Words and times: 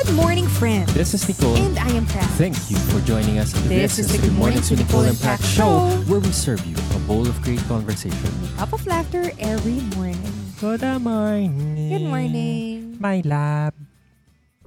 Good 0.00 0.16
morning, 0.16 0.48
friends. 0.48 0.88
This 0.96 1.12
is 1.12 1.28
Nicole. 1.28 1.60
And 1.60 1.76
I 1.76 1.92
am 1.92 2.08
Pat. 2.08 2.24
Thank 2.40 2.56
you 2.72 2.80
for 2.88 3.04
joining 3.04 3.36
us. 3.36 3.52
This 3.68 4.00
is 4.00 4.08
the 4.08 4.16
Good 4.16 4.32
Mornings 4.32 4.72
with 4.72 4.80
Nicole 4.80 5.04
and 5.04 5.12
Pat 5.20 5.36
show. 5.44 5.92
where 6.08 6.24
we 6.24 6.32
serve 6.32 6.64
you 6.64 6.72
a 6.96 7.00
bowl 7.04 7.28
of 7.28 7.36
great 7.44 7.60
conversation. 7.68 8.32
Cup 8.56 8.72
of 8.72 8.80
laughter 8.88 9.28
every 9.36 9.84
morning. 9.92 10.32
Good 10.56 10.80
morning. 11.04 11.52
Good 11.92 12.08
morning. 12.08 12.96
My 12.96 13.20
love. 13.28 13.76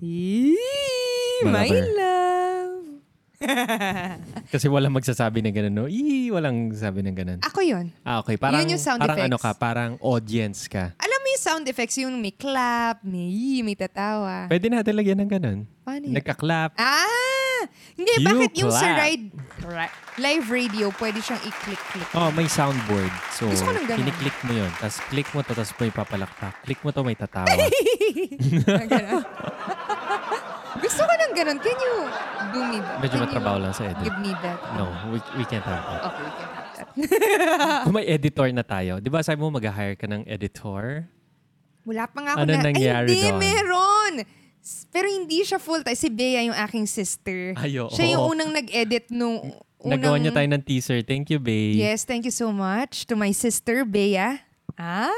Eee, 0.06 0.54
my 1.50 1.66
love. 1.82 2.86
Kasi 4.54 4.70
walang 4.70 4.94
magsasabi 4.94 5.42
ng 5.50 5.54
ganun, 5.58 5.74
no? 5.74 5.86
Ii, 5.90 6.30
walang 6.30 6.78
sabi 6.78 7.02
ng 7.02 7.18
ganun. 7.18 7.40
Ako 7.42 7.66
yun. 7.66 7.90
Ah, 8.06 8.22
okay. 8.22 8.38
Parang, 8.38 8.62
Yun 8.62 8.78
yung 8.78 8.84
sound 8.86 9.02
parang 9.02 9.18
ano 9.18 9.42
effects. 9.42 9.50
ka, 9.50 9.58
parang 9.58 9.92
audience 9.98 10.70
ka. 10.70 10.94
Alam 11.02 11.13
sound 11.44 11.68
effects, 11.68 11.98
yung 11.98 12.16
may 12.18 12.32
clap, 12.32 13.04
may 13.04 13.28
yee, 13.28 13.60
may 13.60 13.76
tatawa. 13.76 14.48
Pwede 14.48 14.72
natin 14.72 14.96
lagyan 14.96 15.20
ng 15.20 15.30
ganun. 15.30 15.60
Paano 15.84 16.04
yun? 16.06 16.16
Nagka-clap. 16.16 16.72
Ah! 16.74 17.68
Hindi, 17.94 18.12
You 18.18 18.26
bakit 18.26 18.52
yung 18.58 18.72
sa 18.72 18.80
clap. 18.82 18.98
ride, 18.98 19.26
ri- 19.62 19.96
live 20.18 20.46
radio, 20.48 20.86
pwede 20.94 21.20
siyang 21.20 21.40
i-click-click. 21.42 22.10
Oh, 22.12 22.28
may 22.32 22.44
soundboard. 22.46 23.12
So, 23.32 23.48
Gusto 23.48 23.68
ko 23.68 23.74
ng 23.74 23.86
ganun. 23.86 24.00
kiniklik 24.02 24.38
mo 24.42 24.52
yun. 24.54 24.72
Tapos 24.78 24.98
click 25.06 25.28
mo 25.30 25.40
to, 25.42 25.52
tapos 25.52 25.72
may 25.78 25.92
papalakpak. 25.92 26.54
Click 26.64 26.80
mo 26.80 26.90
to, 26.90 27.04
may 27.04 27.16
tatawa. 27.16 27.48
Ganun. 28.86 29.24
Gusto 30.76 31.02
ko 31.02 31.14
ng 31.14 31.34
ganun. 31.34 31.58
Can 31.60 31.78
you 31.78 31.94
do 32.50 32.60
me 32.66 32.78
that? 32.78 32.98
Medyo 33.00 33.10
Can 33.10 33.20
you 33.20 33.26
matrabaho 33.30 33.58
lang 33.62 33.74
sa 33.74 33.84
edit. 33.86 34.04
Give 34.04 34.20
me 34.20 34.32
that. 34.42 34.58
No, 34.74 34.84
we, 35.08 35.18
we 35.38 35.44
can't 35.46 35.64
have 35.64 35.80
that. 35.80 36.02
Okay, 36.04 36.24
we 36.24 36.32
can 36.34 36.48
have 36.50 36.60
that. 36.60 37.84
Kung 37.86 37.94
may 37.94 38.06
editor 38.06 38.48
na 38.52 38.64
tayo, 38.66 38.98
di 38.98 39.08
ba 39.08 39.22
sabi 39.22 39.40
mo 39.40 39.50
mag-hire 39.50 39.96
ka 39.96 40.06
ng 40.06 40.26
editor? 40.26 41.08
Wala 41.84 42.04
pa 42.08 42.20
nga 42.24 42.32
ako 42.36 42.44
Ano 42.48 42.54
na, 42.56 42.64
nangyari 42.64 43.08
ay, 43.08 43.12
hindi, 43.12 43.28
doon? 43.28 43.40
meron. 43.40 44.14
Pero 44.92 45.08
hindi 45.12 45.44
siya 45.44 45.60
full-time. 45.60 46.00
Si 46.00 46.08
Bea 46.08 46.42
yung 46.48 46.56
aking 46.56 46.88
sister. 46.88 47.52
Ay, 47.60 47.76
oo. 47.84 47.92
Siya 47.92 48.16
yung 48.16 48.32
unang 48.32 48.56
nag-edit 48.56 49.12
nung 49.12 49.52
unang... 49.84 50.00
Nagawa 50.00 50.16
niya 50.16 50.32
tayo 50.32 50.48
ng 50.48 50.64
teaser. 50.64 51.04
Thank 51.04 51.36
you, 51.36 51.44
babe. 51.44 51.76
Yes, 51.76 52.08
thank 52.08 52.24
you 52.24 52.32
so 52.32 52.56
much 52.56 53.04
to 53.12 53.20
my 53.20 53.36
sister, 53.36 53.84
Bea. 53.84 54.40
Ah! 54.80 55.12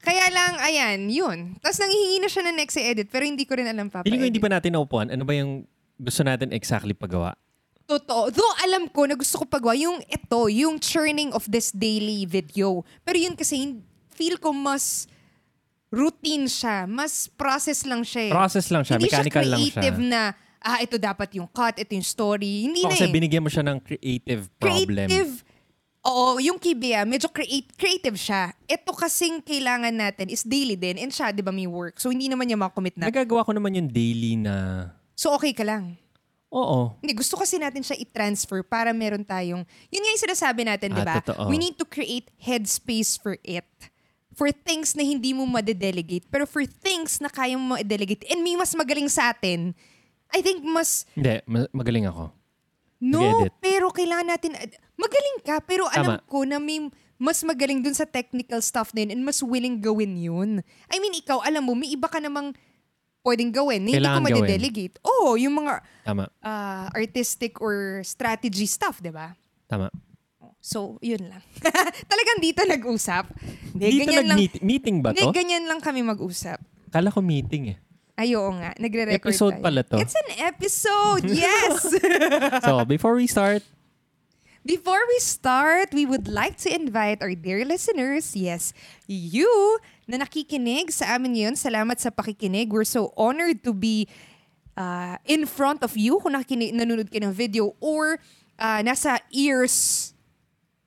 Kaya 0.00 0.32
lang, 0.32 0.56
ayan, 0.64 1.12
yun. 1.12 1.38
Tapos 1.60 1.76
nanghihingi 1.76 2.24
na 2.24 2.28
siya 2.32 2.42
ng 2.48 2.56
next 2.56 2.80
edit, 2.80 3.12
pero 3.12 3.28
hindi 3.28 3.44
ko 3.44 3.60
rin 3.60 3.68
alam 3.68 3.92
pa. 3.92 4.00
Feeling 4.00 4.24
ko 4.24 4.28
hindi 4.32 4.40
pa 4.40 4.48
natin 4.48 4.72
naupuan. 4.72 5.12
Ano 5.12 5.28
ba 5.28 5.36
yung 5.36 5.68
gusto 6.00 6.24
natin 6.24 6.56
exactly 6.56 6.96
pagawa? 6.96 7.36
Totoo. 7.84 8.32
Though 8.32 8.54
alam 8.64 8.88
ko 8.88 9.04
na 9.04 9.12
gusto 9.12 9.42
ko 9.42 9.44
pagawa 9.44 9.76
yung 9.76 10.00
ito, 10.08 10.40
yung 10.48 10.80
churning 10.80 11.36
of 11.36 11.44
this 11.52 11.68
daily 11.76 12.24
video. 12.24 12.80
Pero 13.04 13.20
yun 13.20 13.36
kasi 13.36 13.76
feel 14.16 14.40
ko 14.40 14.56
mas 14.56 15.04
routine 15.90 16.46
siya. 16.46 16.86
Mas 16.86 17.26
process 17.26 17.82
lang 17.84 18.06
siya 18.06 18.30
eh. 18.30 18.32
Process 18.32 18.66
lang 18.70 18.82
siya. 18.86 18.96
Hindi 18.96 19.10
mechanical 19.10 19.42
siya 19.42 19.50
lang 19.50 19.60
creative 19.60 19.98
siya. 19.98 20.10
na, 20.10 20.22
ah, 20.62 20.78
ito 20.78 20.96
dapat 20.96 21.28
yung 21.36 21.50
cut, 21.50 21.76
ito 21.76 21.92
yung 21.92 22.06
story. 22.06 22.70
Hindi 22.70 22.86
O, 22.86 22.88
na 22.88 22.94
kasi 22.94 23.06
eh. 23.10 23.12
binigyan 23.12 23.42
mo 23.42 23.50
siya 23.50 23.66
ng 23.66 23.78
creative 23.82 24.42
problem. 24.56 25.06
Creative. 25.10 25.32
Oo, 26.00 26.40
yung 26.40 26.56
kay 26.56 26.72
Bea, 26.72 27.04
medyo 27.04 27.28
create, 27.28 27.68
creative 27.76 28.16
siya. 28.16 28.56
Ito 28.64 28.96
kasing 28.96 29.44
kailangan 29.44 29.92
natin 29.92 30.32
is 30.32 30.40
daily 30.40 30.72
din. 30.72 30.96
And 30.96 31.12
siya, 31.12 31.28
di 31.28 31.44
ba, 31.44 31.52
may 31.52 31.68
work. 31.68 32.00
So, 32.00 32.08
hindi 32.08 32.24
naman 32.24 32.48
niya 32.48 32.56
makommit 32.56 32.96
na. 32.96 33.12
Nagagawa 33.12 33.44
ko 33.44 33.52
naman 33.52 33.76
yung 33.76 33.92
daily 33.92 34.40
na... 34.40 34.88
So, 35.12 35.36
okay 35.36 35.52
ka 35.52 35.60
lang. 35.60 36.00
Oo. 36.48 36.96
Hindi, 37.04 37.12
gusto 37.20 37.36
kasi 37.36 37.60
natin 37.60 37.84
siya 37.84 38.00
i-transfer 38.00 38.64
para 38.64 38.96
meron 38.96 39.20
tayong... 39.20 39.60
Yun 39.92 40.00
nga 40.00 40.10
yung 40.16 40.24
sinasabi 40.24 40.64
natin, 40.64 40.88
di 40.96 41.04
ba? 41.04 41.20
Ah, 41.20 41.22
totoo. 41.22 41.52
We 41.52 41.60
need 41.60 41.76
to 41.76 41.84
create 41.84 42.32
headspace 42.40 43.20
for 43.20 43.36
it. 43.44 43.68
For 44.40 44.48
things 44.48 44.96
na 44.96 45.04
hindi 45.04 45.36
mo 45.36 45.44
madedelegate. 45.44 46.24
Pero 46.32 46.48
for 46.48 46.64
things 46.64 47.20
na 47.20 47.28
kaya 47.28 47.60
mo 47.60 47.76
ma-delegate 47.76 48.24
and 48.32 48.40
may 48.40 48.56
mas 48.56 48.72
magaling 48.72 49.12
sa 49.12 49.36
atin, 49.36 49.76
I 50.32 50.40
think 50.40 50.64
mas... 50.64 51.04
Hindi, 51.12 51.44
ma- 51.44 51.68
magaling 51.76 52.08
ako. 52.08 52.32
No, 53.04 53.44
pero 53.60 53.92
kailangan 53.92 54.32
natin... 54.32 54.56
Magaling 54.96 55.38
ka, 55.44 55.60
pero 55.60 55.84
alam 55.92 56.16
Tama. 56.16 56.24
ko 56.24 56.48
na 56.48 56.56
may 56.56 56.88
mas 57.20 57.44
magaling 57.44 57.84
dun 57.84 57.92
sa 57.92 58.08
technical 58.08 58.64
stuff 58.64 58.96
din 58.96 59.12
and 59.12 59.20
mas 59.20 59.44
willing 59.44 59.76
gawin 59.76 60.16
yun. 60.16 60.64
I 60.88 60.96
mean, 61.04 61.12
ikaw, 61.12 61.44
alam 61.44 61.68
mo, 61.68 61.76
may 61.76 61.92
iba 61.92 62.08
ka 62.08 62.16
namang 62.16 62.56
pwedeng 63.20 63.52
gawin. 63.52 63.84
na 63.84 63.92
Hindi 63.92 63.92
ko 63.92 64.00
Kailangan 64.00 64.24
gawin. 64.24 64.36
madedelegate. 64.40 64.94
Oo, 65.04 65.36
yung 65.36 65.52
mga 65.60 65.84
Tama. 66.08 66.24
ah, 66.40 66.88
artistic 66.96 67.60
or 67.60 68.00
strategy 68.08 68.64
stuff, 68.64 69.04
di 69.04 69.12
ba? 69.12 69.36
Tama. 69.68 69.92
So, 70.60 71.00
yun 71.00 71.24
lang. 71.24 71.40
Talagang 72.12 72.38
dito 72.38 72.60
nag-usap. 72.62 73.32
Hindi, 73.72 73.86
Dito 73.96 74.04
ganyan 74.04 74.26
lang. 74.28 74.38
meeting 74.60 74.96
ba 75.00 75.16
Hindi, 75.16 75.24
to? 75.24 75.32
ganyan 75.32 75.64
lang 75.64 75.80
kami 75.80 76.04
mag-usap. 76.04 76.60
Kala 76.92 77.08
ko 77.08 77.24
meeting 77.24 77.72
eh. 77.72 77.78
Ay, 78.20 78.36
oo 78.36 78.52
nga. 78.52 78.76
Nagre-record 78.76 79.32
Episode 79.32 79.56
tayo. 79.56 79.64
pala 79.64 79.80
to. 79.80 79.96
It's 79.96 80.12
an 80.12 80.30
episode! 80.44 81.24
Yes! 81.32 81.80
So, 82.68 82.84
before 82.84 83.16
we 83.16 83.24
start, 83.26 83.64
Before 84.60 85.00
we 85.08 85.18
start, 85.24 85.96
we 85.96 86.04
would 86.04 86.28
like 86.28 86.60
to 86.60 86.68
invite 86.68 87.24
our 87.24 87.32
dear 87.32 87.64
listeners, 87.64 88.36
yes, 88.36 88.76
you 89.08 89.48
na 90.04 90.20
nakikinig 90.20 90.92
sa 90.92 91.16
amin 91.16 91.32
ngayon. 91.32 91.56
Salamat 91.56 91.96
sa 91.96 92.12
pakikinig. 92.12 92.68
We're 92.68 92.84
so 92.84 93.08
honored 93.16 93.64
to 93.64 93.72
be 93.72 94.04
uh, 94.76 95.16
in 95.24 95.48
front 95.48 95.80
of 95.80 95.96
you 95.96 96.20
kung 96.20 96.36
nakikinig, 96.36 96.76
nanonood 96.76 97.08
kayo 97.08 97.24
ng 97.24 97.32
video 97.32 97.72
or 97.80 98.20
uh, 98.60 98.84
nasa 98.84 99.16
ears 99.32 100.12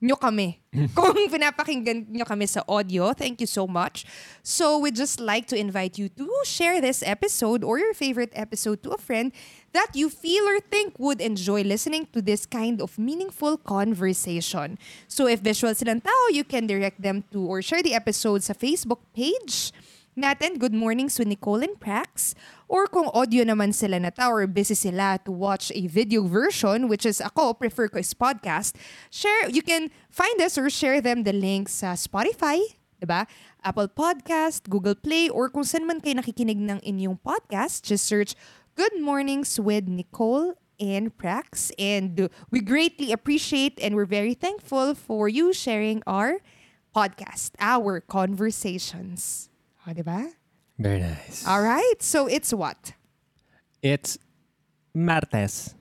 nyo 0.03 0.19
kami. 0.19 0.59
Kung 0.97 1.15
pinapakinggan 1.31 2.11
nyo 2.11 2.27
kami 2.27 2.43
sa 2.43 2.59
audio, 2.67 3.15
thank 3.15 3.39
you 3.39 3.47
so 3.47 3.63
much. 3.63 4.03
So 4.43 4.75
we'd 4.75 4.99
just 4.99 5.23
like 5.23 5.47
to 5.47 5.55
invite 5.55 5.95
you 5.95 6.11
to 6.19 6.27
share 6.43 6.83
this 6.83 6.99
episode 6.99 7.63
or 7.63 7.79
your 7.79 7.95
favorite 7.95 8.35
episode 8.35 8.83
to 8.83 8.91
a 8.91 8.99
friend 8.99 9.31
that 9.71 9.95
you 9.95 10.11
feel 10.11 10.43
or 10.43 10.59
think 10.59 10.99
would 10.99 11.23
enjoy 11.23 11.63
listening 11.63 12.11
to 12.11 12.21
this 12.21 12.45
kind 12.45 12.83
of 12.83 12.99
meaningful 12.99 13.55
conversation. 13.55 14.75
So 15.07 15.25
if 15.31 15.39
visual 15.39 15.73
silang 15.73 16.03
tao, 16.03 16.21
you 16.35 16.43
can 16.43 16.67
direct 16.67 16.99
them 16.99 17.23
to 17.31 17.39
or 17.39 17.63
share 17.63 17.81
the 17.81 17.95
episode 17.95 18.43
sa 18.43 18.53
Facebook 18.53 18.99
page 19.15 19.71
natin, 20.13 20.57
Good 20.57 20.73
Mornings 20.73 21.17
with 21.17 21.27
Nicole 21.27 21.61
and 21.65 21.77
Prax. 21.79 22.33
Or 22.67 22.87
kung 22.87 23.09
audio 23.13 23.45
naman 23.45 23.73
sila 23.73 23.99
na 23.99 24.09
tao 24.09 24.33
or 24.33 24.45
busy 24.47 24.73
sila 24.73 25.19
to 25.25 25.31
watch 25.31 25.71
a 25.73 25.85
video 25.87 26.25
version, 26.25 26.89
which 26.89 27.05
is 27.05 27.21
ako, 27.21 27.53
prefer 27.53 27.89
ko 27.89 28.01
is 28.01 28.13
podcast, 28.13 28.73
share, 29.09 29.49
you 29.49 29.61
can 29.61 29.89
find 30.09 30.41
us 30.41 30.57
or 30.57 30.69
share 30.69 31.01
them 31.01 31.23
the 31.23 31.33
links 31.33 31.81
sa 31.85 31.93
Spotify, 31.93 32.61
diba? 33.01 33.25
Apple 33.63 33.89
Podcast, 33.89 34.69
Google 34.69 34.95
Play, 34.95 35.29
or 35.29 35.49
kung 35.49 35.63
saan 35.63 35.85
man 35.85 36.01
kayo 36.01 36.17
nakikinig 36.17 36.57
ng 36.57 36.79
inyong 36.81 37.21
podcast, 37.21 37.85
just 37.85 38.05
search 38.07 38.33
Good 38.73 38.97
Mornings 38.97 39.61
with 39.61 39.85
Nicole 39.85 40.57
and 40.81 41.13
Prax. 41.13 41.69
And 41.77 42.29
we 42.49 42.59
greatly 42.59 43.13
appreciate 43.13 43.77
and 43.77 43.93
we're 43.93 44.09
very 44.09 44.33
thankful 44.33 44.95
for 44.95 45.29
you 45.29 45.53
sharing 45.53 46.01
our 46.09 46.41
podcast, 46.95 47.53
our 47.59 48.01
conversations. 48.01 49.52
O, 49.83 49.91
diba? 49.91 50.23
very 50.79 50.99
nice. 50.99 51.45
All 51.45 51.61
right. 51.61 51.99
So 51.99 52.27
it's 52.27 52.51
what? 52.53 52.95
It's 53.83 54.17
Martes. 54.95 55.75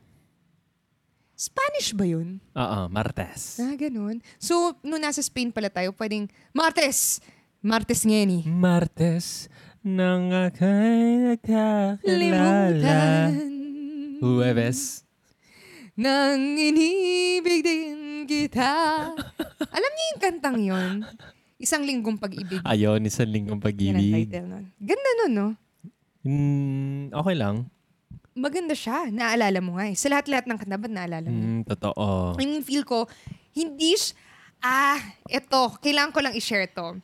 Spanish 1.38 1.90
ba 1.94 2.06
yun? 2.06 2.38
Oo, 2.54 2.86
Martes. 2.86 3.58
Ah, 3.58 3.74
ganun. 3.74 4.22
So, 4.38 4.78
nung 4.86 5.02
nasa 5.02 5.18
Spain 5.26 5.50
pala 5.50 5.66
tayo, 5.66 5.90
pwedeng 5.98 6.30
Martes! 6.54 7.18
Martes 7.58 8.06
ngeni. 8.06 8.46
Martes 8.46 9.50
nang 9.82 10.30
aka'y 10.30 11.34
nagkakilala. 11.34 11.98
Limutan. 12.06 13.30
Huwebes. 14.22 15.02
Nang 15.98 16.38
inibig 16.58 17.66
din 17.66 18.22
kita. 18.26 18.74
Alam 19.66 19.92
niyo 19.94 20.06
yung 20.14 20.22
kantang 20.22 20.58
yon? 20.62 20.94
Isang 21.62 21.86
linggong 21.86 22.18
pag-ibig. 22.18 22.58
Ayon, 22.66 22.98
isang 23.06 23.30
linggong 23.30 23.56
Yan 23.56 23.62
ang 23.62 23.66
pag-ibig. 23.70 24.26
title 24.26 24.46
nun. 24.50 24.64
Ganda 24.82 25.10
nun, 25.16 25.32
no? 25.32 25.48
Hmm, 26.22 27.02
okay 27.14 27.36
lang. 27.38 27.56
Maganda 28.34 28.74
siya. 28.74 29.06
Naalala 29.08 29.62
mo 29.62 29.78
nga 29.78 29.86
eh. 29.86 29.94
Sa 29.94 30.10
lahat-lahat 30.10 30.50
ng 30.50 30.58
kanta, 30.58 30.74
ba't 30.74 30.90
naalala 30.90 31.28
mo? 31.30 31.38
Hmm, 31.38 31.62
totoo. 31.62 32.34
I 32.34 32.38
mean, 32.40 32.66
feel 32.66 32.82
ko, 32.82 33.06
hindi 33.54 33.94
sh- 33.94 34.18
Ah, 34.58 34.98
eto. 35.26 35.74
Kailangan 35.78 36.14
ko 36.14 36.18
lang 36.22 36.34
i-share 36.34 36.70
to. 36.70 36.94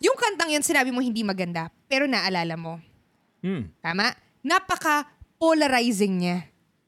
Yung 0.00 0.16
kantang 0.20 0.52
yun, 0.52 0.60
sinabi 0.60 0.92
mo 0.92 1.00
hindi 1.00 1.24
maganda, 1.24 1.72
pero 1.88 2.04
naalala 2.04 2.60
mo. 2.60 2.76
Hmm. 3.40 3.72
Tama? 3.80 4.12
Napaka-polarizing 4.44 6.14
niya. 6.20 6.44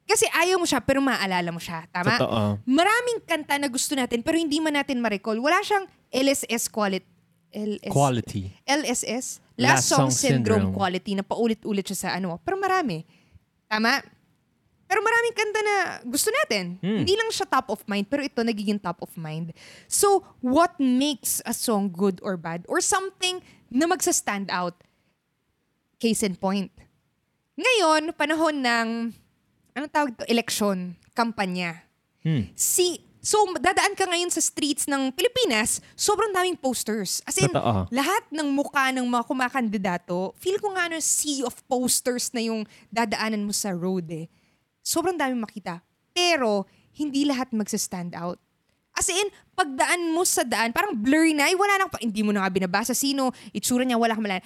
Kasi 0.07 0.25
ayaw 0.31 0.63
mo 0.63 0.67
siya, 0.67 0.79
pero 0.79 1.03
maaalala 1.03 1.51
mo 1.51 1.59
siya. 1.59 1.83
Tama? 1.91 2.15
Totoo. 2.15 2.63
Maraming 2.63 3.27
kanta 3.27 3.59
na 3.59 3.67
gusto 3.67 3.99
natin, 3.99 4.23
pero 4.23 4.39
hindi 4.39 4.63
man 4.63 4.79
natin 4.79 5.03
ma-recall. 5.03 5.43
Wala 5.43 5.59
siyang 5.67 5.91
LSS 6.15 6.71
quality. 6.71 7.05
LS, 7.57 7.89
Quality. 7.89 8.43
LSS? 8.69 9.27
Last, 9.57 9.89
Song, 9.89 10.13
syndrome. 10.13 10.77
quality 10.77 11.17
na 11.17 11.25
paulit-ulit 11.25 11.89
siya 11.89 11.97
sa 11.97 12.09
ano. 12.13 12.37
Pero 12.45 12.61
marami. 12.61 13.01
Tama? 13.65 14.05
Pero 14.87 15.01
maraming 15.03 15.35
kanta 15.35 15.61
na 15.65 15.77
gusto 16.07 16.29
natin. 16.31 16.77
Hmm. 16.79 17.03
Hindi 17.03 17.17
lang 17.17 17.33
siya 17.33 17.49
top 17.49 17.73
of 17.73 17.81
mind, 17.89 18.07
pero 18.07 18.23
ito 18.23 18.39
nagiging 18.45 18.79
top 18.79 19.01
of 19.03 19.11
mind. 19.17 19.51
So, 19.91 20.23
what 20.39 20.77
makes 20.79 21.41
a 21.43 21.57
song 21.57 21.91
good 21.91 22.21
or 22.23 22.37
bad? 22.39 22.63
Or 22.71 22.79
something 22.79 23.41
na 23.67 23.91
magsa-stand 23.91 24.53
out? 24.53 24.79
Case 25.99 26.23
in 26.23 26.37
point. 26.37 26.71
Ngayon, 27.57 28.13
panahon 28.15 28.61
ng, 28.63 28.89
anong 29.77 29.93
tawag 29.93 30.11
to? 30.17 30.25
Eleksyon, 30.25 30.97
kampanya. 31.13 31.85
Hmm. 32.25 32.49
Si, 32.57 32.99
so, 33.21 33.45
dadaan 33.61 33.93
ka 33.93 34.09
ngayon 34.09 34.33
sa 34.33 34.41
streets 34.41 34.89
ng 34.89 35.13
Pilipinas, 35.13 35.85
sobrang 35.93 36.33
daming 36.33 36.57
posters. 36.57 37.21
As 37.29 37.37
in, 37.37 37.53
Totoo. 37.53 37.93
lahat 37.93 38.25
ng 38.33 38.49
mukha 38.51 38.91
ng 38.97 39.05
mga 39.05 39.25
kumakandidato, 39.29 40.33
feel 40.41 40.57
ko 40.59 40.73
nga 40.73 40.89
ano, 40.89 40.97
sea 40.99 41.45
of 41.45 41.55
posters 41.69 42.33
na 42.33 42.41
yung 42.41 42.65
dadaanan 42.89 43.45
mo 43.45 43.53
sa 43.53 43.71
road 43.71 44.09
eh. 44.09 44.27
Sobrang 44.81 45.15
daming 45.15 45.45
makita. 45.45 45.85
Pero, 46.17 46.65
hindi 46.97 47.29
lahat 47.29 47.53
magsa-stand 47.53 48.17
out. 48.17 48.41
As 48.97 49.13
in, 49.13 49.29
pagdaan 49.53 50.09
mo 50.09 50.25
sa 50.25 50.41
daan, 50.41 50.73
parang 50.73 50.97
blurry 50.97 51.37
na, 51.37 51.53
eh, 51.53 51.57
wala 51.57 51.77
nang, 51.77 51.93
pa- 51.93 52.01
hindi 52.01 52.25
mo 52.25 52.33
na 52.33 52.41
nga 52.41 52.49
binabasa 52.49 52.97
sino, 52.97 53.29
itsura 53.53 53.85
niya, 53.85 54.01
wala 54.01 54.17
ka 54.17 54.25
malan. 54.25 54.41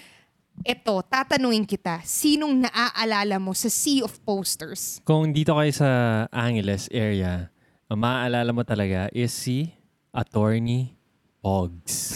Eto, 0.61 1.01
tatanungin 1.01 1.65
kita, 1.65 2.05
sinong 2.05 2.69
naaalala 2.69 3.41
mo 3.41 3.57
sa 3.57 3.73
sea 3.73 4.05
of 4.05 4.13
posters? 4.29 5.01
Kung 5.09 5.33
dito 5.33 5.57
kayo 5.57 5.73
sa 5.73 5.89
Angeles 6.29 6.85
area, 6.93 7.49
ang 7.89 7.97
maaalala 7.97 8.53
mo 8.53 8.61
talaga 8.61 9.09
is 9.17 9.33
si 9.33 9.73
Attorney 10.13 11.01
Pogs. 11.41 12.13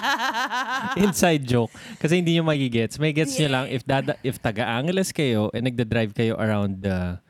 Inside 1.04 1.44
joke. 1.44 1.68
Kasi 2.00 2.24
hindi 2.24 2.40
nyo 2.40 2.48
magigets. 2.48 2.96
May 2.96 3.12
gets 3.12 3.36
nyo 3.36 3.52
lang 3.52 3.64
if, 3.68 3.84
dada, 3.84 4.16
if 4.24 4.40
taga-Angeles 4.40 5.12
kayo 5.12 5.52
and 5.52 5.68
nagda-drive 5.68 6.16
kayo 6.16 6.40
around 6.40 6.80
the 6.80 7.20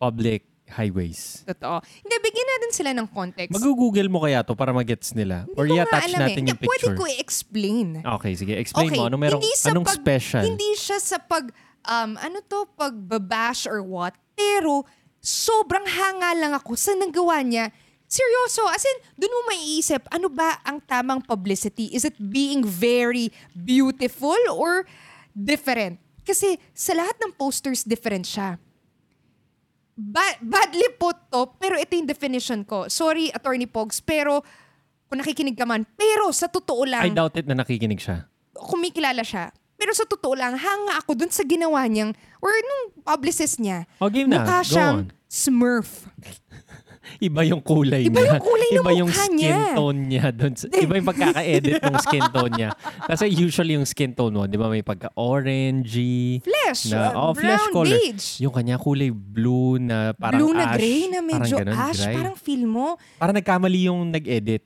public 0.00 0.48
highways. 0.68 1.44
Totoo. 1.44 1.84
Hindi, 1.84 2.14
bigyan 2.24 2.48
natin 2.56 2.70
sila 2.72 2.90
ng 2.96 3.06
context. 3.12 3.52
Mag-google 3.52 4.08
mo 4.08 4.24
kaya 4.24 4.40
to 4.40 4.56
para 4.56 4.72
magets 4.72 5.12
nila? 5.12 5.44
Or 5.54 5.68
Hindi 5.68 5.78
nga 5.80 5.84
i-attach 5.86 6.08
alam 6.08 6.20
natin 6.24 6.40
eh. 6.42 6.48
yung 6.48 6.58
Hindi, 6.58 6.68
Pwede 6.68 6.86
picture? 6.88 6.96
ko 6.96 7.04
i-explain. 7.04 7.88
Okay, 8.00 8.32
sige. 8.34 8.52
Explain 8.56 8.90
mo. 8.96 9.04
Ano 9.06 9.16
merong, 9.20 9.42
anong 9.44 9.86
pag- 9.86 10.00
special? 10.00 10.42
Hindi 10.48 10.70
siya 10.74 10.98
sa 10.98 11.20
pag, 11.20 11.52
um, 11.84 12.10
ano 12.16 12.38
to, 12.44 12.64
pagbabash 12.74 13.68
or 13.68 13.84
what. 13.84 14.16
Pero, 14.34 14.88
sobrang 15.20 15.84
hanga 15.84 16.30
lang 16.36 16.52
ako 16.56 16.74
sa 16.76 16.96
nagawa 16.96 17.44
niya. 17.44 17.68
Seryoso, 18.04 18.68
as 18.68 18.84
in, 18.84 18.98
dun 19.16 19.32
mo 19.32 19.40
maiisip, 19.50 20.06
ano 20.12 20.28
ba 20.28 20.60
ang 20.62 20.78
tamang 20.84 21.24
publicity? 21.24 21.90
Is 21.90 22.04
it 22.04 22.14
being 22.20 22.62
very 22.62 23.32
beautiful 23.56 24.36
or 24.52 24.84
different? 25.32 25.98
Kasi 26.24 26.56
sa 26.72 26.96
lahat 26.96 27.16
ng 27.20 27.32
posters, 27.36 27.84
different 27.84 28.24
siya. 28.24 28.56
Ba- 29.94 30.38
badly 30.42 30.90
put 30.94 31.14
to, 31.30 31.46
pero 31.56 31.78
ito 31.78 31.94
yung 31.94 32.04
definition 32.04 32.62
ko. 32.62 32.86
Sorry, 32.86 33.30
Attorney 33.30 33.64
Pogs, 33.64 33.98
pero 33.98 34.42
kung 35.06 35.22
nakikinig 35.22 35.54
ka 35.54 35.62
man, 35.62 35.86
pero 35.94 36.30
sa 36.30 36.46
totoo 36.46 36.82
lang, 36.82 37.02
I 37.02 37.14
doubt 37.14 37.38
it 37.38 37.46
na 37.46 37.54
nakikinig 37.54 37.98
siya. 37.98 38.26
kumikilala 38.52 39.22
siya. 39.22 39.54
Pero 39.74 39.90
sa 39.90 40.02
totoo 40.02 40.34
lang, 40.34 40.54
hanga 40.54 40.98
ako 40.98 41.14
dun 41.14 41.30
sa 41.30 41.42
ginawa 41.42 41.82
niyang, 41.84 42.14
or 42.38 42.50
nung 42.50 42.82
publicist 43.02 43.58
niya. 43.58 43.86
Oh, 43.98 44.06
game 44.06 44.30
na. 44.30 44.42
Mukha 44.42 44.62
Go 44.62 44.68
siyang 44.68 44.96
on. 44.96 45.06
smurf. 45.26 46.06
Iba 47.18 47.40
yung 47.42 47.60
kulay 47.60 48.04
Iba 48.04 48.18
niya. 48.18 48.30
yung 48.30 48.42
kulay 48.42 48.68
Iba 48.72 48.90
yung 48.92 49.10
skin 49.10 49.32
niya. 49.34 49.58
tone 49.72 50.00
niya. 50.04 50.24
Dun 50.30 50.52
iba 50.56 50.92
yung 50.94 51.06
pagkaka-edit 51.06 51.78
ng 51.78 51.96
skin 52.00 52.24
tone 52.28 52.52
niya. 52.52 52.70
Kasi 53.04 53.24
usually 53.28 53.74
yung 53.74 53.84
skin 53.84 54.12
tone 54.12 54.32
mo, 54.32 54.44
di 54.44 54.56
ba 54.56 54.66
may 54.66 54.80
pagka-orangey. 54.80 56.40
Flesh. 56.40 56.90
Na, 56.90 57.10
uh, 57.10 57.30
oh, 57.30 57.32
flesh 57.32 57.60
brown 57.60 57.72
color. 57.72 57.94
beige. 57.94 58.26
Yung 58.40 58.50
kanya 58.50 58.76
kulay 58.76 59.10
blue 59.10 59.76
na 59.76 60.12
parang 60.12 60.40
Blue 60.40 60.52
na 60.52 60.72
ash. 60.72 60.76
gray 60.76 61.00
na 61.06 61.18
medyo 61.20 61.54
parang 61.54 61.60
ganun, 61.64 61.76
ash. 61.76 62.00
gray. 62.00 62.14
Parang 62.14 62.36
feel 62.36 62.64
mo. 62.64 62.86
Parang 63.16 63.34
nagkamali 63.34 63.80
yung 63.84 64.00
nag-edit. 64.08 64.62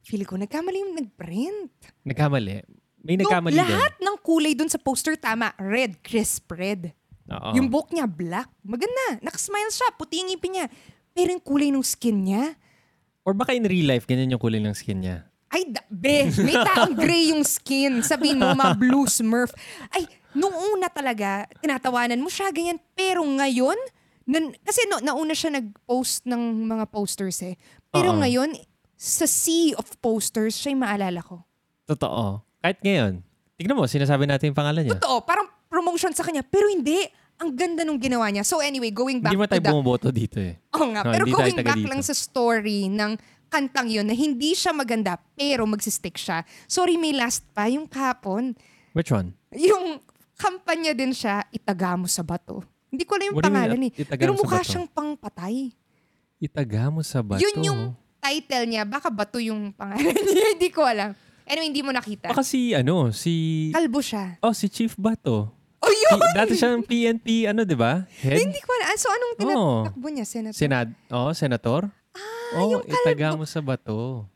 Feel 0.00 0.24
ko, 0.24 0.34
nagkamali 0.34 0.76
yung 0.80 0.94
nag-print. 0.96 1.70
Nagkamali. 2.02 2.64
May 3.00 3.16
No, 3.16 3.24
nagkamali 3.24 3.54
din. 3.54 3.62
lahat 3.62 3.94
ng 3.96 4.16
kulay 4.20 4.52
dun 4.52 4.68
sa 4.68 4.76
poster, 4.76 5.16
tama. 5.16 5.56
Red, 5.56 6.00
crisp 6.00 6.52
red. 6.52 6.92
Oo. 7.30 7.54
Yung 7.54 7.70
buhok 7.70 7.94
niya, 7.94 8.04
black. 8.04 8.50
Maganda. 8.60 9.22
Nakasmile 9.22 9.70
siya. 9.70 9.88
Puti 9.94 10.18
yung 10.18 10.28
ngipin 10.28 10.50
niya. 10.52 10.66
Pero 11.12 11.34
yung 11.34 11.44
kulay 11.44 11.70
ng 11.70 11.84
skin 11.84 12.18
niya, 12.24 12.44
Or 13.20 13.36
baka 13.36 13.52
in 13.52 13.68
real 13.68 13.86
life, 13.86 14.08
ganyan 14.08 14.32
yung 14.32 14.42
kulay 14.42 14.58
ng 14.58 14.72
skin 14.72 15.04
niya. 15.04 15.16
Ay, 15.50 15.66
da- 15.68 15.84
be, 15.90 16.30
may 16.40 16.56
taong 16.56 16.94
gray 16.96 17.34
yung 17.34 17.44
skin. 17.44 18.00
Sabihin 18.00 18.40
mo, 18.40 18.54
mga 18.54 18.74
blue 18.80 19.04
smurf. 19.10 19.52
Ay, 19.92 20.08
nung 20.32 20.54
una 20.54 20.88
talaga, 20.88 21.44
tinatawanan 21.60 22.22
mo 22.22 22.30
siya, 22.32 22.48
ganyan. 22.54 22.78
Pero 22.96 23.20
ngayon, 23.20 23.76
nan, 24.24 24.54
kasi 24.64 24.86
no, 24.88 25.02
nauna 25.02 25.34
siya 25.34 25.52
nag-post 25.52 26.24
ng 26.24 26.70
mga 26.70 26.84
posters 26.88 27.42
eh. 27.44 27.58
Pero 27.90 28.14
Oo. 28.14 28.18
ngayon, 28.22 28.54
sa 28.94 29.26
sea 29.26 29.74
of 29.76 29.90
posters, 30.00 30.56
siya 30.56 30.72
yung 30.72 30.86
maalala 30.86 31.20
ko. 31.20 31.42
Totoo. 31.84 32.40
Kahit 32.62 32.78
ngayon. 32.80 33.20
Tignan 33.58 33.76
mo, 33.76 33.84
sinasabi 33.84 34.24
natin 34.24 34.54
yung 34.54 34.58
pangalan 34.58 34.86
niya. 34.86 34.96
Totoo, 34.96 35.26
parang 35.26 35.50
promotion 35.68 36.14
sa 36.14 36.24
kanya. 36.24 36.46
Pero 36.46 36.70
hindi. 36.70 37.04
Ang 37.40 37.56
ganda 37.56 37.82
nung 37.82 37.96
ginawa 37.96 38.28
niya. 38.28 38.44
So 38.44 38.60
anyway, 38.60 38.92
going 38.92 39.18
back 39.18 39.32
Hindi 39.32 39.40
mo 39.40 39.48
to 39.48 39.50
tayo 39.50 39.62
the... 39.64 39.70
bumoboto 39.72 40.08
dito 40.12 40.36
eh. 40.36 40.60
Oo 40.76 40.86
nga, 40.92 41.00
No, 41.02 41.10
pero 41.10 41.24
going 41.24 41.56
back 41.58 41.80
dito. 41.80 41.88
lang 41.88 42.00
sa 42.00 42.12
story 42.12 42.86
ng 42.86 43.16
kantang 43.48 43.88
yun 43.88 44.04
na 44.04 44.12
hindi 44.12 44.52
siya 44.52 44.70
maganda 44.70 45.16
pero 45.34 45.64
magsistick 45.64 46.14
siya. 46.14 46.44
Sorry, 46.64 46.94
may 46.94 47.10
last 47.10 47.42
pa. 47.50 47.66
Yung 47.66 47.88
kapon, 47.88 48.52
Which 48.92 49.08
one? 49.08 49.32
yung 49.50 49.98
kampanya 50.36 50.92
din 50.92 51.10
siya, 51.10 51.42
itaga 51.50 51.96
mo 51.96 52.04
sa 52.06 52.20
bato. 52.20 52.60
Hindi 52.88 53.04
ko 53.04 53.16
alam 53.16 53.26
yung 53.26 53.36
What 53.36 53.42
you 53.42 53.48
mean, 53.48 53.56
pangalan 53.56 53.80
eh. 53.82 53.92
Pero 54.04 54.32
mukha 54.34 54.60
siyang 54.60 54.86
pangpatay. 54.86 55.72
Itaga 56.38 56.88
mo 56.88 57.00
sa 57.00 57.20
bato. 57.20 57.40
Yun 57.40 57.56
yung 57.62 57.80
title 58.18 58.64
niya. 58.66 58.82
Baka 58.84 59.08
bato 59.08 59.38
yung 59.38 59.72
pangalan 59.72 60.12
niya. 60.26 60.46
hindi 60.54 60.68
ko 60.68 60.84
alam. 60.84 61.12
Anyway, 61.44 61.66
hindi 61.66 61.82
mo 61.82 61.90
nakita. 61.90 62.30
Baka 62.30 62.46
si, 62.46 62.70
ano, 62.72 63.10
si... 63.10 63.68
Kalbo 63.74 63.98
siya. 63.98 64.38
Oh, 64.38 64.54
si 64.54 64.70
Chief 64.70 64.94
Bato. 64.94 65.50
Oh, 65.80 65.88
yun! 65.88 66.20
P- 66.20 66.36
Dati 66.36 66.52
siyang 66.52 66.84
PNP, 66.84 67.48
ano, 67.48 67.64
di 67.64 67.72
ba? 67.72 68.04
Head? 68.20 68.36
Hindi 68.36 68.60
ko 68.60 68.70
alam. 68.76 68.92
So, 69.00 69.08
anong 69.08 69.34
tinatakbo 69.40 70.06
niya, 70.12 70.26
Senator? 70.28 70.56
Senad, 70.60 70.88
oh, 71.08 71.32
senator? 71.32 71.88
ah, 72.12 72.60
oh, 72.60 72.68
yung 72.78 72.84
itaga 72.84 73.32
mo 73.32 73.48
sa 73.48 73.64
bato. 73.64 74.28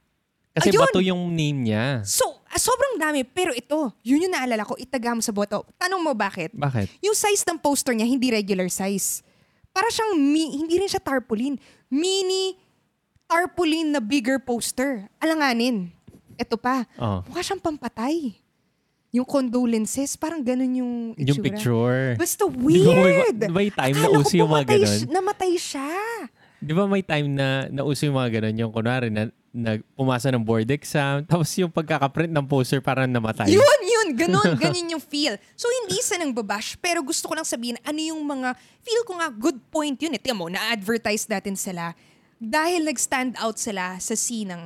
Kasi 0.54 0.70
Ayun! 0.70 0.80
bato 0.80 0.98
yung 1.02 1.22
name 1.34 1.68
niya. 1.68 2.00
So, 2.06 2.24
ah, 2.46 2.56
sobrang 2.56 2.96
dami. 2.96 3.26
Pero 3.26 3.50
ito, 3.50 3.90
yun 4.00 4.22
yung 4.22 4.32
naalala 4.32 4.62
ko. 4.62 4.78
Itaga 4.78 5.10
mo 5.12 5.20
sa 5.20 5.34
boto. 5.34 5.66
Tanong 5.76 5.98
mo 5.98 6.14
bakit? 6.14 6.54
Bakit? 6.54 7.02
Yung 7.02 7.12
size 7.12 7.42
ng 7.44 7.58
poster 7.58 7.90
niya, 7.90 8.06
hindi 8.06 8.30
regular 8.30 8.70
size. 8.70 9.20
Para 9.74 9.90
siyang, 9.90 10.14
mi- 10.14 10.54
hindi 10.54 10.78
rin 10.78 10.86
siya 10.86 11.02
tarpaulin. 11.02 11.58
Mini 11.90 12.54
tarpaulin 13.26 13.90
na 13.90 14.00
bigger 14.00 14.38
poster. 14.38 15.10
Alanganin. 15.18 15.90
Ito 16.38 16.54
pa. 16.54 16.86
Oh. 17.02 17.26
Mukha 17.26 17.42
siyang 17.42 17.58
pampatay. 17.58 18.38
Yung 19.14 19.22
condolences, 19.22 20.18
parang 20.18 20.42
ganun 20.42 20.72
yung 20.74 20.92
itsura. 21.14 21.30
Yung 21.30 21.38
picture. 21.38 22.00
Basta 22.18 22.42
may- 22.50 22.82
weird. 22.82 23.38
di 23.38 23.46
ba 23.46 23.54
may 23.54 23.70
time 23.70 23.94
na 23.94 24.06
Akala 24.10 24.18
uso 24.18 24.34
ko 24.34 24.40
yung 24.42 24.50
mga 24.50 24.64
ganun? 24.74 25.00
Namatay 25.06 25.52
siya. 25.54 25.90
Di 26.58 26.72
ba 26.72 26.84
may 26.90 27.04
time 27.06 27.28
na 27.30 27.70
nauso 27.70 28.08
yung 28.08 28.18
mga 28.18 28.40
ganun? 28.40 28.54
Yung 28.58 28.72
kunwari 28.74 29.12
na, 29.14 29.30
na 29.54 29.78
pumasa 29.94 30.34
ng 30.34 30.42
board 30.42 30.66
exam, 30.66 31.22
tapos 31.30 31.46
yung 31.60 31.70
pagkakaprint 31.70 32.34
ng 32.34 32.46
poster 32.48 32.82
parang 32.82 33.06
namatay. 33.06 33.54
Yun, 33.54 33.80
yun. 33.86 34.08
Ganun, 34.18 34.56
ganyan 34.62 34.98
yung 34.98 35.04
feel. 35.04 35.38
So, 35.54 35.70
hindi 35.70 36.02
sa 36.02 36.18
nang 36.18 36.34
babash, 36.34 36.74
pero 36.82 36.98
gusto 37.04 37.30
ko 37.30 37.38
lang 37.38 37.46
sabihin, 37.46 37.78
ano 37.86 38.00
yung 38.02 38.18
mga, 38.18 38.56
feel 38.82 39.02
ko 39.06 39.14
nga, 39.20 39.30
good 39.30 39.62
point 39.70 39.94
yun. 39.94 40.16
Eh, 40.16 40.20
Tingnan 40.20 40.40
mo, 40.42 40.50
na-advertise 40.50 41.30
natin 41.30 41.54
sila. 41.54 41.94
Dahil 42.42 42.82
nag-stand 42.82 43.38
out 43.38 43.62
sila 43.62 43.94
sa 44.02 44.18
scene 44.18 44.50
ng, 44.50 44.64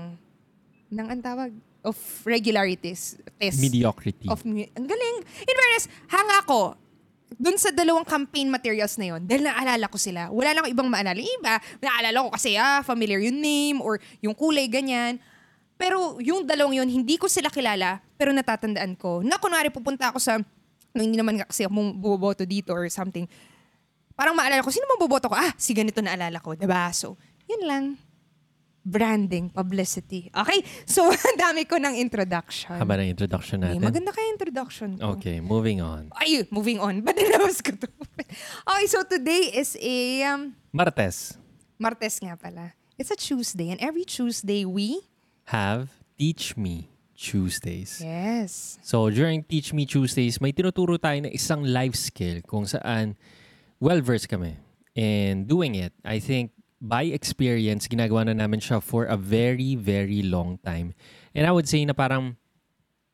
ng 0.89 1.07
ang 1.13 1.21
tawag, 1.21 1.51
of 1.85 1.97
regularities. 2.27 3.19
Test. 3.39 3.63
Mediocrity. 3.63 4.27
Of, 4.29 4.43
ang 4.45 4.87
galing. 4.87 5.17
In 5.47 5.55
fairness, 5.55 5.87
hanga 6.11 6.39
ko, 6.45 6.75
dun 7.39 7.61
sa 7.61 7.71
dalawang 7.71 8.09
campaign 8.09 8.49
materials 8.49 8.97
na 8.97 9.15
yon 9.15 9.21
dahil 9.23 9.47
naalala 9.47 9.87
ko 9.87 10.01
sila. 10.01 10.33
Wala 10.33 10.57
lang 10.57 10.65
ibang 10.73 10.89
maalala. 10.89 11.21
Yung 11.21 11.39
Iba, 11.39 11.61
naalala 11.79 12.25
ko 12.25 12.29
kasi, 12.33 12.57
ah, 12.57 12.81
familiar 12.81 13.21
yung 13.21 13.39
name 13.39 13.79
or 13.85 14.01
yung 14.25 14.33
kulay, 14.33 14.67
ganyan. 14.67 15.21
Pero 15.79 16.19
yung 16.19 16.43
dalawang 16.43 16.83
yun, 16.83 16.89
hindi 16.91 17.15
ko 17.21 17.31
sila 17.31 17.53
kilala, 17.53 18.03
pero 18.19 18.35
natatandaan 18.35 18.99
ko. 18.99 19.23
Na 19.23 19.39
kunwari 19.39 19.71
pupunta 19.71 20.11
ako 20.11 20.19
sa, 20.19 20.43
no, 20.91 21.01
hindi 21.05 21.15
naman 21.15 21.39
kasi 21.47 21.69
ako 21.69 21.95
buboto 21.95 22.43
dito 22.43 22.75
or 22.75 22.91
something. 22.91 23.29
Parang 24.19 24.35
maalala 24.35 24.67
ko, 24.67 24.75
sino 24.75 24.91
mo 24.91 24.99
boboto 24.99 25.31
ko? 25.31 25.39
Ah, 25.39 25.55
si 25.55 25.71
ganito 25.77 26.03
naalala 26.03 26.43
ko. 26.43 26.59
Diba? 26.59 26.91
So, 26.91 27.15
yun 27.47 27.63
lang. 27.63 27.85
Branding, 28.89 29.53
publicity. 29.53 30.33
Okay? 30.33 30.65
So, 30.89 31.13
ang 31.29 31.37
dami 31.37 31.69
ko 31.69 31.77
ng 31.77 31.93
introduction. 32.01 32.81
Haba 32.81 32.97
ng 33.05 33.13
introduction 33.13 33.61
natin. 33.61 33.85
maganda 33.85 34.17
kaya 34.17 34.33
introduction 34.33 34.97
ko. 34.97 35.21
Okay, 35.21 35.45
moving 35.45 35.85
on. 35.85 36.09
Ay, 36.17 36.49
moving 36.49 36.81
on. 36.81 37.01
Ba't 37.05 37.21
nilabas 37.21 37.61
ko 37.61 37.77
to? 37.77 37.89
okay, 38.65 38.87
so 38.89 39.05
today 39.05 39.53
is 39.53 39.77
a 39.77 40.25
um, 40.33 40.57
Martes, 40.73 41.37
Martes 41.77 42.17
nga 42.25 42.33
pala. 42.41 42.73
It's 42.97 43.13
a 43.13 43.19
Tuesday 43.21 43.69
and 43.69 43.79
every 43.85 44.09
Tuesday 44.09 44.65
we... 44.65 45.05
have 45.49 45.89
Teach 46.19 46.57
Me 46.57 46.91
Tuesdays. 47.17 48.01
Yes. 48.05 48.79
So, 48.83 49.11
during 49.11 49.43
Teach 49.43 49.73
Me 49.73 49.87
Tuesdays, 49.87 50.41
may 50.41 50.53
tinuturo 50.53 50.99
tayo 51.01 51.19
na 51.25 51.31
isang 51.33 51.65
life 51.65 51.97
skill 51.97 52.43
kung 52.47 52.69
saan 52.69 53.17
well-versed 53.81 54.29
kami 54.29 54.59
in 54.95 55.47
doing 55.47 55.75
it. 55.75 55.95
I 56.03 56.19
think 56.19 56.58
by 56.81 57.11
experience, 57.11 57.91
ginagawa 57.91 58.27
na 58.27 58.35
namin 58.35 58.63
siya 58.63 58.83
for 58.83 59.07
a 59.07 59.19
very, 59.19 59.75
very 59.75 60.23
long 60.23 60.59
time. 60.63 60.95
And 61.35 61.47
I 61.47 61.53
would 61.53 61.69
say 61.69 61.85
na 61.85 61.93
parang 61.93 62.39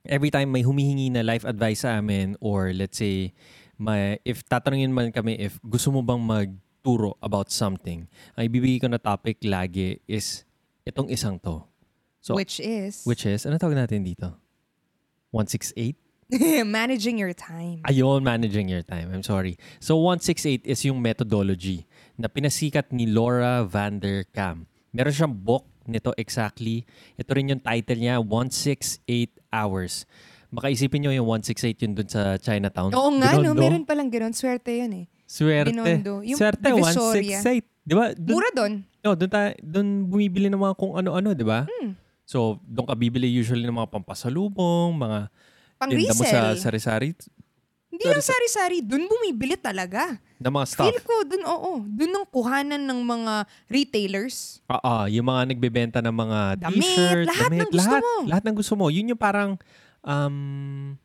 every 0.05 0.29
time 0.29 0.53
may 0.53 0.63
humihingi 0.63 1.13
na 1.13 1.25
life 1.25 1.45
advice 1.45 1.85
sa 1.85 1.97
amin 1.97 2.37
or 2.41 2.73
let's 2.77 3.01
say 3.01 3.33
may, 3.81 4.21
if 4.25 4.45
tatanungin 4.45 4.93
man 4.93 5.11
kami 5.11 5.41
if 5.41 5.57
gusto 5.65 5.91
mo 5.91 6.05
bang 6.05 6.21
magturo 6.21 7.17
about 7.25 7.49
something, 7.51 8.07
ang 8.37 8.45
ibibigay 8.45 8.81
ko 8.81 8.89
na 8.89 9.01
topic 9.01 9.41
lagi 9.43 9.99
is 10.05 10.45
itong 10.85 11.09
isang 11.09 11.41
to. 11.41 11.65
So, 12.25 12.37
which 12.37 12.61
is 12.61 13.05
which 13.05 13.29
is, 13.29 13.45
ano 13.45 13.61
tawag 13.61 13.77
natin 13.77 14.05
dito? 14.05 14.33
168? 15.33 16.05
managing 16.65 17.19
your 17.19 17.33
time. 17.33 17.81
Ayun, 17.85 18.23
managing 18.23 18.69
your 18.69 18.83
time. 18.83 19.13
I'm 19.13 19.23
sorry. 19.23 19.59
So 19.81 19.97
168 19.97 20.65
is 20.65 20.85
yung 20.85 21.03
methodology 21.03 21.87
na 22.15 22.31
pinasikat 22.31 22.91
ni 22.95 23.11
Laura 23.11 23.67
Vanderkam. 23.67 24.67
Meron 24.95 25.15
siyang 25.15 25.35
book 25.35 25.67
nito 25.85 26.15
exactly. 26.17 26.87
Ito 27.19 27.31
rin 27.35 27.53
yung 27.53 27.63
title 27.63 28.01
niya, 28.01 28.17
168 28.23 29.43
Hours. 29.55 30.09
Makaisipin 30.55 31.03
nyo 31.03 31.11
yung 31.11 31.27
168 31.27 31.83
yun 31.83 31.93
dun 31.99 32.09
sa 32.11 32.39
Chinatown. 32.39 32.95
Oo 32.95 33.11
nga, 33.19 33.39
no, 33.39 33.55
meron 33.59 33.83
palang 33.83 34.07
ganun. 34.07 34.31
Swerte 34.31 34.71
yun 34.71 34.93
eh. 35.03 35.07
Swerte. 35.27 35.75
Binondo. 35.75 36.23
Yung 36.23 36.39
Swerte, 36.39 36.63
Divisoria. 36.63 37.43
168. 37.43 37.85
Di 37.85 37.95
ba? 37.95 38.05
Dun, 38.15 38.35
Mura 38.39 38.51
doon. 38.55 38.73
no, 39.03 39.13
dun, 39.19 39.29
ta, 39.29 39.51
dun 39.61 40.07
bumibili 40.09 40.47
ng 40.49 40.59
mga 40.59 40.75
kung 40.79 40.95
ano-ano, 40.95 41.35
di 41.35 41.43
ba? 41.43 41.67
Hmm. 41.67 41.99
So, 42.25 42.63
doon 42.65 42.87
ka 42.89 42.95
bibili 42.97 43.29
usually 43.29 43.67
ng 43.67 43.77
mga 43.77 43.91
pampasalubong, 43.93 44.97
mga 44.97 45.19
Pang 45.77 45.91
tinda 45.91 46.15
mo 46.17 46.25
sa 46.25 46.55
sari-sari, 46.57 47.13
Hindi 47.95 48.05
lang 48.11 48.25
sari-sari. 48.27 48.83
Doon 48.83 49.07
bumibili 49.07 49.55
talaga. 49.55 50.19
na 50.43 50.51
mga 50.51 50.67
stuff. 50.67 50.87
Feel 50.91 51.01
ko, 51.07 51.15
doon, 51.25 51.45
oo. 51.47 51.73
Doon 51.89 52.13
ang 52.21 52.27
kuhanan 52.29 52.83
ng 52.83 53.01
mga 53.01 53.35
retailers. 53.71 54.61
Oo, 54.69 55.07
yung 55.09 55.25
mga 55.25 55.43
nagbebenta 55.55 55.99
ng 56.03 56.13
mga 56.13 56.39
Damit, 56.59 56.83
t-shirt, 56.83 57.27
lahat 57.31 57.49
damit, 57.49 57.61
ng 57.63 57.71
gusto 57.71 57.89
lahat, 57.89 58.03
mo. 58.03 58.15
Lahat 58.29 58.45
ng 58.45 58.57
gusto 58.59 58.75
mo. 58.77 58.87
Yun 58.91 59.15
yung 59.15 59.21
parang 59.21 59.57
um, 60.05 60.99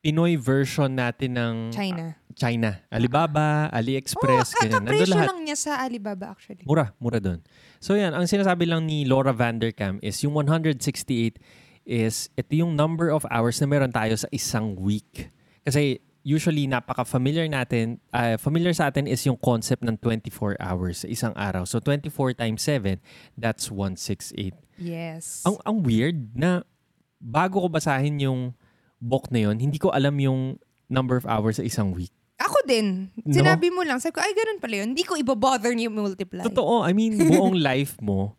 Pinoy 0.00 0.40
version 0.40 0.88
natin 0.96 1.36
ng 1.36 1.54
China. 1.76 2.16
China. 2.32 2.80
Alibaba, 2.88 3.68
AliExpress, 3.68 4.56
oh, 4.56 4.60
ganyan. 4.64 4.82
Nandun 4.88 5.12
lahat. 5.12 5.28
lang 5.28 5.40
niya 5.44 5.56
sa 5.60 5.72
Alibaba 5.84 6.32
actually. 6.32 6.64
Mura, 6.64 6.96
mura 6.96 7.20
doon. 7.20 7.44
So 7.84 8.00
yan, 8.00 8.16
ang 8.16 8.24
sinasabi 8.24 8.64
lang 8.64 8.88
ni 8.88 9.04
Laura 9.04 9.36
Vanderkam 9.36 10.00
is 10.00 10.16
yung 10.24 10.32
168 10.32 11.36
is 11.84 12.32
ito 12.32 12.52
yung 12.56 12.72
number 12.72 13.12
of 13.12 13.28
hours 13.28 13.60
na 13.60 13.68
meron 13.68 13.92
tayo 13.92 14.16
sa 14.16 14.28
isang 14.32 14.72
week. 14.80 15.28
Kasi 15.64 16.00
usually 16.22 16.68
napaka-familiar 16.68 17.48
natin, 17.48 18.00
ah, 18.12 18.36
familiar 18.36 18.76
sa 18.76 18.92
atin 18.92 19.08
is 19.08 19.24
yung 19.24 19.40
concept 19.40 19.84
ng 19.84 19.96
24 19.98 20.56
hours 20.60 21.04
sa 21.04 21.08
isang 21.08 21.32
araw. 21.36 21.64
So 21.64 21.80
24 21.80 22.36
times 22.36 22.60
7, 22.64 23.00
that's 23.36 23.72
168. 23.72 24.52
Yes. 24.76 25.44
Ang, 25.48 25.56
ang 25.64 25.76
weird 25.80 26.36
na 26.36 26.64
bago 27.20 27.64
ko 27.64 27.68
basahin 27.68 28.20
yung 28.20 28.40
book 29.00 29.32
na 29.32 29.48
yun, 29.48 29.56
hindi 29.60 29.80
ko 29.80 29.92
alam 29.92 30.16
yung 30.20 30.60
number 30.88 31.16
of 31.16 31.24
hours 31.24 31.56
sa 31.56 31.64
isang 31.64 31.96
week. 31.96 32.12
Ako 32.40 32.64
din. 32.64 33.12
No? 33.20 33.36
Sinabi 33.36 33.68
mo 33.68 33.84
lang. 33.84 34.00
Sabi 34.00 34.16
ko, 34.16 34.24
ay, 34.24 34.32
ganun 34.32 34.60
pala 34.60 34.74
yun. 34.80 34.88
Hindi 34.96 35.04
ko 35.04 35.16
ibabother 35.16 35.76
niyo 35.76 35.92
multiply. 35.92 36.44
Totoo. 36.48 36.84
I 36.84 36.96
mean, 36.96 37.20
buong 37.20 37.60
life 37.70 38.00
mo, 38.00 38.36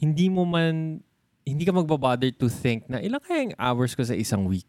hindi 0.00 0.32
mo 0.32 0.48
man, 0.48 1.04
hindi 1.44 1.62
ka 1.68 1.76
magbabother 1.76 2.32
to 2.32 2.48
think 2.48 2.88
na 2.88 3.04
ilang 3.04 3.20
kaya 3.20 3.52
yung 3.52 3.56
hours 3.60 3.92
ko 3.92 4.00
sa 4.00 4.16
isang 4.16 4.48
week. 4.48 4.64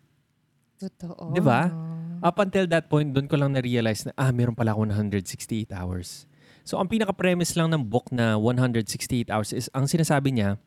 Totoo. 0.76 1.32
Di 1.32 1.42
ba? 1.42 1.72
Up 2.26 2.38
until 2.42 2.66
that 2.68 2.92
point, 2.92 3.12
doon 3.14 3.30
ko 3.30 3.36
lang 3.40 3.56
na-realize 3.56 4.08
na, 4.08 4.12
ah, 4.18 4.32
meron 4.32 4.58
pala 4.58 4.76
ako 4.76 4.90
168 4.92 5.72
hours. 5.72 6.28
So, 6.66 6.82
ang 6.82 6.90
pinaka-premise 6.90 7.54
lang 7.54 7.70
ng 7.72 7.86
book 7.86 8.10
na 8.10 8.36
168 8.42 9.30
hours 9.30 9.54
is, 9.54 9.70
ang 9.72 9.86
sinasabi 9.86 10.34
niya, 10.34 10.58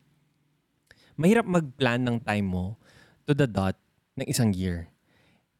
mahirap 1.19 1.43
mag-plan 1.43 1.99
ng 1.99 2.23
time 2.23 2.47
mo 2.47 2.79
to 3.27 3.35
the 3.35 3.45
dot 3.45 3.75
ng 4.15 4.25
isang 4.25 4.55
year. 4.55 4.87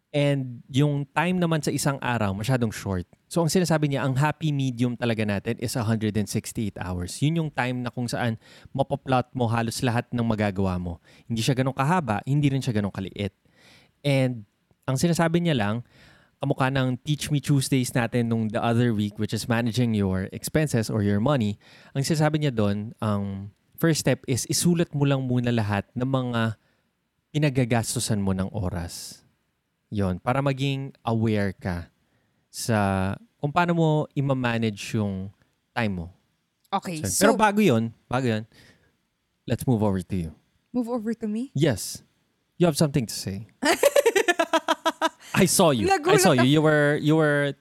And 0.10 0.65
yung 0.65 1.06
time 1.13 1.38
naman 1.38 1.62
sa 1.62 1.70
isang 1.70 2.01
araw, 2.01 2.34
masyadong 2.34 2.74
short. 2.74 3.06
So, 3.29 3.46
ang 3.46 3.51
sinasabi 3.53 3.94
niya, 3.94 4.01
ang 4.01 4.18
happy 4.18 4.50
medium 4.50 4.98
talaga 4.98 5.22
natin 5.22 5.62
is 5.62 5.77
168 5.77 6.82
hours. 6.82 7.22
Yun 7.22 7.46
yung 7.46 7.51
time 7.53 7.86
na 7.86 7.94
kung 7.94 8.10
saan 8.10 8.41
mapaplot 8.74 9.29
mo 9.38 9.46
halos 9.46 9.86
lahat 9.86 10.10
ng 10.10 10.25
magagawa 10.25 10.82
mo. 10.82 10.98
Hindi 11.29 11.46
siya 11.46 11.53
ganun 11.53 11.77
kahaba, 11.77 12.25
hindi 12.25 12.50
rin 12.50 12.63
siya 12.63 12.74
ganun 12.74 12.89
kaliit. 12.89 13.36
And 14.03 14.46
ang 14.88 14.98
sinasabi 14.98 15.44
niya 15.44 15.56
lang, 15.58 15.75
kamukha 16.39 16.72
ng 16.72 16.98
Teach 17.03 17.29
Me 17.29 17.44
Tuesdays 17.44 17.91
natin 17.91 18.32
nung 18.32 18.48
the 18.48 18.62
other 18.63 18.96
week, 18.96 19.20
which 19.20 19.36
is 19.36 19.46
managing 19.51 19.91
your 19.91 20.32
expenses 20.32 20.88
or 20.88 21.03
your 21.03 21.20
money, 21.20 21.60
ang 21.91 22.01
sinasabi 22.01 22.39
niya 22.41 22.56
doon, 22.56 22.96
ang 23.03 23.51
first 23.75 24.01
step 24.03 24.24
is 24.27 24.48
isulat 24.48 24.91
mo 24.96 25.03
lang 25.03 25.24
muna 25.27 25.51
lahat 25.51 25.88
ng 25.96 26.08
mga 26.08 26.56
pinagagastusan 27.32 28.24
mo 28.24 28.32
ng 28.34 28.50
oras. 28.56 29.22
Yon 29.89 30.22
para 30.22 30.39
maging 30.39 30.94
aware 31.01 31.53
ka 31.53 31.89
sa 32.50 33.13
kung 33.38 33.53
paano 33.53 33.74
mo 33.74 33.89
i-manage 34.13 34.98
yung 34.98 35.29
time 35.74 35.94
mo. 36.03 36.08
Okay, 36.70 37.01
So, 37.01 37.10
so, 37.10 37.22
pero 37.25 37.34
bago 37.34 37.58
yon, 37.62 37.89
bago 38.06 38.29
yon, 38.29 38.46
let's 39.50 39.65
move 39.65 39.82
over 39.82 40.01
to 40.01 40.15
you. 40.15 40.32
move 40.70 40.86
over 40.86 41.13
to 41.18 41.25
me. 41.25 41.50
Yes. 41.58 42.06
You 42.60 42.68
have 42.68 42.75
something 42.75 43.08
to 43.08 43.16
say. 43.16 43.48
I 45.34 45.46
saw 45.48 45.72
you. 45.72 45.88
I 45.88 46.18
saw 46.18 46.36
you. 46.36 46.44
You 46.44 46.62
were 46.62 47.00
you 47.00 47.16
were 47.16 47.56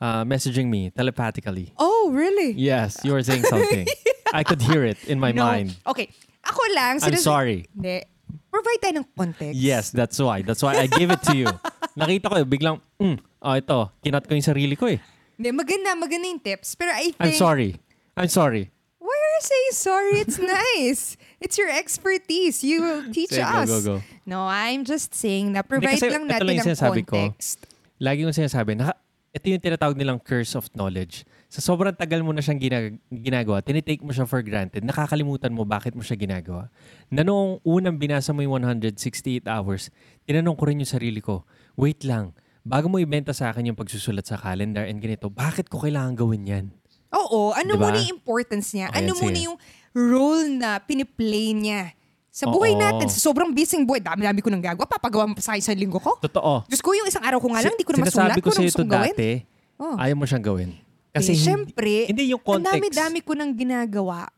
uh, 0.00 0.22
messaging 0.22 0.70
me 0.70 0.94
telepathically. 0.94 1.74
Oh, 1.76 2.10
really? 2.14 2.54
Yes, 2.54 3.02
you 3.02 3.12
were 3.12 3.22
saying 3.22 3.42
something. 3.50 3.86
I 4.32 4.44
could 4.44 4.62
hear 4.62 4.84
it 4.84 5.02
in 5.10 5.18
my 5.18 5.32
no. 5.32 5.42
mind. 5.42 5.74
Okay. 5.86 6.14
Ako 6.46 6.62
lang. 6.70 7.02
I'm 7.02 7.18
sorry. 7.18 7.66
Hindi. 7.74 8.06
Provide 8.48 8.80
tayo 8.80 8.94
ng 9.02 9.06
context. 9.12 9.58
Yes, 9.58 9.90
that's 9.90 10.16
why. 10.22 10.46
That's 10.46 10.62
why 10.62 10.78
I 10.78 10.86
gave 10.86 11.10
it 11.10 11.20
to 11.28 11.36
you. 11.36 11.50
Nakita 12.00 12.32
ko, 12.32 12.34
eh, 12.40 12.46
biglang, 12.48 12.80
mm, 12.96 13.18
oh, 13.44 13.54
ito, 13.58 13.92
kinat 14.00 14.24
ko 14.24 14.32
yung 14.32 14.46
sarili 14.46 14.72
ko 14.78 14.88
eh. 14.88 15.02
Hindi, 15.36 15.52
maganda, 15.52 15.92
maganda 15.98 16.30
yung 16.30 16.40
tips. 16.40 16.72
Pero 16.78 16.94
I 16.96 17.12
think... 17.12 17.20
I'm 17.20 17.36
sorry. 17.36 17.76
I'm 18.16 18.32
sorry. 18.32 18.72
Why 19.02 19.12
are 19.12 19.32
you 19.36 19.44
saying 19.44 19.74
sorry? 19.76 20.14
It's 20.24 20.40
nice. 20.40 21.20
It's 21.38 21.54
your 21.54 21.70
expertise. 21.70 22.66
You 22.66 22.82
will 22.82 23.02
teach 23.14 23.30
Sige, 23.30 23.46
go, 23.46 23.58
us. 23.62 23.68
go, 23.70 23.78
go. 23.80 23.96
No, 24.26 24.44
I'm 24.44 24.82
just 24.82 25.14
saying 25.14 25.54
na 25.54 25.62
provide 25.62 25.94
kasi 25.96 26.10
lang 26.10 26.26
ito 26.26 26.32
natin 26.34 26.44
lang 26.44 26.54
yung 26.54 26.66
ng 26.66 26.68
sinasabi 26.74 27.00
ko. 27.06 27.14
context. 27.14 27.58
Lagi 27.98 28.22
kong 28.22 28.34
sinasabi, 28.36 28.70
naka, 28.74 28.94
ito 29.28 29.46
yung 29.46 29.62
tinatawag 29.62 29.94
nilang 29.94 30.18
curse 30.18 30.54
of 30.54 30.66
knowledge. 30.72 31.22
Sa 31.46 31.62
sobrang 31.62 31.94
tagal 31.94 32.20
mo 32.20 32.34
na 32.34 32.42
siyang 32.42 32.58
ginag- 32.58 32.98
ginagawa, 33.08 33.62
tinitake 33.62 34.02
mo 34.02 34.10
siya 34.10 34.26
for 34.26 34.42
granted, 34.42 34.82
nakakalimutan 34.82 35.54
mo 35.54 35.62
bakit 35.62 35.94
mo 35.94 36.02
siya 36.02 36.14
ginagawa. 36.14 36.68
Na 37.08 37.22
noong 37.22 37.62
unang 37.62 37.96
binasa 37.96 38.34
mo 38.34 38.42
yung 38.42 38.58
168 38.58 39.46
hours, 39.46 39.88
tinanong 40.24 40.54
ko 40.54 40.64
rin 40.66 40.82
yung 40.82 40.90
sarili 40.90 41.22
ko, 41.22 41.46
wait 41.74 42.02
lang, 42.02 42.34
bago 42.62 42.90
mo 42.90 42.98
ibenta 42.98 43.30
sa 43.30 43.48
akin 43.48 43.72
yung 43.72 43.78
pagsusulat 43.78 44.26
sa 44.26 44.36
calendar 44.36 44.84
and 44.84 44.98
ganito, 44.98 45.30
bakit 45.30 45.70
ko 45.70 45.80
kailangan 45.80 46.12
gawin 46.12 46.44
yan? 46.44 46.66
Oo, 47.08 47.56
ano 47.56 47.72
Diba? 47.72 47.88
muna 47.88 47.98
yung 47.98 48.20
importance 48.20 48.76
niya? 48.76 48.92
Ayan, 48.92 49.08
ano 49.08 49.12
muna 49.16 49.38
yung 49.40 49.56
role 49.92 50.48
na 50.54 50.78
piniplay 50.78 51.52
niya? 51.52 51.92
Sa 52.28 52.46
buhay 52.46 52.70
Oo. 52.72 52.78
natin, 52.78 53.10
sa 53.10 53.18
sobrang 53.18 53.50
busy 53.50 53.82
buhay, 53.82 53.98
dami-dami 53.98 54.38
ko 54.38 54.46
nang 54.46 54.62
gagawa, 54.62 54.86
papagawa 54.86 55.26
mo 55.26 55.34
pa 55.34 55.42
sa 55.42 55.58
isang 55.58 55.74
linggo 55.74 55.98
ko. 55.98 56.22
Totoo. 56.22 56.62
Diyos 56.70 56.78
ko, 56.78 56.94
yung 56.94 57.10
isang 57.10 57.24
araw 57.26 57.42
ko 57.42 57.50
nga 57.50 57.66
lang, 57.66 57.74
hindi 57.74 57.82
ko 57.82 57.92
na 57.92 58.06
Sinasabi 58.06 58.14
masulat 58.14 58.36
ko 58.38 58.46
kung 58.46 58.54
sa 58.54 58.62
ito 58.62 58.84
dati, 58.86 59.30
Oh. 59.78 59.94
ayaw 59.94 60.14
mo 60.14 60.26
siyang 60.26 60.42
gawin. 60.42 60.70
Kasi 61.08 61.14
Kasi 61.14 61.30
hindi, 61.34 61.42
syempre, 61.42 61.94
hindi 62.06 62.24
yung 62.30 62.42
ang 62.42 62.62
context. 62.62 62.74
dami-dami 62.78 63.18
ko 63.22 63.32
nang 63.34 63.52
ginagawa. 63.54 64.30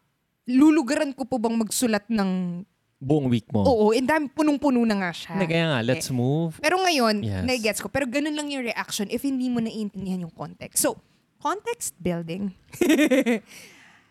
Lulugaran 0.45 1.13
ko 1.13 1.29
pa 1.29 1.37
bang 1.37 1.57
magsulat 1.57 2.05
ng... 2.09 2.65
buong 3.01 3.29
week 3.29 3.49
mo. 3.49 3.65
Oo, 3.65 3.93
and 3.93 4.05
dami, 4.05 4.29
punong-puno 4.29 4.85
na 4.85 4.97
nga 4.97 5.11
siya. 5.13 5.33
Hindi, 5.33 5.49
kaya 5.49 5.65
nga, 5.69 5.81
let's 5.81 6.09
move. 6.09 6.57
Pero 6.61 6.77
ngayon, 6.77 7.21
Yes. 7.21 7.45
nai-gets 7.45 7.81
ko. 7.81 7.89
Pero 7.89 8.05
ganun 8.05 8.33
lang 8.33 8.49
yung 8.49 8.61
reaction 8.63 9.09
if 9.09 9.25
hindi 9.25 9.49
mo 9.49 9.61
naiintindihan 9.61 10.25
yung 10.25 10.33
context. 10.33 10.81
So, 10.81 11.01
context 11.37 11.97
building. 11.97 12.53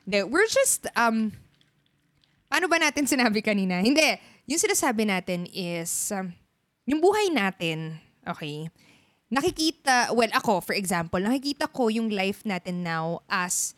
Hindi, 0.10 0.26
we're 0.26 0.50
just, 0.50 0.90
um, 0.98 1.30
paano 2.50 2.66
ba 2.66 2.82
natin 2.82 3.06
sinabi 3.06 3.46
kanina? 3.46 3.78
Hindi, 3.78 4.18
yung 4.50 4.58
sinasabi 4.58 5.06
natin 5.06 5.46
is, 5.54 6.10
um, 6.10 6.34
yung 6.90 6.98
buhay 6.98 7.30
natin, 7.30 8.02
okay, 8.26 8.74
nakikita, 9.30 10.10
well, 10.18 10.34
ako, 10.34 10.66
for 10.66 10.74
example, 10.74 11.22
nakikita 11.22 11.70
ko 11.70 11.94
yung 11.94 12.10
life 12.10 12.42
natin 12.42 12.82
now 12.82 13.22
as, 13.30 13.78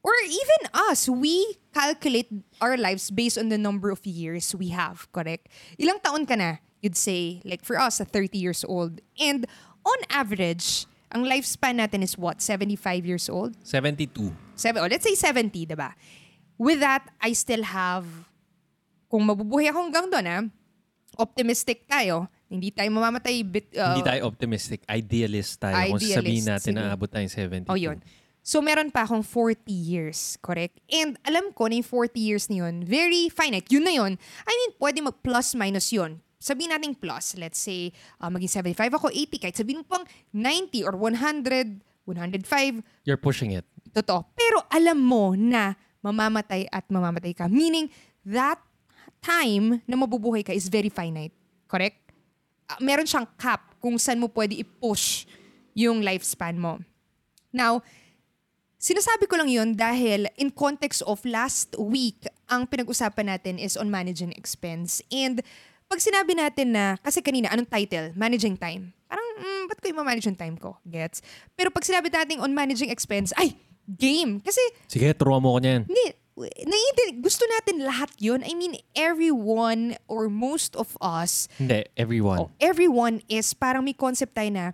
or 0.00 0.16
even 0.24 0.72
us, 0.88 1.12
we 1.12 1.60
calculate 1.76 2.32
our 2.64 2.80
lives 2.80 3.12
based 3.12 3.36
on 3.36 3.52
the 3.52 3.60
number 3.60 3.92
of 3.92 4.00
years 4.08 4.56
we 4.56 4.72
have, 4.72 5.12
correct? 5.12 5.52
Ilang 5.76 6.00
taon 6.00 6.24
ka 6.24 6.40
na? 6.40 6.64
You'd 6.80 6.96
say, 6.96 7.44
like 7.44 7.60
for 7.68 7.76
us, 7.76 8.00
30 8.00 8.32
years 8.32 8.64
old. 8.64 9.04
And 9.20 9.44
on 9.84 10.00
average, 10.08 10.88
ang 11.12 11.28
lifespan 11.28 11.84
natin 11.84 12.00
is 12.00 12.16
what? 12.16 12.40
75 12.40 13.04
years 13.04 13.28
old? 13.28 13.60
72. 13.60 14.32
Seven, 14.60 14.84
oh, 14.84 14.88
let's 14.92 15.08
say 15.08 15.16
70, 15.16 15.72
diba? 15.72 15.96
With 16.60 16.84
that, 16.84 17.08
I 17.16 17.32
still 17.32 17.64
have, 17.64 18.04
kung 19.08 19.24
mabubuhay 19.24 19.72
ako 19.72 19.88
hanggang 19.88 20.06
doon, 20.12 20.26
ah, 20.28 20.44
optimistic 21.16 21.88
tayo, 21.88 22.28
hindi 22.52 22.68
tayo 22.68 22.92
mamamatay. 22.92 23.40
Bit, 23.40 23.72
uh, 23.80 23.96
Hindi 23.96 24.04
tayo 24.04 24.28
optimistic. 24.28 24.84
Idealist 24.84 25.56
tayo. 25.56 25.96
Kung 25.96 25.96
sasabihin 25.96 26.44
Idealist, 26.44 26.52
natin 26.52 26.72
sige. 26.76 26.80
na 26.84 26.92
abot 26.92 27.08
tayong 27.08 27.32
72. 27.32 27.72
Oh, 27.72 27.80
yun. 27.80 27.98
So, 28.44 28.60
meron 28.60 28.92
pa 28.92 29.04
akong 29.08 29.24
40 29.24 29.68
years, 29.68 30.36
correct? 30.40 30.80
And 30.88 31.16
alam 31.24 31.52
ko 31.56 31.68
na 31.68 31.80
yung 31.80 31.88
40 31.88 32.16
years 32.20 32.44
na 32.52 32.68
yun, 32.68 32.84
very 32.84 33.32
finite. 33.32 33.68
Yun 33.72 33.84
na 33.84 33.94
yun. 33.96 34.12
I 34.44 34.52
mean, 34.52 34.70
pwede 34.76 35.00
mag 35.00 35.16
plus 35.24 35.56
minus 35.56 35.92
yun. 35.92 36.20
sabihin 36.40 36.72
nating 36.72 36.96
plus, 36.96 37.36
let's 37.36 37.60
say, 37.60 37.92
uh, 38.18 38.32
maging 38.32 38.48
75 38.48 38.96
ako, 38.96 39.06
80, 39.12 39.44
kahit 39.44 39.56
sabihin 39.60 39.84
mo 39.84 39.86
pang 39.86 40.04
90 40.32 40.88
or 40.88 40.96
100, 40.96 41.84
105, 42.08 42.80
You're 43.04 43.20
pushing 43.20 43.52
it. 43.52 43.68
Totoo. 43.90 44.26
Pero 44.34 44.64
alam 44.70 44.98
mo 44.98 45.34
na 45.34 45.74
mamamatay 46.00 46.66
at 46.70 46.86
mamamatay 46.88 47.36
ka. 47.36 47.46
Meaning, 47.50 47.90
that 48.24 48.58
time 49.20 49.84
na 49.84 49.94
mabubuhay 49.98 50.40
ka 50.40 50.54
is 50.54 50.72
very 50.72 50.88
finite. 50.88 51.34
Correct? 51.68 52.00
Uh, 52.66 52.80
meron 52.80 53.04
siyang 53.04 53.28
cap 53.36 53.76
kung 53.78 54.00
saan 54.00 54.18
mo 54.22 54.28
pwede 54.32 54.56
i-push 54.56 55.28
yung 55.76 56.00
lifespan 56.00 56.56
mo. 56.56 56.80
Now, 57.52 57.84
Sinasabi 58.80 59.28
ko 59.28 59.36
lang 59.36 59.52
yun 59.52 59.76
dahil 59.76 60.24
in 60.40 60.48
context 60.48 61.04
of 61.04 61.20
last 61.28 61.76
week, 61.76 62.24
ang 62.48 62.64
pinag-usapan 62.64 63.36
natin 63.36 63.60
is 63.60 63.76
on 63.76 63.92
managing 63.92 64.32
expense. 64.40 65.04
And 65.12 65.44
pag 65.84 66.00
sinabi 66.00 66.32
natin 66.32 66.72
na, 66.72 66.96
kasi 67.04 67.20
kanina, 67.20 67.52
anong 67.52 67.68
title? 67.68 68.16
Managing 68.16 68.56
time. 68.56 68.96
Parang, 69.04 69.28
mm, 69.36 69.62
ba't 69.68 69.84
ko 69.84 69.92
i-manage 69.92 70.24
yung 70.24 70.40
time 70.40 70.56
ko? 70.56 70.80
Gets? 70.88 71.20
Pero 71.52 71.68
pag 71.68 71.84
sinabi 71.84 72.08
natin 72.08 72.40
on 72.40 72.56
managing 72.56 72.88
expense, 72.88 73.36
ay, 73.36 73.52
game. 73.96 74.38
Kasi, 74.38 74.60
Sige, 74.86 75.10
turuan 75.16 75.42
mo 75.42 75.56
ko 75.56 75.58
niyan. 75.58 75.86
hindi, 75.86 76.06
naiintindihan, 76.40 77.20
gusto 77.20 77.44
natin 77.46 77.82
lahat 77.84 78.10
yun. 78.16 78.40
I 78.46 78.54
mean, 78.54 78.78
everyone 78.96 79.98
or 80.06 80.30
most 80.30 80.78
of 80.78 80.94
us, 81.02 81.50
Hindi, 81.58 81.84
everyone. 81.98 82.46
oh, 82.46 82.50
everyone 82.62 83.20
is 83.26 83.52
parang 83.52 83.84
may 83.84 83.96
concept 83.96 84.32
tayo 84.38 84.48
na 84.48 84.64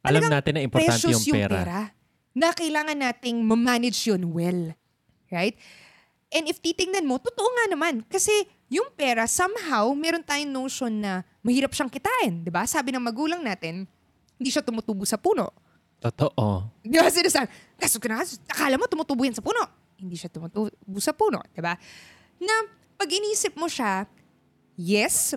Alam 0.00 0.32
natin 0.32 0.56
na 0.56 0.62
importante 0.64 0.96
precious 0.96 1.28
yung 1.28 1.36
pera. 1.36 1.92
Na 2.32 2.54
kailangan 2.56 2.96
nating 2.96 3.36
ma-manage 3.44 4.08
yun 4.08 4.32
well. 4.32 4.72
Right? 5.28 5.58
And 6.30 6.46
if 6.46 6.62
titingnan 6.62 7.04
mo, 7.04 7.18
totoo 7.18 7.46
nga 7.58 7.64
naman. 7.74 8.06
Kasi 8.06 8.32
yung 8.70 8.86
pera, 8.94 9.26
somehow, 9.26 9.90
meron 9.92 10.22
tayong 10.22 10.48
notion 10.48 10.94
na 10.94 11.26
mahirap 11.42 11.74
siyang 11.74 11.90
kitain. 11.90 12.46
Ba? 12.46 12.64
Sabi 12.64 12.94
ng 12.94 13.02
magulang 13.02 13.42
natin, 13.42 13.84
hindi 14.38 14.48
siya 14.48 14.62
tumutubo 14.62 15.02
sa 15.04 15.18
puno. 15.18 15.50
Totoo. 16.00 16.70
Di 16.80 16.96
ba 16.96 17.12
sinasabi, 17.12 17.50
kaso 17.80 17.96
ka 17.96 18.06
na, 18.12 18.22
akala 18.22 18.76
mo 18.76 18.84
tumutubo 18.84 19.24
yan 19.24 19.32
sa 19.32 19.40
puno. 19.40 19.64
Hindi 19.96 20.20
siya 20.20 20.28
tumutubo 20.28 21.00
sa 21.00 21.16
puno. 21.16 21.40
Di 21.50 21.64
ba? 21.64 21.74
Na 22.36 22.54
pag 23.00 23.08
inisip 23.08 23.56
mo 23.56 23.66
siya, 23.66 24.04
yes, 24.76 25.32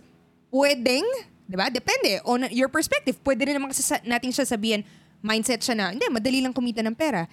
pwedeng, 0.52 1.08
di 1.48 1.56
ba? 1.56 1.72
Depende 1.72 2.20
on 2.28 2.52
your 2.52 2.68
perspective. 2.68 3.16
Pwede 3.24 3.48
rin 3.48 3.56
naman 3.56 3.72
kasi 3.72 3.82
sa- 3.82 4.04
natin 4.04 4.36
siya 4.36 4.44
sabihin, 4.44 4.84
mindset 5.24 5.64
siya 5.64 5.76
na, 5.80 5.86
hindi, 5.96 6.04
madali 6.12 6.44
lang 6.44 6.52
kumita 6.52 6.84
ng 6.84 6.96
pera. 6.96 7.24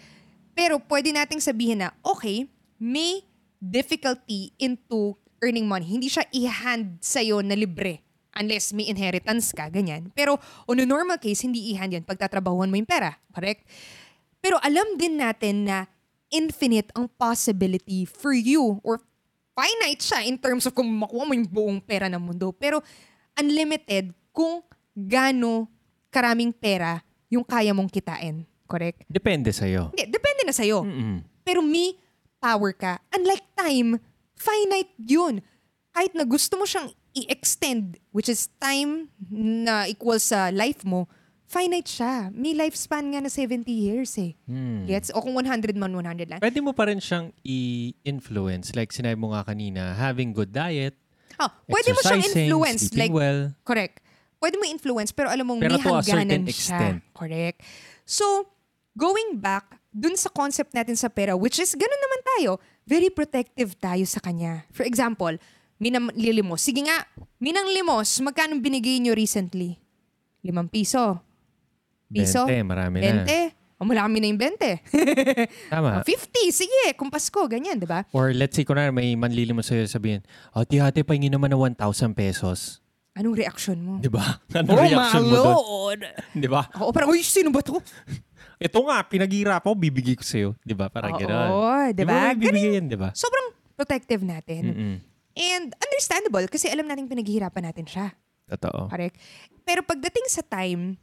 Pero 0.55 0.79
pwede 0.87 1.11
nating 1.11 1.43
sabihin 1.43 1.83
na, 1.83 1.91
okay, 2.07 2.47
may 2.79 3.27
difficulty 3.59 4.55
into 4.57 5.19
earning 5.43 5.67
money. 5.67 5.87
Hindi 5.87 6.07
siya 6.07 6.25
i-hand 6.31 7.03
sa'yo 7.03 7.43
na 7.43 7.59
libre 7.59 8.01
unless 8.39 8.71
may 8.71 8.87
inheritance 8.87 9.51
ka, 9.51 9.67
ganyan. 9.69 10.15
Pero 10.15 10.39
on 10.71 10.79
a 10.79 10.87
normal 10.87 11.19
case, 11.19 11.43
hindi 11.43 11.75
i-hand 11.75 11.99
yun 11.99 12.05
pagtatrabahuan 12.07 12.71
mo 12.71 12.79
yung 12.79 12.89
pera. 12.89 13.19
Correct? 13.35 13.67
Pero 14.41 14.57
alam 14.65 14.97
din 14.97 15.21
natin 15.21 15.69
na 15.69 15.89
infinite 16.33 16.89
ang 16.97 17.09
possibility 17.21 18.09
for 18.09 18.33
you 18.33 18.81
or 18.81 19.01
finite 19.53 20.01
siya 20.01 20.25
in 20.25 20.41
terms 20.41 20.65
of 20.65 20.73
kung 20.73 20.89
makuha 20.89 21.29
mo 21.29 21.33
yung 21.37 21.49
buong 21.49 21.81
pera 21.85 22.09
ng 22.09 22.21
mundo. 22.21 22.49
Pero 22.57 22.81
unlimited 23.37 24.17
kung 24.33 24.65
gaano 24.97 25.69
karaming 26.09 26.51
pera 26.51 27.05
yung 27.31 27.45
kaya 27.45 27.71
mong 27.77 27.93
kitain. 27.93 28.43
Correct? 28.67 29.05
Depende 29.11 29.51
sa'yo. 29.51 29.91
Hindi, 29.93 30.07
depende 30.11 30.43
na 30.47 30.55
sa'yo. 30.55 30.87
Mm-mm. 30.87 31.27
Pero 31.43 31.61
may 31.61 31.99
power 32.39 32.73
ka. 32.75 33.03
Unlike 33.15 33.47
time, 33.59 33.99
finite 34.39 34.95
yun. 34.97 35.43
Kahit 35.91 36.15
na 36.15 36.23
gusto 36.23 36.55
mo 36.55 36.65
siyang 36.65 36.91
i-extend, 37.15 37.99
which 38.15 38.31
is 38.31 38.47
time 38.63 39.11
na 39.31 39.91
equals 39.91 40.31
sa 40.31 40.55
life 40.55 40.87
mo, 40.87 41.11
finite 41.51 41.91
siya. 41.91 42.31
May 42.31 42.55
lifespan 42.55 43.11
nga 43.11 43.19
na 43.19 43.27
70 43.27 43.67
years 43.67 44.15
eh. 44.17 44.39
Hmm. 44.47 44.87
Gets? 44.87 45.11
O 45.11 45.19
kung 45.19 45.35
100 45.35 45.75
man, 45.75 45.91
100 45.91 46.31
lang. 46.31 46.39
Pwede 46.39 46.63
mo 46.63 46.71
pa 46.71 46.87
rin 46.87 47.03
siyang 47.03 47.35
i-influence. 47.43 48.71
Like 48.73 48.95
sinabi 48.95 49.19
mo 49.19 49.35
nga 49.35 49.43
kanina, 49.43 49.99
having 49.99 50.31
good 50.31 50.55
diet, 50.55 50.95
Oh, 51.41 51.49
pwede 51.73 51.97
mo 51.97 52.01
siyang 52.05 52.21
influence. 52.23 52.93
Like, 52.93 53.09
well. 53.11 53.49
correct. 53.65 54.05
Pwede 54.37 54.61
mo 54.61 54.65
influence, 54.69 55.09
pero 55.09 55.33
alam 55.33 55.49
mong 55.49 55.61
Pero 55.65 55.77
may 55.77 55.81
to 55.81 55.89
a 55.89 56.05
certain 56.05 56.29
hangganan 56.29 56.45
extent. 56.49 57.01
siya. 57.01 57.17
Correct. 57.17 57.59
So, 58.05 58.25
going 58.93 59.41
back 59.41 59.81
dun 59.89 60.21
sa 60.21 60.29
concept 60.29 60.77
natin 60.77 61.01
sa 61.01 61.09
pera, 61.09 61.33
which 61.33 61.57
is 61.57 61.73
ganun 61.73 61.97
naman 61.97 62.21
tayo, 62.37 62.51
very 62.85 63.09
protective 63.09 63.73
tayo 63.81 64.05
sa 64.05 64.21
kanya. 64.21 64.69
For 64.69 64.85
example, 64.85 65.33
minang 65.81 66.13
lilimos. 66.13 66.61
Sige 66.61 66.85
nga, 66.85 67.09
minang 67.41 67.73
limos, 67.73 68.21
magkano 68.21 68.61
binigay 68.61 69.01
nyo 69.01 69.17
recently? 69.17 69.81
Limang 70.45 70.69
piso. 70.69 71.21
Piso? 72.11 72.43
20, 72.45 72.67
marami 72.67 72.97
na. 73.01 73.23
20? 73.25 73.81
O 73.81 73.89
mula 73.89 74.05
kami 74.05 74.21
na 74.21 74.27
yung 74.29 74.37
20. 74.37 74.77
Tama. 75.73 76.05
50, 76.05 76.53
sige, 76.53 76.83
kung 77.01 77.09
Pasko, 77.09 77.41
ganyan, 77.49 77.81
di 77.81 77.89
ba? 77.89 78.05
Or 78.13 78.29
let's 78.37 78.53
say, 78.53 78.67
kunwari 78.67 78.93
may 78.93 79.17
manlili 79.17 79.57
mo 79.57 79.65
sa'yo 79.65 79.89
sabihin, 79.89 80.21
ate, 80.53 80.77
ate, 80.85 81.01
pahingin 81.01 81.33
naman 81.33 81.49
ng 81.49 81.81
1,000 81.81 82.13
pesos. 82.13 82.85
Anong 83.17 83.41
reaction 83.41 83.81
mo? 83.81 83.97
Di 83.97 84.13
ba? 84.13 84.37
Ano 84.61 84.77
reaction 84.77 85.25
mo 85.25 85.37
doon? 85.41 85.99
Di 86.37 86.45
ba? 86.45 86.69
Oo, 86.77 86.93
parang, 86.93 87.09
uy, 87.09 87.25
sino 87.25 87.49
ba 87.49 87.65
to? 87.65 87.81
Ito 88.69 88.85
nga, 88.85 89.01
pinaghirap 89.09 89.65
ako, 89.65 89.73
bibigay 89.73 90.13
ko 90.13 90.25
sa'yo. 90.29 90.49
Di 90.61 90.77
ba? 90.77 90.93
Parang 90.93 91.17
Oo, 91.17 91.21
gano'n. 91.25 91.49
di 91.97 92.05
mo 92.05 92.13
ba? 92.13 92.37
bibigay 92.37 92.77
yan, 92.77 92.85
di 92.85 93.01
ba? 93.01 93.17
Sobrang 93.17 93.57
protective 93.81 94.21
natin. 94.21 94.63
Mm-mm. 94.69 94.97
And 95.41 95.73
understandable 95.73 96.45
kasi 96.53 96.69
alam 96.69 96.85
natin 96.85 97.09
pinaghihirapan 97.09 97.73
natin 97.73 97.89
siya. 97.89 98.13
Totoo. 98.45 98.93
Correct? 98.93 99.17
Pero 99.65 99.81
pagdating 99.81 100.29
sa 100.29 100.45
time, 100.45 101.01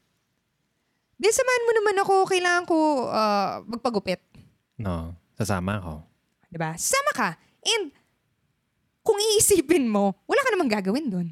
di 1.17 1.27
samahan 1.27 1.63
mo 1.65 1.71
naman 1.73 1.95
ako, 2.01 2.13
kailangan 2.30 2.63
ko 2.63 2.77
ah, 3.10 3.62
magpagupit. 3.65 4.21
No, 4.77 5.17
sasama 5.34 5.82
ako. 5.82 5.93
Di 6.47 6.58
ba? 6.58 6.77
Sama 6.77 7.12
ka. 7.12 7.30
And 7.65 7.89
kung 9.01 9.17
iisipin 9.17 9.89
mo, 9.89 10.13
wala 10.23 10.41
ka 10.45 10.49
namang 10.53 10.71
gagawin 10.71 11.10
doon. 11.10 11.27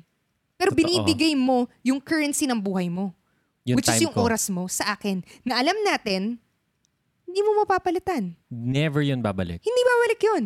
Pero 0.55 0.71
Totoo. 0.71 0.79
binibigay 0.79 1.35
mo 1.35 1.67
yung 1.83 1.99
currency 1.99 2.47
ng 2.47 2.57
buhay 2.57 2.87
mo. 2.87 3.11
Yung 3.67 3.75
which 3.77 3.89
is 3.89 3.99
yung 3.99 4.13
ko. 4.15 4.23
oras 4.23 4.47
mo 4.47 4.69
sa 4.71 4.95
akin. 4.95 5.25
Na 5.43 5.59
alam 5.59 5.75
natin, 5.83 6.39
hindi 7.27 7.41
mo 7.43 7.65
mapapalitan. 7.65 8.31
Never 8.47 9.03
yun 9.03 9.19
babalik. 9.19 9.59
Hindi 9.59 9.81
babalik 9.83 10.21
yun. 10.23 10.43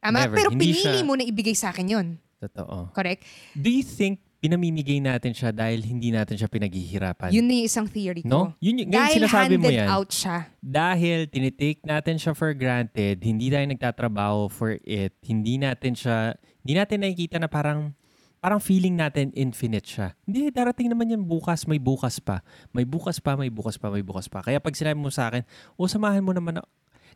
Tama? 0.00 0.18
Never. 0.24 0.36
Pero 0.40 0.48
Hindi 0.54 0.72
pinili 0.72 0.98
siya- 1.02 1.06
mo 1.06 1.12
na 1.18 1.24
ibigay 1.28 1.52
sa 1.52 1.68
akin 1.68 1.86
yun. 1.86 2.06
Totoo. 2.40 2.88
Correct? 2.96 3.24
Do 3.52 3.68
you 3.68 3.84
think 3.84 4.23
pinamimigay 4.44 5.00
natin 5.00 5.32
siya 5.32 5.56
dahil 5.56 5.80
hindi 5.80 6.12
natin 6.12 6.36
siya 6.36 6.52
pinaghihirapan? 6.52 7.32
Yun 7.32 7.48
na 7.48 7.52
yung 7.56 7.64
isang 7.64 7.88
theory 7.88 8.20
ko. 8.20 8.28
no? 8.28 8.40
Yun, 8.60 8.84
yun, 8.84 8.92
Dahil 8.92 9.24
sinasabi 9.24 9.56
mo 9.56 9.72
handed 9.72 9.80
yan. 9.80 9.88
out 9.88 10.10
siya. 10.12 10.36
Dahil 10.60 11.18
tinitake 11.32 11.80
natin 11.80 12.20
siya 12.20 12.36
for 12.36 12.52
granted, 12.52 13.24
hindi 13.24 13.48
tayo 13.48 13.64
nagtatrabaho 13.64 14.52
for 14.52 14.76
it, 14.84 15.16
hindi 15.24 15.56
natin 15.56 15.96
siya, 15.96 16.36
hindi 16.60 16.76
natin 16.76 17.00
nakikita 17.00 17.40
na 17.40 17.48
parang, 17.48 17.96
parang 18.44 18.60
feeling 18.60 19.00
natin 19.00 19.32
infinite 19.32 19.88
siya. 19.88 20.12
Hindi, 20.28 20.52
darating 20.52 20.92
naman 20.92 21.08
yan 21.08 21.24
bukas, 21.24 21.64
may 21.64 21.80
bukas 21.80 22.20
pa. 22.20 22.44
May 22.76 22.84
bukas 22.84 23.16
pa, 23.24 23.40
may 23.40 23.48
bukas 23.48 23.80
pa, 23.80 23.88
may 23.88 24.04
bukas 24.04 24.28
pa. 24.28 24.44
Kaya 24.44 24.60
pag 24.60 24.76
sinabi 24.76 25.00
mo 25.00 25.08
sa 25.08 25.32
akin, 25.32 25.40
o 25.80 25.88
samahan 25.88 26.20
mo 26.20 26.36
naman. 26.36 26.60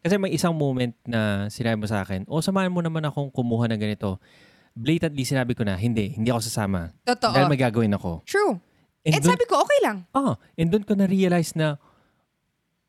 Kasi 0.00 0.16
may 0.16 0.32
isang 0.32 0.56
moment 0.56 0.96
na 1.04 1.52
sinabi 1.52 1.76
mo 1.76 1.84
sa 1.84 2.00
akin, 2.00 2.24
o 2.24 2.40
samahan 2.40 2.72
mo 2.72 2.80
naman 2.80 3.04
akong 3.04 3.28
kumuha 3.28 3.68
ng 3.68 3.76
ganito. 3.76 4.16
Blatantly 4.78 5.26
sinabi 5.26 5.58
ko 5.58 5.66
na, 5.66 5.74
hindi, 5.74 6.14
hindi 6.14 6.30
ako 6.30 6.38
sasama. 6.38 6.94
Totoo. 7.02 7.34
Dahil 7.34 7.50
may 7.50 7.58
gagawin 7.58 7.90
ako. 7.98 8.22
True. 8.22 8.62
And 9.02 9.18
And 9.18 9.22
dun- 9.26 9.34
sabi 9.34 9.44
ko, 9.50 9.58
okay 9.66 9.80
lang. 9.82 10.06
Ah, 10.14 10.38
and 10.54 10.70
doon 10.70 10.86
ko 10.86 10.94
na-realize 10.94 11.58
na, 11.58 11.82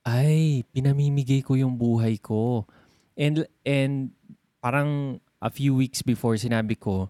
ay, 0.05 0.61
pinamimigay 0.69 1.41
ko 1.41 1.57
yung 1.57 1.81
buhay 1.81 2.21
ko. 2.21 2.69
And, 3.17 3.49
and 3.65 4.13
parang 4.61 5.17
a 5.41 5.49
few 5.49 5.73
weeks 5.73 6.05
before 6.05 6.37
sinabi 6.37 6.77
ko, 6.77 7.09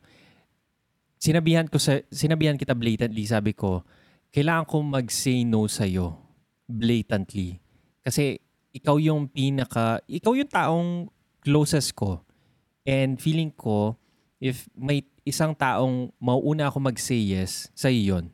sinabihan 1.19 1.67
ko 1.67 1.75
sa, 1.75 1.99
sinabihan 2.07 2.55
kita 2.55 2.71
blatantly, 2.71 3.27
sabi 3.27 3.51
ko, 3.51 3.83
kailangan 4.31 4.63
ko 4.63 4.79
mag-say 4.79 5.43
no 5.43 5.67
sa'yo. 5.67 6.15
Blatantly. 6.69 7.59
Kasi 7.99 8.39
ikaw 8.71 8.95
yung 8.95 9.27
pinaka, 9.27 9.99
ikaw 10.07 10.37
yung 10.37 10.47
taong 10.49 10.89
closest 11.43 11.97
ko. 11.97 12.23
And 12.87 13.19
feeling 13.19 13.51
ko, 13.53 13.99
if 14.39 14.65
may 14.73 15.03
isang 15.27 15.53
taong 15.53 16.09
mauuna 16.17 16.71
ako 16.71 16.79
mag-say 16.79 17.19
yes, 17.35 17.69
sa'yo 17.75 18.17
yun. 18.17 18.25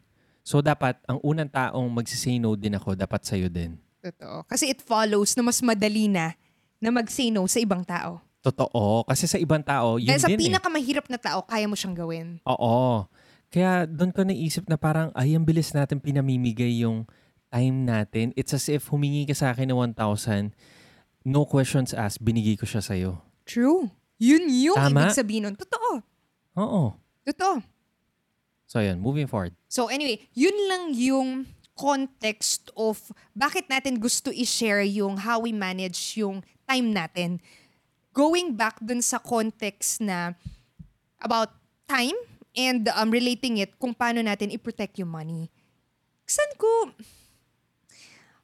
So 0.45 0.61
dapat, 0.61 1.01
ang 1.09 1.17
unang 1.25 1.49
taong 1.49 1.89
mag-say 1.89 2.37
no 2.37 2.53
din 2.53 2.77
ako, 2.77 2.93
dapat 2.93 3.25
sa'yo 3.25 3.49
din. 3.49 3.81
Totoo. 3.99 4.45
Kasi 4.45 4.69
it 4.69 4.85
follows 4.85 5.33
na 5.33 5.41
mas 5.41 5.59
madali 5.65 6.05
na 6.05 6.37
na 6.77 6.93
mag-say 6.93 7.33
no 7.33 7.49
sa 7.49 7.57
ibang 7.57 7.81
tao. 7.81 8.21
Totoo. 8.45 9.01
Kasi 9.09 9.25
sa 9.25 9.41
ibang 9.41 9.65
tao, 9.65 9.97
yun 9.97 10.13
Dahil 10.13 10.21
sa 10.21 10.29
din 10.29 10.37
eh. 10.37 10.45
pinakamahirap 10.53 11.09
na 11.09 11.17
tao, 11.17 11.41
kaya 11.41 11.65
mo 11.65 11.73
siyang 11.73 11.97
gawin. 11.97 12.37
Oo. 12.45 13.09
Kaya 13.49 13.89
doon 13.89 14.13
ko 14.13 14.21
naisip 14.21 14.69
na 14.69 14.77
parang, 14.77 15.09
ay, 15.17 15.33
ang 15.33 15.41
bilis 15.41 15.73
natin 15.73 15.97
pinamimigay 15.97 16.85
yung 16.85 17.09
time 17.49 17.89
natin. 17.89 18.29
It's 18.37 18.53
as 18.53 18.69
if 18.69 18.93
humingi 18.93 19.25
ka 19.25 19.33
sa 19.33 19.49
akin 19.49 19.73
ng 19.73 19.97
1,000, 19.97 20.53
no 21.25 21.41
questions 21.49 21.97
asked, 21.97 22.21
binigay 22.21 22.53
ko 22.53 22.69
siya 22.69 22.85
sa'yo. 22.85 23.17
True. 23.49 23.89
Yun 24.15 24.47
yung 24.47 24.79
Tama. 24.79 25.07
ibig 25.07 25.15
sabihin 25.15 25.51
nun. 25.51 25.55
Totoo. 25.59 25.99
Oo. 26.55 26.83
Totoo. 27.27 27.59
So 28.65 28.79
yun, 28.81 28.99
moving 28.99 29.27
forward. 29.27 29.53
So 29.67 29.87
anyway, 29.91 30.25
yun 30.33 30.55
lang 30.71 30.95
yung 30.95 31.29
context 31.75 32.71
of 32.79 33.11
bakit 33.35 33.67
natin 33.67 33.99
gusto 33.99 34.31
i-share 34.31 34.87
yung 34.87 35.19
how 35.19 35.43
we 35.43 35.51
manage 35.51 36.15
yung 36.15 36.39
time 36.63 36.95
natin. 36.95 37.43
Going 38.15 38.55
back 38.55 38.79
dun 38.79 39.03
sa 39.03 39.19
context 39.19 39.99
na 39.99 40.31
about 41.19 41.51
time 41.83 42.15
and 42.55 42.87
um, 42.95 43.11
relating 43.11 43.59
it 43.59 43.75
kung 43.75 43.91
paano 43.91 44.23
natin 44.23 44.55
i-protect 44.55 44.97
yung 45.03 45.11
money. 45.11 45.51
Saan 46.23 46.51
ko... 46.55 46.67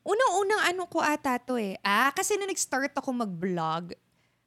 Unang-unang 0.02 0.66
ano 0.66 0.90
ko 0.90 0.98
ata 0.98 1.38
to 1.38 1.62
eh. 1.62 1.78
Ah, 1.86 2.10
kasi 2.10 2.34
nung 2.34 2.50
nag-start 2.50 2.90
ako 2.98 3.14
mag-vlog, 3.22 3.94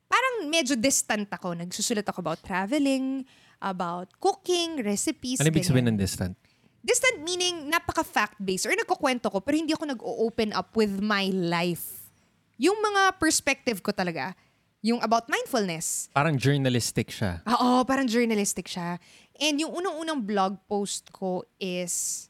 parang 0.07 0.47
medyo 0.47 0.75
distant 0.75 1.29
ako. 1.29 1.57
Nagsusulat 1.57 2.07
ako 2.07 2.19
about 2.21 2.41
traveling, 2.43 3.25
about 3.59 4.13
cooking, 4.21 4.81
recipes, 4.85 5.41
Ano 5.41 5.51
ibig 5.51 5.65
sabihin 5.65 5.93
ng 5.95 5.99
distant? 5.99 6.37
Distant 6.85 7.25
meaning 7.25 7.73
napaka-fact-based 7.73 8.69
or 8.69 8.77
nagkukwento 8.77 9.33
ko 9.33 9.41
pero 9.41 9.57
hindi 9.57 9.73
ako 9.73 9.85
nag-open 9.89 10.53
up 10.53 10.77
with 10.77 11.01
my 11.01 11.33
life. 11.33 12.13
Yung 12.61 12.77
mga 12.77 13.17
perspective 13.17 13.81
ko 13.81 13.91
talaga, 13.91 14.37
yung 14.85 15.01
about 15.01 15.25
mindfulness. 15.33 16.13
Parang 16.13 16.37
journalistic 16.37 17.09
siya. 17.09 17.41
Oo, 17.49 17.89
parang 17.89 18.05
journalistic 18.05 18.69
siya. 18.69 19.01
And 19.41 19.57
yung 19.57 19.73
unang-unang 19.73 20.21
blog 20.21 20.61
post 20.69 21.09
ko 21.09 21.49
is 21.57 22.29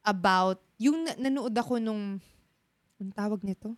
about, 0.00 0.56
yung 0.80 1.04
na- 1.04 1.20
nanood 1.20 1.52
ako 1.52 1.76
nung, 1.76 2.16
anong 2.96 3.12
tawag 3.12 3.44
nito? 3.44 3.76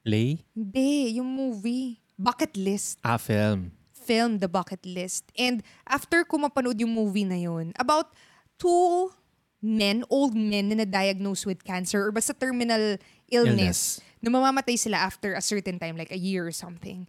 Play? 0.00 0.40
Hindi, 0.56 1.20
yung 1.20 1.28
movie. 1.28 2.00
Bucket 2.16 2.56
List. 2.56 2.98
Ah, 3.04 3.20
film. 3.20 3.72
film 4.06 4.38
The 4.38 4.46
Bucket 4.46 4.86
List. 4.86 5.26
And 5.34 5.66
after 5.82 6.22
ko 6.22 6.38
mapanood 6.38 6.78
yung 6.78 6.94
movie 6.94 7.26
na 7.26 7.36
yun, 7.36 7.74
about 7.76 8.14
two 8.56 9.10
men, 9.58 10.06
old 10.06 10.32
men 10.38 10.70
na 10.70 10.86
na-diagnose 10.86 11.42
with 11.42 11.66
cancer 11.66 12.06
or 12.06 12.14
basta 12.14 12.30
terminal 12.30 12.96
illness, 13.26 13.98
na 14.22 14.30
mamamatay 14.30 14.78
sila 14.78 15.02
after 15.02 15.34
a 15.34 15.42
certain 15.42 15.76
time, 15.82 15.98
like 15.98 16.14
a 16.14 16.16
year 16.16 16.46
or 16.46 16.54
something. 16.54 17.04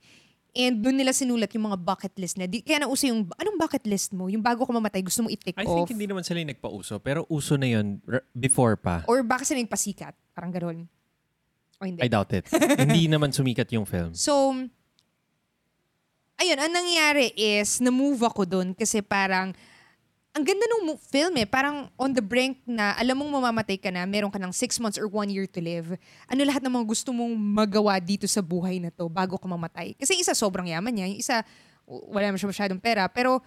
And 0.58 0.82
doon 0.82 0.98
nila 0.98 1.14
sinulat 1.14 1.54
yung 1.54 1.70
mga 1.70 1.78
bucket 1.86 2.18
list 2.18 2.42
na. 2.42 2.50
Di, 2.50 2.66
kaya 2.66 2.82
nauso 2.82 3.06
yung, 3.06 3.30
anong 3.38 3.58
bucket 3.62 3.86
list 3.86 4.10
mo? 4.10 4.26
Yung 4.26 4.42
bago 4.42 4.66
ka 4.66 4.74
mamatay, 4.74 5.06
gusto 5.06 5.22
mo 5.22 5.30
i-tick 5.30 5.54
I 5.54 5.70
off? 5.70 5.86
think 5.86 5.94
hindi 5.94 6.10
naman 6.10 6.26
sila 6.26 6.42
yung 6.42 6.50
nagpauso, 6.50 6.98
pero 6.98 7.30
uso 7.30 7.62
na 7.62 7.70
yun 7.70 8.02
r- 8.10 8.26
before 8.34 8.74
pa. 8.74 9.06
Or 9.06 9.22
baka 9.22 9.46
sila 9.46 9.62
yung 9.62 9.70
pasikat? 9.70 10.18
Parang 10.34 10.50
gano'n. 10.50 10.90
O 11.78 11.86
hindi. 11.86 12.02
I 12.02 12.10
doubt 12.10 12.34
it. 12.34 12.50
hindi 12.82 13.06
naman 13.06 13.30
sumikat 13.30 13.70
yung 13.70 13.86
film. 13.86 14.18
So, 14.18 14.50
ayun, 16.38 16.58
ang 16.58 16.74
nangyari 16.74 17.34
is, 17.34 17.82
na-move 17.82 18.22
ako 18.26 18.46
doon 18.46 18.68
kasi 18.74 19.02
parang, 19.02 19.54
ang 20.38 20.46
ganda 20.46 20.70
mo- 20.86 21.02
film 21.10 21.34
eh. 21.42 21.50
Parang 21.50 21.90
on 21.98 22.14
the 22.14 22.22
brink 22.22 22.62
na 22.70 22.94
alam 22.94 23.18
mong 23.18 23.42
mamamatay 23.42 23.82
ka 23.82 23.90
na, 23.90 24.06
meron 24.06 24.30
ka 24.30 24.38
ng 24.38 24.54
six 24.54 24.78
months 24.78 25.02
or 25.02 25.10
one 25.10 25.34
year 25.34 25.50
to 25.50 25.58
live. 25.58 25.98
Ano 26.30 26.46
lahat 26.46 26.62
ng 26.62 26.70
mga 26.70 26.86
gusto 26.86 27.10
mong 27.10 27.34
magawa 27.34 27.98
dito 27.98 28.30
sa 28.30 28.46
buhay 28.46 28.78
na 28.78 28.94
to 28.94 29.10
bago 29.10 29.34
ka 29.42 29.50
mamatay. 29.50 29.98
Kasi 29.98 30.14
isa 30.14 30.38
sobrang 30.38 30.70
yaman 30.70 30.94
niya, 30.94 31.10
yung 31.10 31.20
isa 31.20 31.42
wala 31.90 32.30
naman 32.30 32.38
siya 32.38 32.54
masyadong 32.54 32.78
pera. 32.78 33.10
Pero 33.10 33.42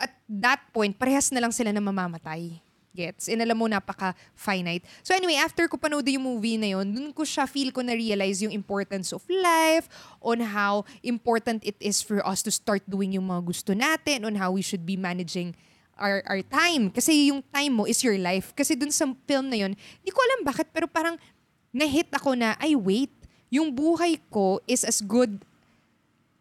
at 0.00 0.12
that 0.24 0.72
point, 0.72 0.96
parehas 0.96 1.28
na 1.36 1.44
lang 1.44 1.52
sila 1.52 1.68
na 1.68 1.84
mamamatay. 1.84 2.71
Gets? 2.92 3.32
And 3.32 3.40
alam 3.40 3.56
mo, 3.56 3.64
napaka-finite. 3.64 4.84
So 5.00 5.16
anyway, 5.16 5.40
after 5.40 5.64
ko 5.64 5.80
panood 5.80 6.04
yung 6.12 6.28
movie 6.28 6.60
na 6.60 6.76
yun, 6.76 6.92
dun 6.92 7.08
ko 7.16 7.24
siya 7.24 7.48
feel 7.48 7.72
ko 7.72 7.80
na-realize 7.80 8.44
yung 8.44 8.52
importance 8.52 9.16
of 9.16 9.24
life, 9.32 9.88
on 10.20 10.44
how 10.44 10.84
important 11.00 11.64
it 11.64 11.76
is 11.80 12.04
for 12.04 12.20
us 12.20 12.44
to 12.44 12.52
start 12.52 12.84
doing 12.84 13.16
yung 13.16 13.32
mga 13.32 13.42
gusto 13.48 13.72
natin, 13.72 14.28
on 14.28 14.36
how 14.36 14.52
we 14.52 14.60
should 14.60 14.84
be 14.84 15.00
managing 15.00 15.56
our, 15.96 16.20
our 16.28 16.44
time. 16.44 16.92
Kasi 16.92 17.32
yung 17.32 17.40
time 17.48 17.72
mo 17.72 17.88
is 17.88 18.04
your 18.04 18.20
life. 18.20 18.52
Kasi 18.52 18.76
dun 18.76 18.92
sa 18.92 19.08
film 19.24 19.48
na 19.48 19.56
yun, 19.56 19.72
di 20.04 20.10
ko 20.12 20.20
alam 20.20 20.44
bakit, 20.44 20.68
pero 20.68 20.84
parang 20.84 21.16
na-hit 21.72 22.12
ako 22.12 22.36
na, 22.36 22.60
ay 22.60 22.76
wait, 22.76 23.12
yung 23.48 23.72
buhay 23.72 24.20
ko 24.28 24.60
is 24.68 24.84
as 24.84 25.00
good 25.00 25.40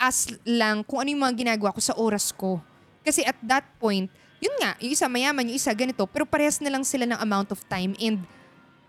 as 0.01 0.27
lang 0.43 0.83
kung 0.83 0.99
ano 0.99 1.15
yung 1.15 1.23
mga 1.23 1.35
ginagawa 1.47 1.71
ko 1.71 1.79
sa 1.79 1.95
oras 1.95 2.33
ko. 2.35 2.59
Kasi 3.03 3.21
at 3.23 3.37
that 3.45 3.63
point, 3.77 4.11
yun 4.41 4.55
nga, 4.57 4.73
yung 4.81 4.91
isa 4.91 5.05
mayaman, 5.05 5.45
yung 5.53 5.57
isa 5.61 5.69
ganito, 5.77 6.03
pero 6.09 6.25
parehas 6.25 6.57
na 6.57 6.73
lang 6.73 6.81
sila 6.81 7.05
ng 7.05 7.19
amount 7.21 7.53
of 7.53 7.61
time 7.69 7.93
and 8.01 8.25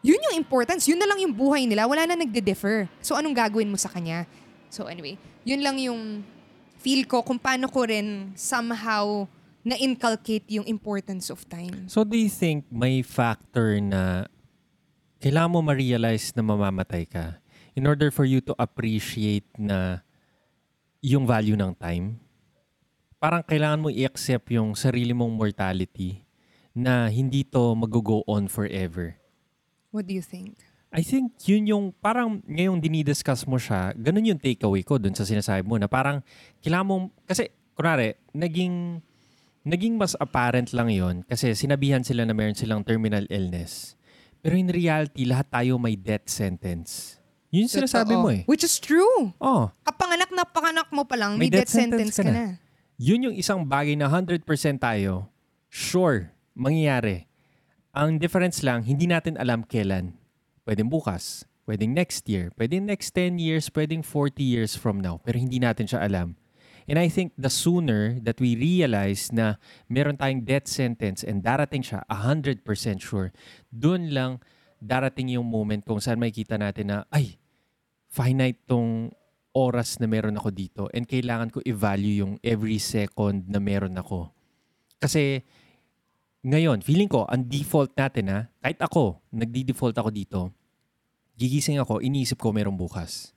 yun 0.00 0.18
yung 0.18 0.40
importance, 0.40 0.88
yun 0.88 0.98
na 0.98 1.06
lang 1.06 1.20
yung 1.20 1.36
buhay 1.36 1.68
nila, 1.68 1.84
wala 1.84 2.08
na 2.08 2.16
nagde-differ. 2.16 2.88
So 3.04 3.14
anong 3.14 3.36
gagawin 3.36 3.68
mo 3.68 3.76
sa 3.76 3.92
kanya? 3.92 4.24
So 4.72 4.88
anyway, 4.88 5.20
yun 5.44 5.60
lang 5.60 5.76
yung 5.76 6.24
feel 6.80 7.04
ko 7.04 7.20
kung 7.20 7.38
paano 7.38 7.68
ko 7.68 7.84
rin 7.84 8.32
somehow 8.34 9.28
na-inculcate 9.62 10.48
yung 10.50 10.66
importance 10.66 11.30
of 11.30 11.44
time. 11.46 11.86
So 11.86 12.02
do 12.02 12.16
you 12.16 12.32
think 12.32 12.66
may 12.72 13.04
factor 13.04 13.78
na 13.78 14.26
kailangan 15.22 15.52
mo 15.52 15.60
ma-realize 15.62 16.34
na 16.34 16.42
mamamatay 16.42 17.06
ka 17.06 17.38
in 17.76 17.86
order 17.86 18.10
for 18.10 18.26
you 18.26 18.42
to 18.42 18.56
appreciate 18.58 19.46
na 19.54 20.02
yung 21.04 21.28
value 21.28 21.54
ng 21.54 21.76
time? 21.78 22.21
Parang 23.22 23.46
kailangan 23.46 23.78
mo 23.78 23.86
i-accept 23.86 24.50
yung 24.50 24.74
sarili 24.74 25.14
mong 25.14 25.30
mortality 25.30 26.26
na 26.74 27.06
hindi 27.06 27.46
to 27.46 27.78
mag-go 27.78 28.26
on 28.26 28.50
forever. 28.50 29.14
What 29.94 30.10
do 30.10 30.18
you 30.18 30.26
think? 30.26 30.58
I 30.90 31.06
think 31.06 31.38
yun 31.46 31.70
yung 31.70 31.84
parang 32.02 32.42
ngayong 32.50 32.82
dinidiscuss 32.82 33.46
mo 33.46 33.62
siya, 33.62 33.94
ganun 33.94 34.26
yung 34.26 34.42
takeaway 34.42 34.82
ko 34.82 34.98
dun 34.98 35.14
sa 35.14 35.22
sinasabi 35.22 35.62
mo 35.62 35.78
na 35.78 35.86
parang 35.86 36.18
kailangan 36.66 36.84
mo, 36.84 36.94
kasi 37.22 37.46
kunwari, 37.78 38.18
naging, 38.34 38.98
naging 39.62 39.94
mas 39.94 40.18
apparent 40.18 40.74
lang 40.74 40.90
yon 40.90 41.22
kasi 41.22 41.54
sinabihan 41.54 42.02
sila 42.02 42.26
na 42.26 42.34
meron 42.34 42.58
silang 42.58 42.82
terminal 42.82 43.22
illness. 43.30 43.94
Pero 44.42 44.58
in 44.58 44.66
reality, 44.66 45.30
lahat 45.30 45.46
tayo 45.46 45.78
may 45.78 45.94
death 45.94 46.26
sentence. 46.26 47.22
Yun 47.54 47.70
yung 47.70 47.74
sinasabi 47.78 48.18
mo 48.18 48.28
eh. 48.34 48.42
Which 48.50 48.66
is 48.66 48.82
true. 48.82 49.30
Oh, 49.38 49.70
Kapanganak 49.86 50.34
na 50.34 50.42
panganak 50.42 50.90
mo 50.90 51.06
pa 51.06 51.14
lang, 51.14 51.38
may, 51.38 51.48
death, 51.48 51.70
sentence, 51.70 52.18
ka 52.18 52.26
na. 52.26 52.58
Yun 53.02 53.26
yung 53.26 53.34
isang 53.34 53.66
bagay 53.66 53.98
na 53.98 54.06
100% 54.06 54.46
tayo, 54.78 55.26
sure, 55.66 56.30
mangyayari. 56.54 57.26
Ang 57.90 58.22
difference 58.22 58.62
lang, 58.62 58.86
hindi 58.86 59.10
natin 59.10 59.34
alam 59.34 59.66
kailan. 59.66 60.14
Pwedeng 60.62 60.86
bukas, 60.86 61.42
pwedeng 61.66 61.98
next 61.98 62.30
year, 62.30 62.54
pwedeng 62.54 62.86
next 62.86 63.10
10 63.18 63.42
years, 63.42 63.66
pwedeng 63.74 64.06
40 64.06 64.38
years 64.46 64.78
from 64.78 65.02
now. 65.02 65.18
Pero 65.26 65.34
hindi 65.34 65.58
natin 65.58 65.90
siya 65.90 66.06
alam. 66.06 66.38
And 66.86 66.94
I 66.94 67.10
think 67.10 67.34
the 67.34 67.50
sooner 67.50 68.22
that 68.22 68.38
we 68.38 68.54
realize 68.54 69.34
na 69.34 69.58
meron 69.90 70.14
tayong 70.14 70.46
death 70.46 70.70
sentence 70.70 71.26
and 71.26 71.42
darating 71.42 71.82
siya 71.82 72.06
100% 72.06 72.62
sure, 73.02 73.34
dun 73.66 74.14
lang 74.14 74.38
darating 74.78 75.34
yung 75.34 75.46
moment 75.46 75.82
kung 75.82 75.98
saan 75.98 76.22
makikita 76.22 76.54
natin 76.54 76.86
na, 76.94 76.98
ay, 77.10 77.38
finite 78.06 78.62
tong 78.70 79.10
oras 79.52 80.00
na 80.00 80.08
meron 80.08 80.36
ako 80.36 80.48
dito 80.52 80.82
and 80.96 81.04
kailangan 81.04 81.52
ko 81.52 81.60
i-value 81.64 82.24
yung 82.24 82.34
every 82.40 82.80
second 82.80 83.44
na 83.48 83.60
meron 83.60 83.96
ako. 83.96 84.32
Kasi 84.96 85.44
ngayon, 86.42 86.82
feeling 86.82 87.06
ko, 87.06 87.22
ang 87.30 87.46
default 87.46 87.94
natin 87.94 88.26
ha, 88.26 88.40
kahit 88.58 88.82
ako, 88.82 89.22
nagdi-default 89.30 89.94
ako 89.94 90.10
dito, 90.10 90.40
gigising 91.38 91.78
ako, 91.78 92.02
iniisip 92.02 92.34
ko 92.34 92.50
merong 92.50 92.74
bukas. 92.74 93.30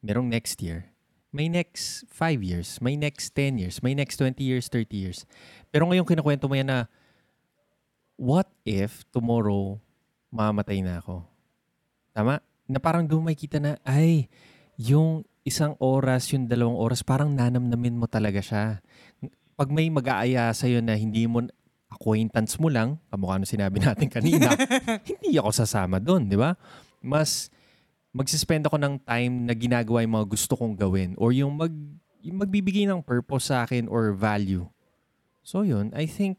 Merong 0.00 0.32
next 0.32 0.56
year. 0.64 0.88
May 1.28 1.52
next 1.52 2.08
5 2.08 2.40
years. 2.40 2.80
May 2.80 2.96
next 2.96 3.36
10 3.36 3.60
years. 3.60 3.84
May 3.84 3.92
next 3.92 4.16
20 4.16 4.40
years, 4.40 4.64
30 4.72 4.96
years. 4.96 5.18
Pero 5.68 5.84
ngayon 5.84 6.08
kinakwento 6.08 6.48
mo 6.48 6.56
yan 6.56 6.72
na, 6.72 6.80
what 8.16 8.48
if 8.64 9.04
tomorrow 9.12 9.76
mamatay 10.32 10.80
na 10.80 11.04
ako? 11.04 11.28
Tama? 12.16 12.40
Na 12.64 12.80
parang 12.80 13.04
doon 13.04 13.28
makikita 13.28 13.60
na, 13.60 13.76
ay, 13.84 14.32
yung 14.80 15.20
isang 15.46 15.74
oras, 15.78 16.30
yung 16.34 16.46
dalawang 16.50 16.76
oras, 16.76 17.02
parang 17.06 17.34
nanamnamin 17.34 17.98
mo 17.98 18.06
talaga 18.10 18.42
siya. 18.42 18.64
Pag 19.58 19.68
may 19.70 19.90
mag-aaya 19.90 20.50
sa'yo 20.54 20.82
na 20.82 20.94
hindi 20.94 21.26
mo, 21.26 21.46
acquaintance 21.88 22.60
mo 22.60 22.68
lang, 22.68 23.00
kamukha 23.08 23.40
na 23.40 23.48
sinabi 23.48 23.80
natin 23.80 24.08
kanina, 24.12 24.52
hindi 25.08 25.40
ako 25.40 25.50
sasama 25.50 25.98
doon, 25.98 26.28
di 26.28 26.36
ba? 26.36 26.54
Mas 27.00 27.48
magsispend 28.12 28.68
ako 28.68 28.76
ng 28.76 28.94
time 29.04 29.48
na 29.48 29.54
ginagawa 29.56 30.04
yung 30.04 30.14
mga 30.20 30.28
gusto 30.28 30.52
kong 30.56 30.76
gawin 30.76 31.12
or 31.16 31.32
yung, 31.32 31.56
mag, 31.56 31.72
yung 32.20 32.38
magbibigay 32.40 32.84
ng 32.88 33.00
purpose 33.00 33.48
sa 33.52 33.64
akin 33.64 33.88
or 33.88 34.12
value. 34.12 34.68
So 35.44 35.64
yun, 35.64 35.92
I 35.96 36.04
think 36.04 36.36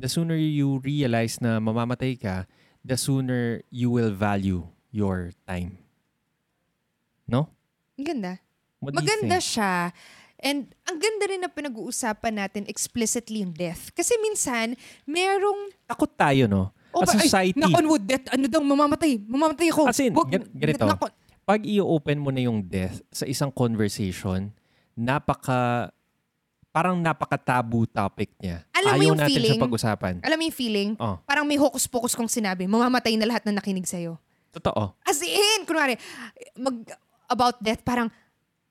the 0.00 0.08
sooner 0.08 0.36
you 0.36 0.80
realize 0.80 1.40
na 1.40 1.60
mamamatay 1.60 2.16
ka, 2.16 2.48
the 2.84 2.96
sooner 2.96 3.60
you 3.68 3.92
will 3.92 4.12
value 4.12 4.64
your 4.92 5.32
time. 5.44 5.82
No? 7.26 7.55
Ang 7.96 8.06
ganda. 8.06 8.32
What 8.78 8.92
Maganda 8.92 9.40
siya. 9.40 9.90
And 10.36 10.68
ang 10.84 11.00
ganda 11.00 11.24
rin 11.24 11.40
na 11.40 11.48
pinag-uusapan 11.48 12.34
natin 12.36 12.62
explicitly 12.68 13.40
yung 13.40 13.56
death. 13.56 13.88
Kasi 13.90 14.12
minsan, 14.20 14.76
merong... 15.02 15.72
Takot 15.88 16.12
tayo, 16.12 16.44
no? 16.44 16.76
Oh, 16.92 17.00
As 17.00 17.12
ay, 17.12 17.24
society, 17.24 17.56
knock 17.56 17.72
on 17.72 17.88
wood, 17.88 18.04
death, 18.04 18.28
ano 18.30 18.44
daw, 18.44 18.60
mamamatay. 18.60 19.16
Mamamatay 19.18 19.68
ako. 19.68 19.88
As 19.88 19.96
in, 19.98 20.12
Wag- 20.12 20.28
gan- 20.28 20.48
ganito. 20.50 20.84
on- 20.84 21.16
pag 21.46 21.62
i-open 21.62 22.18
mo 22.18 22.28
na 22.28 22.42
yung 22.42 22.60
death 22.60 23.00
sa 23.08 23.24
isang 23.24 23.48
conversation, 23.48 24.52
napaka 24.92 25.88
parang 26.68 27.00
napaka-taboo 27.00 27.88
topic 27.88 28.36
niya. 28.36 28.60
Alam 28.70 28.84
mo 28.84 28.92
Ayaw 28.92 29.06
yung 29.06 29.16
natin 29.16 29.30
siya 29.30 29.40
feeling? 29.40 29.60
pag-usapan. 29.62 30.14
Alam 30.20 30.36
mo 30.36 30.44
yung 30.44 30.58
feeling? 30.58 30.90
Oh, 30.98 31.16
Parang 31.24 31.48
may 31.48 31.56
hokus-pokus 31.56 32.12
kong 32.12 32.28
sinabi, 32.28 32.68
mamamatay 32.68 33.16
na 33.16 33.24
lahat 33.24 33.48
na 33.48 33.56
nakinig 33.56 33.88
sa'yo. 33.88 34.20
totoo. 34.52 34.92
As 35.00 35.16
in, 35.20 35.64
kunwari, 35.64 35.96
mag, 36.52 36.76
about 37.26 37.58
death, 37.60 37.82
parang, 37.82 38.08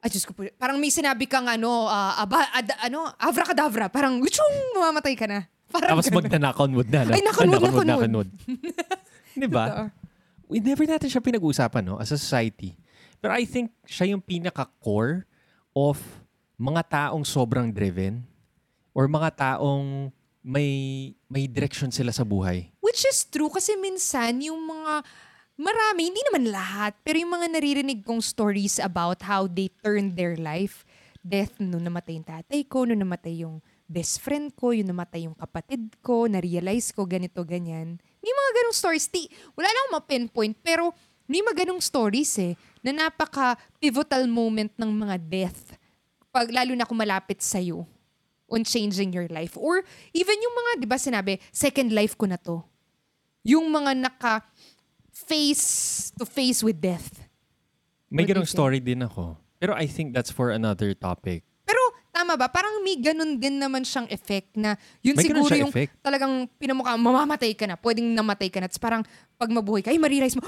ay 0.02 0.10
Diyos 0.12 0.26
ko 0.26 0.32
po, 0.32 0.46
parang 0.60 0.78
may 0.78 0.92
sinabi 0.92 1.26
kang 1.26 1.48
ano, 1.48 1.88
ah, 1.88 2.20
aba, 2.22 2.46
ad- 2.52 2.80
ano, 2.86 3.10
abracadabra, 3.18 3.90
parang, 3.90 4.20
uchong, 4.22 4.56
mamamatay 4.78 5.16
ka 5.16 5.26
na. 5.28 5.48
Parang 5.70 5.98
Tapos 5.98 6.08
ganun. 6.08 6.24
magna-knock-on-wood 6.24 6.90
na. 6.90 7.00
Ay, 7.10 7.22
knock-on-wood. 7.26 8.30
Di 9.42 9.48
ba? 9.50 9.92
We 10.48 10.62
never 10.62 10.86
natin 10.86 11.10
siya 11.10 11.20
pinag-uusapan 11.20 11.84
no, 11.84 11.98
as 11.98 12.14
a 12.14 12.20
society. 12.22 12.78
Pero 13.20 13.34
I 13.34 13.44
think 13.44 13.74
siya 13.84 14.14
yung 14.14 14.22
pinaka-core 14.22 15.26
of 15.74 16.00
mga 16.56 16.82
taong 16.88 17.26
sobrang 17.28 17.74
driven 17.74 18.24
or 18.96 19.10
mga 19.10 19.36
taong 19.36 20.14
may 20.46 20.70
may 21.26 21.50
direction 21.50 21.90
sila 21.90 22.14
sa 22.14 22.22
buhay. 22.22 22.70
Which 22.80 23.02
is 23.10 23.26
true 23.26 23.50
kasi 23.50 23.74
minsan 23.76 24.40
yung 24.46 24.62
mga 24.62 25.02
marami, 25.56 26.12
hindi 26.12 26.22
naman 26.32 26.52
lahat, 26.52 26.96
pero 27.04 27.20
yung 27.20 27.34
mga 27.36 27.48
naririnig 27.52 28.04
kong 28.04 28.24
stories 28.24 28.80
about 28.80 29.24
how 29.24 29.48
they 29.48 29.72
turned 29.84 30.16
their 30.16 30.36
life, 30.36 30.84
death, 31.26 31.58
nung 31.58 31.82
namatay 31.82 32.22
yung 32.22 32.28
tatay 32.28 32.62
ko, 32.70 32.86
nung 32.86 33.02
namatay 33.02 33.42
yung 33.42 33.64
best 33.90 34.22
friend 34.22 34.54
ko, 34.54 34.76
yung 34.76 34.94
namatay 34.94 35.26
yung 35.26 35.38
kapatid 35.38 35.90
ko, 36.06 36.30
na-realize 36.30 36.94
ko 36.94 37.06
ganito, 37.10 37.42
ganyan. 37.42 37.98
May 38.22 38.34
mga 38.34 38.52
ganong 38.62 38.78
stories. 38.78 39.10
Di, 39.10 39.26
wala 39.58 39.70
lang 39.70 39.88
ma-pinpoint, 39.94 40.58
pero 40.62 40.94
may 41.26 41.42
mga 41.42 41.66
ganong 41.66 41.82
stories 41.82 42.38
eh, 42.38 42.54
na 42.86 42.94
napaka-pivotal 42.94 44.30
moment 44.30 44.70
ng 44.78 44.92
mga 44.94 45.16
death. 45.26 45.74
Pag, 46.30 46.54
lalo 46.54 46.78
na 46.78 46.86
kung 46.86 46.98
malapit 46.98 47.42
sa'yo 47.42 47.86
on 48.46 48.62
changing 48.62 49.10
your 49.14 49.26
life. 49.34 49.58
Or 49.58 49.82
even 50.14 50.38
yung 50.38 50.54
mga, 50.54 50.72
di 50.86 50.88
ba 50.90 51.02
sinabi, 51.02 51.42
second 51.50 51.90
life 51.90 52.14
ko 52.14 52.30
na 52.30 52.38
to. 52.38 52.62
Yung 53.46 53.70
mga 53.70 53.94
naka 53.98 54.42
face 55.16 56.12
to 56.20 56.28
face 56.28 56.60
with 56.60 56.84
death. 56.84 57.24
May 58.12 58.28
What 58.28 58.36
ganong 58.36 58.50
story 58.52 58.84
din 58.84 59.08
ako. 59.08 59.40
Pero 59.56 59.72
I 59.72 59.88
think 59.88 60.12
that's 60.12 60.30
for 60.30 60.52
another 60.52 60.92
topic. 60.92 61.48
Pero 61.64 61.80
tama 62.12 62.36
ba? 62.36 62.52
Parang 62.52 62.84
may 62.84 63.00
ganun 63.00 63.40
din 63.40 63.56
naman 63.56 63.88
siyang 63.88 64.12
effect 64.12 64.60
na 64.60 64.76
yun 65.00 65.16
May 65.16 65.24
siguro 65.24 65.48
yung 65.56 65.72
effect. 65.72 65.96
talagang 66.04 66.52
pinamukha, 66.60 67.00
mamamatay 67.00 67.56
ka 67.56 67.66
na, 67.66 67.80
pwedeng 67.80 68.12
namatay 68.12 68.52
ka 68.52 68.60
na. 68.60 68.68
Tapos 68.68 68.84
parang 68.84 69.02
pag 69.40 69.50
mabuhay 69.50 69.82
ka, 69.82 69.90
ay 69.90 69.98
marirealize 69.98 70.36
mo, 70.36 70.44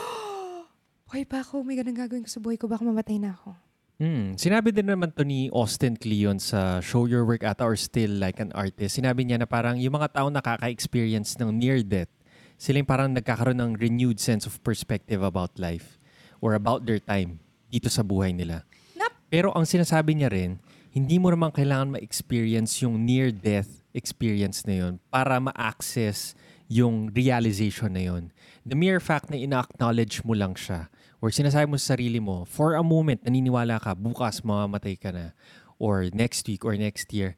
buhay 1.07 1.23
pa 1.23 1.41
ako, 1.41 1.63
may 1.63 1.79
ganun 1.79 1.95
gagawin 1.95 2.27
ko 2.27 2.29
sa 2.29 2.43
buhay 2.43 2.59
ko, 2.59 2.67
baka 2.67 2.83
mamatay 2.83 3.17
na 3.17 3.39
ako. 3.39 3.55
Hmm. 3.97 4.37
Sinabi 4.37 4.69
din 4.69 4.85
naman 4.85 5.09
to 5.09 5.25
ni 5.25 5.49
Austin 5.49 5.97
Kleon 5.97 6.37
sa 6.37 6.77
Show 6.85 7.09
Your 7.09 7.25
Work 7.25 7.41
ata 7.41 7.65
or 7.65 7.73
Still 7.73 8.21
Like 8.21 8.37
an 8.37 8.53
Artist. 8.53 9.01
Sinabi 9.01 9.25
niya 9.25 9.41
na 9.41 9.49
parang 9.49 9.73
yung 9.81 9.97
mga 9.97 10.13
tao 10.21 10.29
nakaka-experience 10.29 11.41
ng 11.41 11.49
near 11.57 11.81
death, 11.81 12.11
sila 12.57 12.81
yung 12.81 12.89
parang 12.89 13.09
nagkakaroon 13.13 13.61
ng 13.61 13.71
renewed 13.77 14.17
sense 14.17 14.49
of 14.49 14.57
perspective 14.65 15.21
about 15.21 15.53
life 15.61 16.01
or 16.41 16.57
about 16.57 16.85
their 16.89 16.99
time 16.99 17.41
dito 17.69 17.87
sa 17.87 18.01
buhay 18.01 18.33
nila. 18.33 18.65
Nap- 18.97 19.13
Pero 19.29 19.53
ang 19.53 19.63
sinasabi 19.63 20.17
niya 20.17 20.33
rin, 20.33 20.57
hindi 20.91 21.21
mo 21.21 21.29
naman 21.29 21.53
kailangan 21.53 21.93
ma-experience 21.93 22.81
yung 22.81 23.05
near-death 23.05 23.85
experience 23.93 24.65
na 24.65 24.81
yun 24.81 24.93
para 25.13 25.37
ma-access 25.37 26.33
yung 26.67 27.13
realization 27.13 27.93
na 27.93 28.03
yun. 28.09 28.23
The 28.67 28.75
mere 28.75 28.99
fact 28.99 29.29
na 29.29 29.37
ina-acknowledge 29.39 30.25
mo 30.25 30.33
lang 30.35 30.57
siya 30.57 30.91
or 31.21 31.33
sinasabi 31.33 31.69
mo 31.69 31.77
sa 31.81 31.97
sarili 31.97 32.21
mo, 32.21 32.45
for 32.45 32.77
a 32.77 32.85
moment, 32.85 33.25
naniniwala 33.25 33.81
ka, 33.81 33.97
bukas 33.97 34.45
mamamatay 34.45 34.97
ka 34.97 35.09
na 35.09 35.33
or 35.81 36.09
next 36.13 36.45
week 36.45 36.61
or 36.61 36.77
next 36.77 37.09
year. 37.13 37.33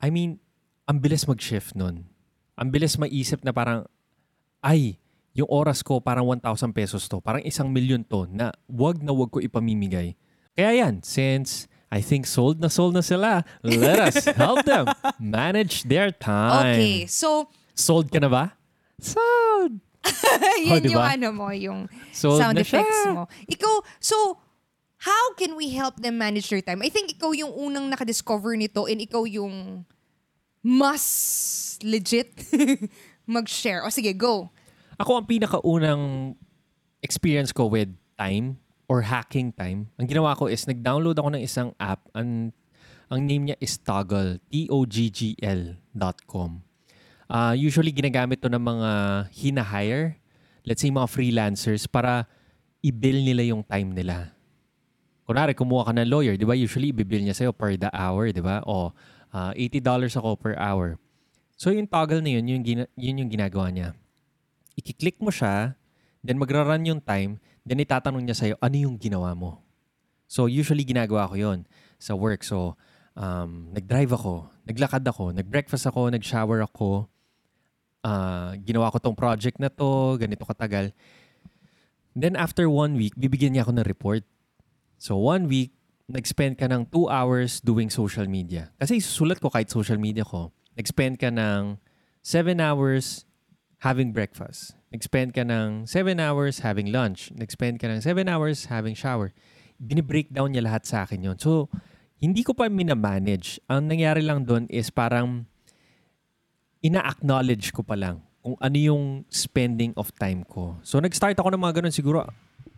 I 0.00 0.12
mean, 0.12 0.40
ang 0.84 1.00
bilis 1.00 1.24
mag-shift 1.24 1.72
nun. 1.72 2.12
Ang 2.60 2.68
bilis 2.68 3.00
maisip 3.00 3.40
na 3.40 3.52
parang, 3.56 3.88
ay, 4.64 4.96
yung 5.36 5.50
oras 5.52 5.84
ko 5.84 6.00
parang 6.00 6.24
1,000 6.24 6.72
pesos 6.72 7.04
to, 7.04 7.20
parang 7.20 7.44
isang 7.44 7.68
milyon 7.68 8.00
to 8.08 8.24
na 8.32 8.48
wag 8.64 9.04
na 9.04 9.12
wag 9.12 9.28
ko 9.28 9.44
ipamimigay. 9.44 10.16
Kaya 10.56 10.86
yan, 10.86 11.04
since 11.04 11.68
I 11.92 12.00
think 12.00 12.24
sold 12.24 12.58
na 12.64 12.72
sold 12.72 12.96
na 12.96 13.04
sila, 13.04 13.44
let 13.60 14.00
us 14.00 14.24
help 14.40 14.64
them 14.64 14.88
manage 15.20 15.84
their 15.84 16.08
time. 16.08 16.80
Okay, 16.80 17.04
so, 17.04 17.52
Sold 17.74 18.06
ka 18.06 18.22
na 18.22 18.30
ba? 18.30 18.54
Sold! 19.02 19.82
yan 20.62 20.78
Oh, 20.78 20.80
di 20.80 20.94
yung 20.94 21.02
ano 21.02 21.28
mo, 21.34 21.50
yung 21.50 21.90
Sold 22.14 22.38
sound 22.38 22.54
na 22.54 22.62
siya. 22.62 22.78
effects 22.80 23.02
mo. 23.10 23.26
Ikaw, 23.50 23.74
so, 23.98 24.38
how 25.02 25.34
can 25.34 25.58
we 25.58 25.74
help 25.74 25.98
them 25.98 26.14
manage 26.14 26.46
their 26.46 26.62
time? 26.62 26.86
I 26.86 26.88
think 26.94 27.10
ikaw 27.10 27.34
yung 27.34 27.50
unang 27.50 27.90
nakadiscover 27.90 28.54
nito 28.54 28.86
and 28.86 29.02
ikaw 29.02 29.26
yung 29.26 29.82
mas 30.62 31.02
legit 31.82 32.30
mag-share. 33.26 33.82
O 33.82 33.90
sige, 33.90 34.14
go. 34.14 34.53
Ako 34.94 35.18
ang 35.18 35.26
pinakaunang 35.26 36.34
experience 37.02 37.50
ko 37.50 37.66
with 37.66 37.90
time 38.14 38.62
or 38.86 39.02
hacking 39.02 39.50
time, 39.50 39.90
ang 39.98 40.06
ginawa 40.06 40.38
ko 40.38 40.46
is 40.46 40.70
nag-download 40.70 41.18
ako 41.18 41.34
ng 41.34 41.42
isang 41.42 41.74
app. 41.82 42.06
Ang, 42.14 42.54
ang 43.10 43.20
name 43.26 43.50
niya 43.50 43.56
is 43.58 43.74
Toggle, 43.80 44.38
T-O-G-G-L 44.54 45.82
dot 45.90 46.18
com. 46.30 46.62
Ah, 47.26 47.56
usually 47.56 47.90
ginagamit 47.90 48.38
to 48.38 48.52
ng 48.52 48.60
mga 48.60 48.90
hina-hire, 49.34 50.20
let's 50.62 50.84
say 50.84 50.94
mga 50.94 51.10
freelancers, 51.10 51.90
para 51.90 52.30
i-bill 52.84 53.18
nila 53.18 53.42
yung 53.42 53.66
time 53.66 53.90
nila. 53.90 54.30
Kunwari, 55.24 55.56
kumuha 55.56 55.90
ka 55.90 55.92
ng 55.96 56.06
lawyer, 56.06 56.36
di 56.36 56.44
ba? 56.44 56.54
Usually, 56.54 56.92
i-bill 56.92 57.24
niya 57.24 57.34
sa'yo 57.34 57.50
per 57.56 57.74
the 57.80 57.88
hour, 57.90 58.30
di 58.30 58.44
ba? 58.44 58.62
O 58.62 58.94
ah, 59.34 59.50
$80 59.56 59.82
ako 60.14 60.38
per 60.38 60.54
hour. 60.54 61.00
So, 61.58 61.74
yung 61.74 61.88
toggle 61.90 62.22
na 62.22 62.38
yun, 62.38 62.46
yun, 62.46 62.86
yun 62.94 63.20
yung 63.24 63.30
ginagawa 63.32 63.72
niya 63.74 63.96
ikiklik 64.74 65.18
mo 65.22 65.30
siya, 65.30 65.78
then 66.24 66.38
magra-run 66.38 66.86
yung 66.86 67.00
time, 67.02 67.38
then 67.62 67.80
itatanong 67.80 68.24
niya 68.24 68.36
sa'yo, 68.36 68.54
ano 68.58 68.76
yung 68.76 68.96
ginawa 68.98 69.32
mo? 69.32 69.64
So, 70.28 70.48
usually 70.48 70.82
ginagawa 70.82 71.28
ko 71.30 71.36
yon 71.36 71.68
sa 72.00 72.16
work. 72.16 72.42
So, 72.42 72.74
um, 73.14 73.70
nag-drive 73.72 74.12
ako, 74.12 74.50
naglakad 74.66 75.04
ako, 75.06 75.30
nag-breakfast 75.36 75.86
ako, 75.86 76.10
nag-shower 76.10 76.64
ako, 76.64 77.06
ah, 78.04 78.52
ginawa 78.60 78.92
ko 78.92 78.98
tong 79.00 79.16
project 79.16 79.56
na 79.60 79.72
to, 79.72 80.18
ganito 80.20 80.44
katagal. 80.44 80.92
Then, 82.14 82.38
after 82.38 82.70
one 82.70 82.94
week, 82.94 83.16
bibigyan 83.18 83.56
niya 83.56 83.66
ako 83.66 83.72
ng 83.74 83.86
report. 83.88 84.22
So, 84.98 85.18
one 85.18 85.50
week, 85.50 85.74
nag-spend 86.06 86.60
ka 86.60 86.68
ng 86.68 86.92
two 86.92 87.08
hours 87.08 87.64
doing 87.64 87.88
social 87.88 88.28
media. 88.28 88.70
Kasi 88.76 89.00
isusulat 89.00 89.40
ko 89.40 89.48
kahit 89.48 89.72
social 89.72 89.96
media 89.96 90.22
ko. 90.22 90.52
Nag-spend 90.76 91.16
ka 91.16 91.32
ng 91.32 91.80
seven 92.20 92.60
hours 92.60 93.24
having 93.84 94.16
breakfast. 94.16 94.72
Nag-spend 94.88 95.36
ka 95.36 95.44
ng 95.44 95.84
7 95.84 96.16
hours 96.16 96.64
having 96.64 96.88
lunch. 96.88 97.28
Nag-spend 97.36 97.76
ka 97.76 97.86
ng 97.86 98.00
7 98.00 98.24
hours 98.24 98.72
having 98.72 98.96
shower. 98.96 99.36
Bini-breakdown 99.76 100.56
niya 100.56 100.64
lahat 100.64 100.88
sa 100.88 101.04
akin 101.04 101.20
yon. 101.20 101.36
So, 101.36 101.68
hindi 102.16 102.40
ko 102.40 102.56
pa 102.56 102.72
minamanage. 102.72 103.60
Ang 103.68 103.92
nangyari 103.92 104.24
lang 104.24 104.48
doon 104.48 104.64
is 104.72 104.88
parang 104.88 105.44
ina-acknowledge 106.80 107.76
ko 107.76 107.84
pa 107.84 107.92
lang 107.92 108.24
kung 108.40 108.56
ano 108.56 108.76
yung 108.76 109.04
spending 109.28 109.92
of 110.00 110.08
time 110.16 110.44
ko. 110.48 110.80
So, 110.80 110.96
nag-start 111.00 111.36
ako 111.36 111.52
ng 111.52 111.60
mga 111.60 111.84
ganun 111.84 111.92
siguro, 111.92 112.24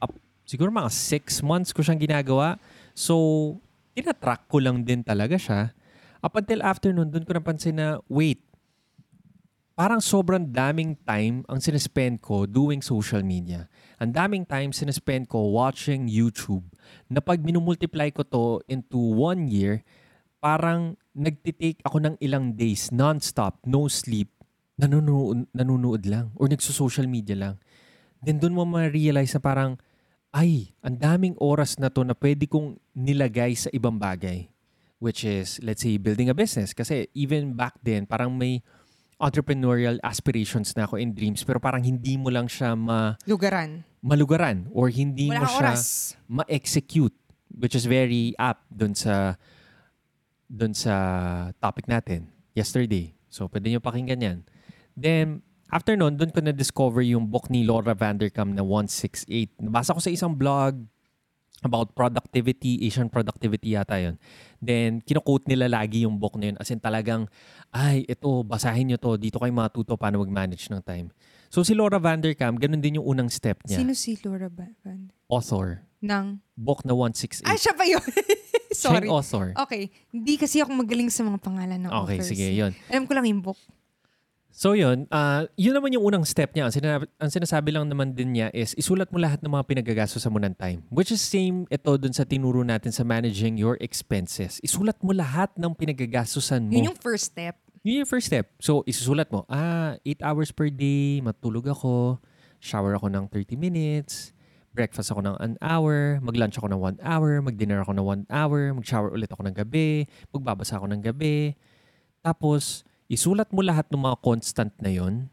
up, 0.03 0.12
siguro 0.42 0.75
mga 0.75 0.90
6 0.90 1.47
months 1.47 1.71
ko 1.71 1.87
siyang 1.87 2.03
ginagawa. 2.03 2.59
So, 2.99 3.14
tinatrack 3.95 4.51
ko 4.51 4.59
lang 4.59 4.83
din 4.83 5.07
talaga 5.07 5.38
siya. 5.38 5.71
Up 6.23 6.35
until 6.35 6.62
after 6.66 6.90
nun, 6.90 7.14
doon 7.14 7.23
ko 7.23 7.35
napansin 7.35 7.79
na, 7.79 8.03
wait, 8.11 8.42
parang 9.77 10.01
sobrang 10.01 10.41
daming 10.41 10.97
time 11.05 11.45
ang 11.53 11.61
sinespend 11.61 12.25
ko 12.25 12.49
doing 12.49 12.81
social 12.81 13.21
media. 13.21 13.69
Ang 14.01 14.17
daming 14.17 14.49
time 14.49 14.73
sinespend 14.73 15.29
ko 15.29 15.53
watching 15.53 16.09
YouTube 16.09 16.65
na 17.12 17.21
pag 17.21 17.45
minumultiply 17.45 18.09
ko 18.09 18.25
to 18.25 18.65
into 18.73 18.97
one 18.97 19.53
year, 19.53 19.85
parang 20.41 20.97
nagtitake 21.12 21.85
ako 21.85 22.01
ng 22.01 22.15
ilang 22.25 22.57
days 22.57 22.89
non-stop, 22.89 23.61
no 23.69 23.85
sleep, 23.85 24.33
nanonood, 24.81 25.45
nanonood 25.53 26.09
lang 26.09 26.33
or 26.41 26.49
nagso-social 26.49 27.05
media 27.05 27.37
lang. 27.37 27.55
Then 28.25 28.41
doon 28.41 28.57
mo 28.57 28.65
ma-realize 28.65 29.37
na 29.37 29.45
parang, 29.45 29.77
ay, 30.33 30.73
ang 30.81 30.97
daming 30.97 31.37
oras 31.37 31.77
na 31.77 31.93
to 31.93 32.01
na 32.01 32.17
pwede 32.17 32.49
kong 32.49 32.81
nilagay 32.97 33.53
sa 33.53 33.69
ibang 33.77 34.01
bagay. 34.01 34.49
Which 34.97 35.29
is, 35.29 35.61
let's 35.61 35.85
say, 35.85 36.01
building 36.01 36.33
a 36.33 36.37
business. 36.37 36.73
Kasi 36.73 37.12
even 37.12 37.53
back 37.53 37.77
then, 37.85 38.09
parang 38.09 38.33
may 38.33 38.65
entrepreneurial 39.16 39.96
aspirations 40.00 40.76
na 40.76 40.85
ako 40.85 40.96
in 40.96 41.11
dreams 41.11 41.40
pero 41.40 41.57
parang 41.57 41.81
hindi 41.81 42.16
mo 42.16 42.29
lang 42.29 42.44
siya 42.46 42.76
ma 42.76 43.16
Lugaran. 43.24 43.81
malugaran 44.00 44.68
or 44.70 44.88
hindi 44.88 45.33
Wala 45.33 45.40
mo 45.40 45.46
siya 45.46 45.72
oras. 45.72 45.83
ma-execute 46.29 47.16
which 47.50 47.72
is 47.72 47.88
very 47.88 48.37
apt 48.37 48.68
dun 48.68 48.92
sa 48.92 49.40
dun 50.44 50.70
sa 50.70 50.94
topic 51.59 51.88
natin 51.88 52.29
yesterday. 52.52 53.16
So, 53.26 53.48
pwede 53.48 53.68
nyo 53.68 53.81
pakinggan 53.81 54.22
yan. 54.22 54.38
Then, 54.94 55.42
after 55.68 55.92
nun, 55.92 56.16
dun 56.16 56.31
ko 56.31 56.40
na-discover 56.40 57.02
yung 57.02 57.26
book 57.26 57.50
ni 57.50 57.66
Laura 57.66 57.92
Vanderkam 57.92 58.55
na 58.55 58.62
168. 58.62 59.59
Nabasa 59.59 59.92
ko 59.92 60.00
sa 60.00 60.09
isang 60.09 60.33
blog 60.33 60.79
about 61.66 61.92
productivity, 61.92 62.81
Asian 62.81 63.07
productivity 63.07 63.74
yata 63.74 63.98
yun. 63.98 64.14
Then, 64.57 65.02
kinoquote 65.02 65.44
nila 65.44 65.68
lagi 65.68 66.07
yung 66.07 66.16
book 66.16 66.35
na 66.35 66.48
yun. 66.48 66.57
As 66.57 66.70
in 66.70 66.79
talagang, 66.79 67.26
ay, 67.68 68.07
ito, 68.07 68.40
basahin 68.40 68.88
nyo 68.88 68.96
to. 68.96 69.18
Dito 69.18 69.37
kayo 69.37 69.50
matuto 69.50 69.94
paano 69.94 70.22
mag-manage 70.22 70.70
ng 70.70 70.81
time. 70.81 71.11
So, 71.46 71.61
si 71.61 71.74
Laura 71.74 71.98
Vanderkam, 71.98 72.57
ganun 72.57 72.81
din 72.81 72.96
yung 72.96 73.07
unang 73.07 73.29
step 73.29 73.61
niya. 73.62 73.79
Sino 73.79 73.92
si 73.92 74.16
Laura 74.22 74.46
Ba- 74.46 74.72
Van? 74.81 75.11
Author. 75.26 75.83
Nang? 76.00 76.38
Book 76.55 76.83
na 76.83 76.94
168. 76.94 77.44
Ah, 77.44 77.59
siya 77.59 77.74
pa 77.74 77.85
yun. 77.85 78.02
Siya 78.66 78.92
Sorry. 78.92 79.09
yung 79.09 79.16
author. 79.16 79.46
Okay. 79.57 79.88
Hindi 80.11 80.37
kasi 80.37 80.61
ako 80.61 80.68
magaling 80.76 81.09
sa 81.09 81.24
mga 81.24 81.40
pangalan 81.40 81.81
ng 81.81 81.88
Okay, 82.05 82.20
authors. 82.20 82.29
sige, 82.29 82.44
yun. 82.52 82.76
Alam 82.92 83.09
ko 83.09 83.12
lang 83.16 83.24
yung 83.24 83.40
book. 83.40 83.57
So 84.57 84.73
yun, 84.73 85.05
ah 85.12 85.45
yun 85.61 85.77
naman 85.77 85.92
yung 85.92 86.09
unang 86.09 86.25
step 86.25 86.57
niya. 86.57 86.64
Ang 86.64 86.73
sinasabi, 86.73 87.05
ang 87.21 87.29
sinasabi 87.29 87.69
lang 87.77 87.85
naman 87.92 88.16
din 88.16 88.33
niya 88.33 88.49
is 88.57 88.73
isulat 88.73 89.12
mo 89.12 89.21
lahat 89.21 89.45
ng 89.45 89.53
mga 89.53 89.69
pinagagastosan 89.69 90.33
mo 90.33 90.40
ng 90.40 90.57
time. 90.57 90.81
Which 90.88 91.12
is 91.12 91.21
same 91.21 91.69
ito 91.69 91.92
dun 92.01 92.16
sa 92.16 92.25
tinuro 92.25 92.64
natin 92.64 92.88
sa 92.88 93.05
managing 93.05 93.61
your 93.61 93.77
expenses. 93.85 94.57
Isulat 94.64 94.97
mo 95.05 95.12
lahat 95.12 95.53
ng 95.61 95.77
pinagagastosan 95.77 96.73
mo. 96.73 96.73
Yun 96.73 96.88
yung 96.88 96.97
first 96.97 97.37
step. 97.37 97.61
Yun 97.85 98.01
yung 98.01 98.09
first 98.09 98.33
step. 98.33 98.49
So, 98.57 98.81
isusulat 98.88 99.29
mo, 99.29 99.45
ah, 99.53 100.01
8 100.03 100.25
hours 100.25 100.51
per 100.57 100.73
day, 100.73 101.21
matulog 101.21 101.69
ako, 101.69 102.16
shower 102.57 102.97
ako 102.97 103.12
ng 103.12 103.29
30 103.29 103.61
minutes, 103.61 104.33
breakfast 104.73 105.12
ako 105.12 105.21
ng 105.21 105.37
an 105.37 105.55
hour, 105.61 106.16
mag-lunch 106.25 106.57
ako 106.57 106.73
ng 106.73 106.81
1 106.81 107.05
hour, 107.05 107.45
mag-dinner 107.45 107.85
ako 107.85 107.92
ng 107.92 108.25
1 108.25 108.33
hour, 108.33 108.73
mag-shower 108.73 109.12
ulit 109.12 109.29
ako 109.29 109.45
ng 109.45 109.55
gabi, 109.55 110.09
magbabasa 110.33 110.81
ako 110.81 110.88
ng 110.88 111.05
gabi. 111.05 111.53
Tapos, 112.25 112.86
isulat 113.07 113.51
mo 113.51 113.62
lahat 113.62 113.87
ng 113.88 114.01
mga 114.01 114.16
constant 114.19 114.73
na 114.79 114.90
yon 114.90 115.31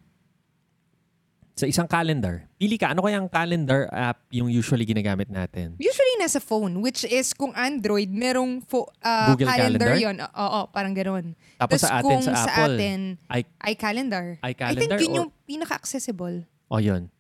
sa 1.53 1.69
isang 1.69 1.85
calendar. 1.85 2.49
Pili 2.57 2.81
ka, 2.81 2.97
ano 2.97 3.05
kaya 3.05 3.21
ang 3.21 3.29
calendar 3.29 3.85
app 3.93 4.25
yung 4.33 4.49
usually 4.49 4.89
ginagamit 4.89 5.29
natin? 5.29 5.77
Usually 5.77 6.17
nasa 6.17 6.41
phone, 6.41 6.81
which 6.81 7.05
is 7.05 7.29
kung 7.29 7.53
Android, 7.53 8.09
merong 8.09 8.65
fo- 8.65 8.89
ah, 8.99 9.29
Google 9.29 9.53
calendar, 9.53 9.93
Calendar? 9.93 10.01
yun. 10.01 10.15
Oo, 10.17 10.59
parang 10.73 10.97
ganoon. 10.97 11.37
Tapos 11.61 11.77
Tas 11.77 11.85
sa 11.85 12.01
atin 12.01 12.19
sa 12.25 12.33
Apple, 12.49 12.73
atin, 12.73 12.99
ay, 13.29 13.41
iCalendar. 13.69 14.41
I 14.41 14.53
think 14.53 14.65
iCalendar 14.89 14.97
yun 14.97 15.09
or- 15.09 15.17
yung 15.21 15.29
pinaka-accessible. 15.45 16.49
oh 16.73 16.81
yun. 16.81 17.13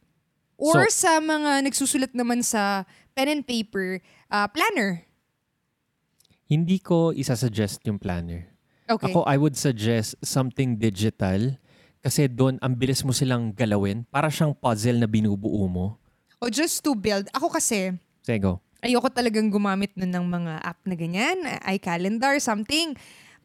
Or 0.57 0.89
So- 0.89 1.05
sa 1.05 1.21
mga 1.21 1.69
nagsusulat 1.69 2.13
naman 2.17 2.41
sa 2.41 2.89
pen 3.13 3.29
and 3.29 3.43
paper, 3.45 4.01
ah, 4.29 4.49
planner. 4.49 5.05
Hindi 6.45 6.77
ko 6.77 7.13
isasuggest 7.13 7.85
yung 7.85 7.97
planner. 7.97 8.52
Okay. 8.85 9.09
Ako, 9.09 9.23
I 9.23 9.39
would 9.39 9.55
suggest 9.55 10.19
something 10.19 10.75
digital 10.75 11.55
kasi 12.03 12.27
doon 12.27 12.59
ang 12.59 12.75
bilis 12.75 12.99
mo 13.01 13.15
silang 13.15 13.55
galawin. 13.55 14.03
Para 14.11 14.27
siyang 14.27 14.51
puzzle 14.51 14.99
na 14.99 15.07
binubuo 15.07 15.67
mo. 15.67 15.95
o 16.43 16.51
just 16.51 16.83
to 16.83 16.91
build. 16.91 17.23
Ako 17.31 17.47
kasi, 17.47 17.95
Sige, 18.19 18.39
go. 18.43 18.59
ayoko 18.83 19.07
talagang 19.07 19.47
gumamit 19.47 19.95
nun 19.95 20.11
ng 20.11 20.25
mga 20.27 20.53
app 20.59 20.79
na 20.83 20.95
ganyan, 20.99 21.39
iCalendar, 21.71 22.35
something. 22.43 22.91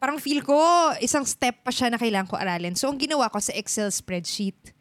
Parang 0.02 0.18
feel 0.18 0.42
ko, 0.42 0.58
isang 0.98 1.22
step 1.22 1.62
pa 1.62 1.70
siya 1.70 1.94
na 1.94 1.98
kailangan 1.98 2.26
ko 2.26 2.34
aralin. 2.34 2.74
So, 2.74 2.90
ang 2.90 2.98
ginawa 2.98 3.30
ko 3.30 3.38
sa 3.38 3.54
Excel 3.54 3.94
spreadsheet, 3.94 4.74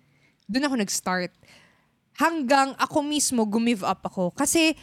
doon 0.50 0.66
ako 0.66 0.76
nag-start. 0.82 1.34
Hanggang 2.18 2.74
ako 2.82 3.06
mismo 3.06 3.46
gumive 3.46 3.86
up 3.86 4.02
ako. 4.02 4.34
Kasi, 4.34 4.74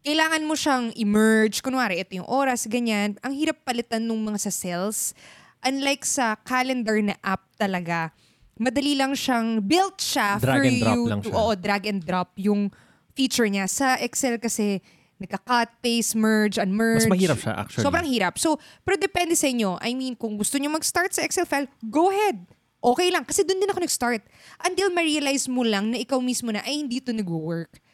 kailangan 0.00 0.42
mo 0.48 0.54
siyang 0.56 0.92
emerge. 0.96 1.60
Kunwari, 1.60 2.00
ito 2.00 2.16
yung 2.16 2.28
oras, 2.28 2.64
ganyan. 2.64 3.20
Ang 3.20 3.36
hirap 3.36 3.60
palitan 3.64 4.04
nung 4.04 4.20
mga 4.24 4.48
sa 4.48 4.52
cells. 4.52 5.12
Unlike 5.60 6.04
sa 6.08 6.40
calendar 6.40 6.96
na 7.04 7.14
app 7.20 7.44
talaga, 7.60 8.08
madali 8.56 8.96
lang 8.96 9.12
siyang 9.12 9.60
built 9.60 10.00
siya 10.00 10.40
Drag 10.40 10.56
for 10.56 10.64
and 10.64 10.80
drop 10.80 10.96
you 10.96 11.02
lang 11.04 11.20
to, 11.20 11.28
siya. 11.28 11.36
oo, 11.36 11.50
drag 11.52 11.84
and 11.84 12.00
drop 12.00 12.30
yung 12.40 12.72
feature 13.12 13.44
niya. 13.44 13.68
Sa 13.68 14.00
Excel 14.00 14.40
kasi, 14.40 14.80
nagka-cut, 15.20 15.68
paste, 15.84 16.16
merge, 16.16 16.56
unmerge. 16.56 17.04
Mas 17.04 17.12
mahirap 17.12 17.36
siya 17.36 17.52
actually. 17.60 17.84
Sobrang 17.84 18.08
hirap. 18.08 18.40
So, 18.40 18.56
pero 18.80 18.96
depende 18.96 19.36
sa 19.36 19.52
inyo. 19.52 19.76
I 19.84 19.92
mean, 19.92 20.16
kung 20.16 20.40
gusto 20.40 20.56
nyo 20.56 20.72
mag-start 20.72 21.12
sa 21.12 21.20
Excel 21.28 21.44
file, 21.44 21.68
go 21.92 22.08
ahead. 22.08 22.40
Okay 22.80 23.12
lang. 23.12 23.28
Kasi 23.28 23.44
doon 23.44 23.60
din 23.60 23.68
ako 23.68 23.84
nag-start. 23.84 24.24
Until 24.64 24.88
ma-realize 24.96 25.44
mo 25.44 25.60
lang 25.60 25.92
na 25.92 26.00
ikaw 26.00 26.16
mismo 26.24 26.48
na, 26.48 26.64
ay, 26.64 26.80
hindi 26.80 27.04
to 27.04 27.12
nag-work. 27.12 27.84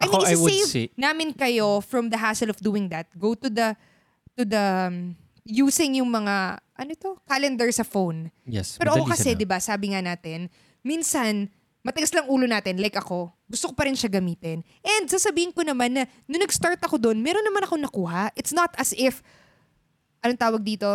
I 0.00 0.08
Ako, 0.08 0.16
mean, 0.24 0.26
I 0.26 0.34
would 0.40 0.52
isi-save 0.56 0.90
say- 0.90 0.90
namin 0.96 1.36
kayo 1.36 1.84
from 1.84 2.08
the 2.08 2.16
hassle 2.16 2.48
of 2.48 2.56
doing 2.58 2.88
that. 2.88 3.12
Go 3.20 3.36
to 3.36 3.52
the, 3.52 3.76
to 4.32 4.42
the, 4.48 4.64
um, 4.88 5.12
using 5.44 6.00
yung 6.00 6.08
mga, 6.08 6.56
ano 6.56 6.92
to, 6.96 7.20
calendar 7.28 7.68
sa 7.68 7.84
phone. 7.84 8.32
yes, 8.48 8.80
Pero 8.80 8.96
ako 8.96 9.12
kasi, 9.12 9.36
di 9.36 9.44
ba, 9.44 9.60
sabi 9.60 9.92
nga 9.92 10.00
natin, 10.00 10.48
minsan, 10.80 11.52
matigas 11.84 12.12
lang 12.16 12.24
ulo 12.28 12.48
natin, 12.48 12.80
like 12.80 12.96
ako, 12.96 13.28
gusto 13.44 13.68
ko 13.68 13.74
pa 13.76 13.84
rin 13.84 13.96
siya 13.96 14.08
gamitin. 14.08 14.64
And 14.80 15.04
sasabihin 15.04 15.52
ko 15.52 15.60
naman 15.60 15.92
na, 15.92 16.08
nung 16.24 16.40
nag-start 16.40 16.80
ako 16.80 16.96
doon, 16.96 17.20
meron 17.20 17.44
naman 17.44 17.68
ako 17.68 17.76
nakuha. 17.76 18.32
It's 18.32 18.56
not 18.56 18.72
as 18.80 18.96
if, 18.96 19.20
anong 20.24 20.40
tawag 20.40 20.62
dito? 20.64 20.88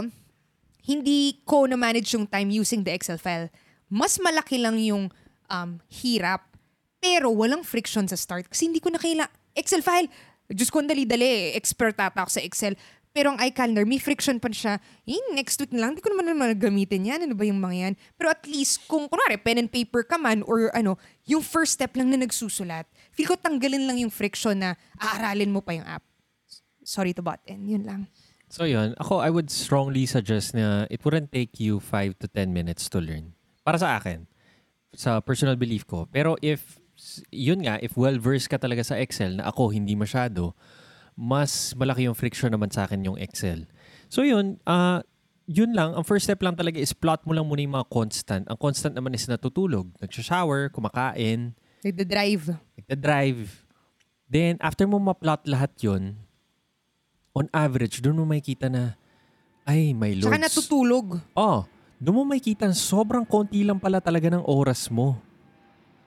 Hindi 0.82 1.42
ko 1.46 1.66
na-manage 1.70 2.14
yung 2.14 2.26
time 2.26 2.50
using 2.50 2.82
the 2.82 2.94
Excel 2.94 3.18
file. 3.18 3.50
Mas 3.86 4.18
malaki 4.18 4.58
lang 4.58 4.78
yung 4.82 5.10
um, 5.46 5.70
hirap. 5.90 6.46
Pero 7.06 7.30
walang 7.30 7.62
friction 7.62 8.10
sa 8.10 8.18
start. 8.18 8.50
Kasi 8.50 8.66
hindi 8.66 8.82
ko 8.82 8.90
na 8.90 8.98
kaila 8.98 9.30
Excel 9.54 9.86
file. 9.86 10.10
Diyos 10.50 10.74
ko, 10.74 10.82
dali-dali. 10.82 11.54
Expert 11.54 11.94
ata 12.02 12.26
ako 12.26 12.32
sa 12.34 12.42
Excel. 12.42 12.74
Pero 13.16 13.32
ang 13.32 13.40
iCalendar, 13.40 13.88
may 13.88 14.02
friction 14.02 14.42
pa 14.42 14.52
siya. 14.52 14.82
Eh, 15.08 15.16
next 15.32 15.56
week 15.62 15.72
na 15.72 15.88
lang, 15.88 15.96
hindi 15.96 16.04
ko 16.04 16.12
naman 16.12 16.36
naman 16.36 16.52
gamitin 16.58 17.08
yan. 17.08 17.24
Ano 17.30 17.38
ba 17.38 17.48
yung 17.48 17.62
mga 17.62 17.76
yan? 17.80 17.94
Pero 18.20 18.28
at 18.34 18.44
least, 18.44 18.84
kung 18.92 19.08
kunwari, 19.08 19.40
pen 19.40 19.64
and 19.64 19.72
paper 19.72 20.04
ka 20.04 20.20
man, 20.20 20.44
or 20.44 20.68
ano, 20.76 21.00
yung 21.24 21.40
first 21.40 21.80
step 21.80 21.96
lang 21.96 22.12
na 22.12 22.20
nagsusulat, 22.20 22.84
feel 23.16 23.32
ko 23.32 23.40
tanggalin 23.40 23.88
lang 23.88 24.04
yung 24.04 24.12
friction 24.12 24.60
na 24.60 24.76
aaralin 25.00 25.48
mo 25.48 25.64
pa 25.64 25.72
yung 25.72 25.88
app. 25.88 26.04
Sorry 26.84 27.16
to 27.16 27.24
butt 27.24 27.40
in. 27.48 27.64
Yun 27.72 27.88
lang. 27.88 28.02
So 28.52 28.68
yun, 28.68 28.94
ako 29.00 29.24
I 29.24 29.32
would 29.32 29.48
strongly 29.50 30.06
suggest 30.06 30.54
na 30.54 30.86
it 30.92 31.02
wouldn't 31.02 31.32
take 31.32 31.58
you 31.58 31.80
5 31.80 32.20
to 32.20 32.28
10 32.28 32.52
minutes 32.52 32.92
to 32.92 33.00
learn. 33.00 33.32
Para 33.64 33.80
sa 33.80 33.96
akin, 33.96 34.28
sa 34.96 35.24
personal 35.24 35.56
belief 35.56 35.88
ko. 35.88 36.08
Pero 36.12 36.36
if, 36.44 36.84
yun 37.30 37.64
nga, 37.66 37.78
if 37.82 37.94
well-versed 37.96 38.50
ka 38.50 38.58
talaga 38.58 38.82
sa 38.82 38.98
Excel 38.98 39.38
na 39.40 39.50
ako 39.50 39.72
hindi 39.72 39.94
masyado, 39.94 40.54
mas 41.16 41.72
malaki 41.78 42.08
yung 42.10 42.18
friction 42.18 42.52
naman 42.52 42.70
sa 42.74 42.86
akin 42.86 43.06
yung 43.06 43.18
Excel. 43.20 43.66
So 44.12 44.26
yun, 44.26 44.60
ah 44.68 45.02
yun 45.46 45.78
lang, 45.78 45.94
ang 45.94 46.02
first 46.02 46.26
step 46.26 46.42
lang 46.42 46.58
talaga 46.58 46.82
is 46.82 46.92
plot 46.92 47.22
mo 47.24 47.32
lang 47.38 47.46
muna 47.46 47.62
yung 47.62 47.78
mga 47.78 47.90
constant. 47.94 48.44
Ang 48.50 48.58
constant 48.58 48.98
naman 48.98 49.14
is 49.14 49.30
natutulog, 49.30 49.94
nagsha-shower, 50.02 50.74
kumakain, 50.74 51.54
Nagda-drive. 51.86 52.58
nagda-drive. 52.82 53.62
Then, 54.26 54.58
after 54.58 54.90
mo 54.90 54.98
ma-plot 54.98 55.46
lahat 55.46 55.78
yun, 55.86 56.18
on 57.38 57.46
average, 57.54 58.02
doon 58.02 58.18
mo 58.18 58.26
makikita 58.26 58.74
na, 58.74 58.98
ay, 59.70 59.94
my 59.94 60.18
lords. 60.18 60.34
Tsaka 60.34 60.42
natutulog. 60.42 61.22
Oh, 61.38 61.70
doon 62.02 62.16
mo 62.18 62.24
makikita 62.34 62.66
sobrang 62.74 63.22
konti 63.22 63.62
lang 63.62 63.78
pala 63.78 64.02
talaga 64.02 64.34
ng 64.34 64.42
oras 64.50 64.90
mo. 64.90 65.22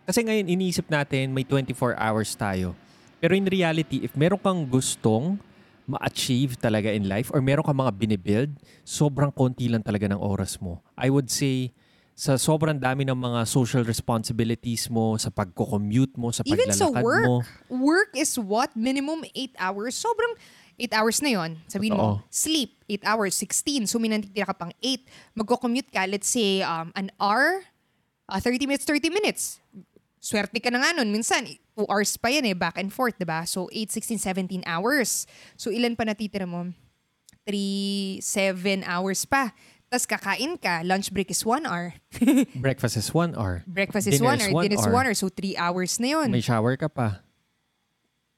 Kasi 0.08 0.24
ngayon, 0.24 0.48
iniisip 0.48 0.88
natin, 0.88 1.36
may 1.36 1.44
24 1.44 1.92
hours 2.00 2.32
tayo. 2.32 2.72
Pero 3.20 3.36
in 3.36 3.44
reality, 3.44 4.00
if 4.00 4.16
meron 4.16 4.40
kang 4.40 4.64
gustong 4.64 5.36
ma-achieve 5.84 6.56
talaga 6.56 6.88
in 6.88 7.04
life 7.04 7.28
or 7.28 7.44
meron 7.44 7.60
kang 7.60 7.76
mga 7.76 7.92
binibuild, 7.92 8.56
sobrang 8.88 9.28
konti 9.28 9.68
lang 9.68 9.84
talaga 9.84 10.08
ng 10.08 10.16
oras 10.16 10.56
mo. 10.64 10.80
I 10.96 11.12
would 11.12 11.28
say, 11.28 11.76
sa 12.16 12.40
sobrang 12.40 12.80
dami 12.80 13.04
ng 13.04 13.20
mga 13.20 13.44
social 13.44 13.84
responsibilities 13.84 14.88
mo, 14.88 15.20
sa 15.20 15.28
pagko-commute 15.28 16.16
mo, 16.16 16.32
sa 16.32 16.40
Even 16.48 16.72
sa 16.72 16.88
paglalakad 16.88 17.04
work. 17.04 17.26
mo. 17.28 17.36
Work 17.68 18.10
is 18.16 18.32
what? 18.40 18.72
Minimum 18.72 19.28
8 19.36 19.60
hours. 19.60 19.92
Sobrang 19.92 20.32
8 20.80 20.88
hours 20.96 21.20
na 21.20 21.30
yon. 21.36 21.50
Sabihin 21.68 21.92
mo, 21.92 22.16
Totoo. 22.16 22.32
sleep, 22.32 22.80
8 22.88 23.04
hours, 23.04 23.36
16. 23.36 23.84
So, 23.84 24.00
may 24.00 24.08
nanditira 24.08 24.48
ka 24.48 24.56
pang 24.56 24.72
8. 24.80 25.04
Magko-commute 25.36 25.92
ka, 25.92 26.08
let's 26.08 26.32
say, 26.32 26.64
um, 26.64 26.96
an 26.96 27.12
hour, 27.20 27.60
uh, 28.28 28.40
30 28.40 28.68
minutes, 28.68 28.84
30 28.84 29.08
minutes. 29.08 29.42
Swerte 30.28 30.60
ka 30.60 30.68
na 30.68 30.84
nga 30.84 30.92
nun. 30.92 31.08
Minsan, 31.08 31.48
2 31.72 31.88
hours 31.88 32.20
pa 32.20 32.28
yan 32.28 32.44
eh, 32.44 32.52
back 32.52 32.76
and 32.76 32.92
forth, 32.92 33.16
diba? 33.16 33.48
So, 33.48 33.72
8, 33.72 33.96
16, 33.96 34.60
17 34.60 34.68
hours. 34.68 35.24
So, 35.56 35.72
ilan 35.72 35.96
pa 35.96 36.04
natitira 36.04 36.44
mo? 36.44 36.68
3, 37.48 38.20
7 38.20 38.84
hours 38.84 39.24
pa. 39.24 39.56
Tapos 39.88 40.04
kakain 40.04 40.60
ka, 40.60 40.84
lunch 40.84 41.08
break 41.16 41.32
is 41.32 41.40
1 41.40 41.64
hour. 41.64 41.96
Breakfast 42.60 43.00
is 43.00 43.08
one 43.08 43.32
hour. 43.32 43.64
Breakfast 43.64 44.12
is 44.12 44.20
Dinner 44.20 44.36
1 44.36 44.36
is 44.36 44.44
hour, 44.44 44.52
one 44.52 44.64
dinner 44.68 44.76
is 44.76 44.84
hour. 44.84 45.00
1 45.00 45.06
hour. 45.08 45.14
So, 45.16 45.32
3 45.32 45.56
hours 45.56 45.92
na 45.96 46.08
yun. 46.12 46.28
May 46.28 46.44
shower 46.44 46.76
ka 46.76 46.92
pa. 46.92 47.24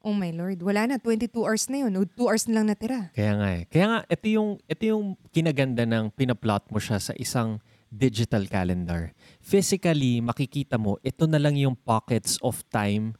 Oh 0.07 0.15
my 0.15 0.31
Lord, 0.31 0.63
wala 0.63 0.87
na. 0.87 1.03
22 1.03 1.35
hours 1.43 1.67
na 1.67 1.83
yun. 1.83 1.93
O, 1.99 2.07
2 2.07 2.23
hours 2.23 2.47
na 2.47 2.63
lang 2.63 2.71
natira. 2.71 3.11
Kaya 3.19 3.35
nga 3.35 3.49
eh. 3.51 3.63
Kaya 3.67 3.87
nga, 3.91 3.99
ito 4.07 4.27
yung, 4.31 4.63
ito 4.71 4.83
yung 4.87 5.19
kinaganda 5.35 5.83
ng 5.91 6.15
pinaplot 6.15 6.71
mo 6.71 6.79
siya 6.79 7.03
sa 7.03 7.19
isang 7.19 7.59
digital 7.91 8.47
calendar. 8.47 9.11
Physically, 9.43 10.23
makikita 10.23 10.79
mo, 10.79 10.97
ito 11.03 11.27
na 11.27 11.43
lang 11.43 11.59
yung 11.59 11.75
pockets 11.75 12.39
of 12.41 12.63
time 12.71 13.19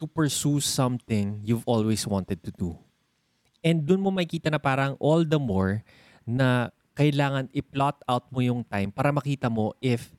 to 0.00 0.08
pursue 0.08 0.60
something 0.60 1.40
you've 1.44 1.64
always 1.68 2.08
wanted 2.08 2.40
to 2.40 2.52
do. 2.56 2.74
And 3.60 3.84
dun 3.84 4.00
mo 4.00 4.10
makikita 4.10 4.48
na 4.48 4.60
parang 4.60 4.96
all 4.98 5.22
the 5.22 5.40
more 5.40 5.84
na 6.24 6.72
kailangan 6.96 7.52
i-plot 7.52 8.00
out 8.08 8.32
mo 8.32 8.40
yung 8.40 8.64
time 8.64 8.88
para 8.88 9.12
makita 9.12 9.52
mo 9.52 9.76
if 9.84 10.16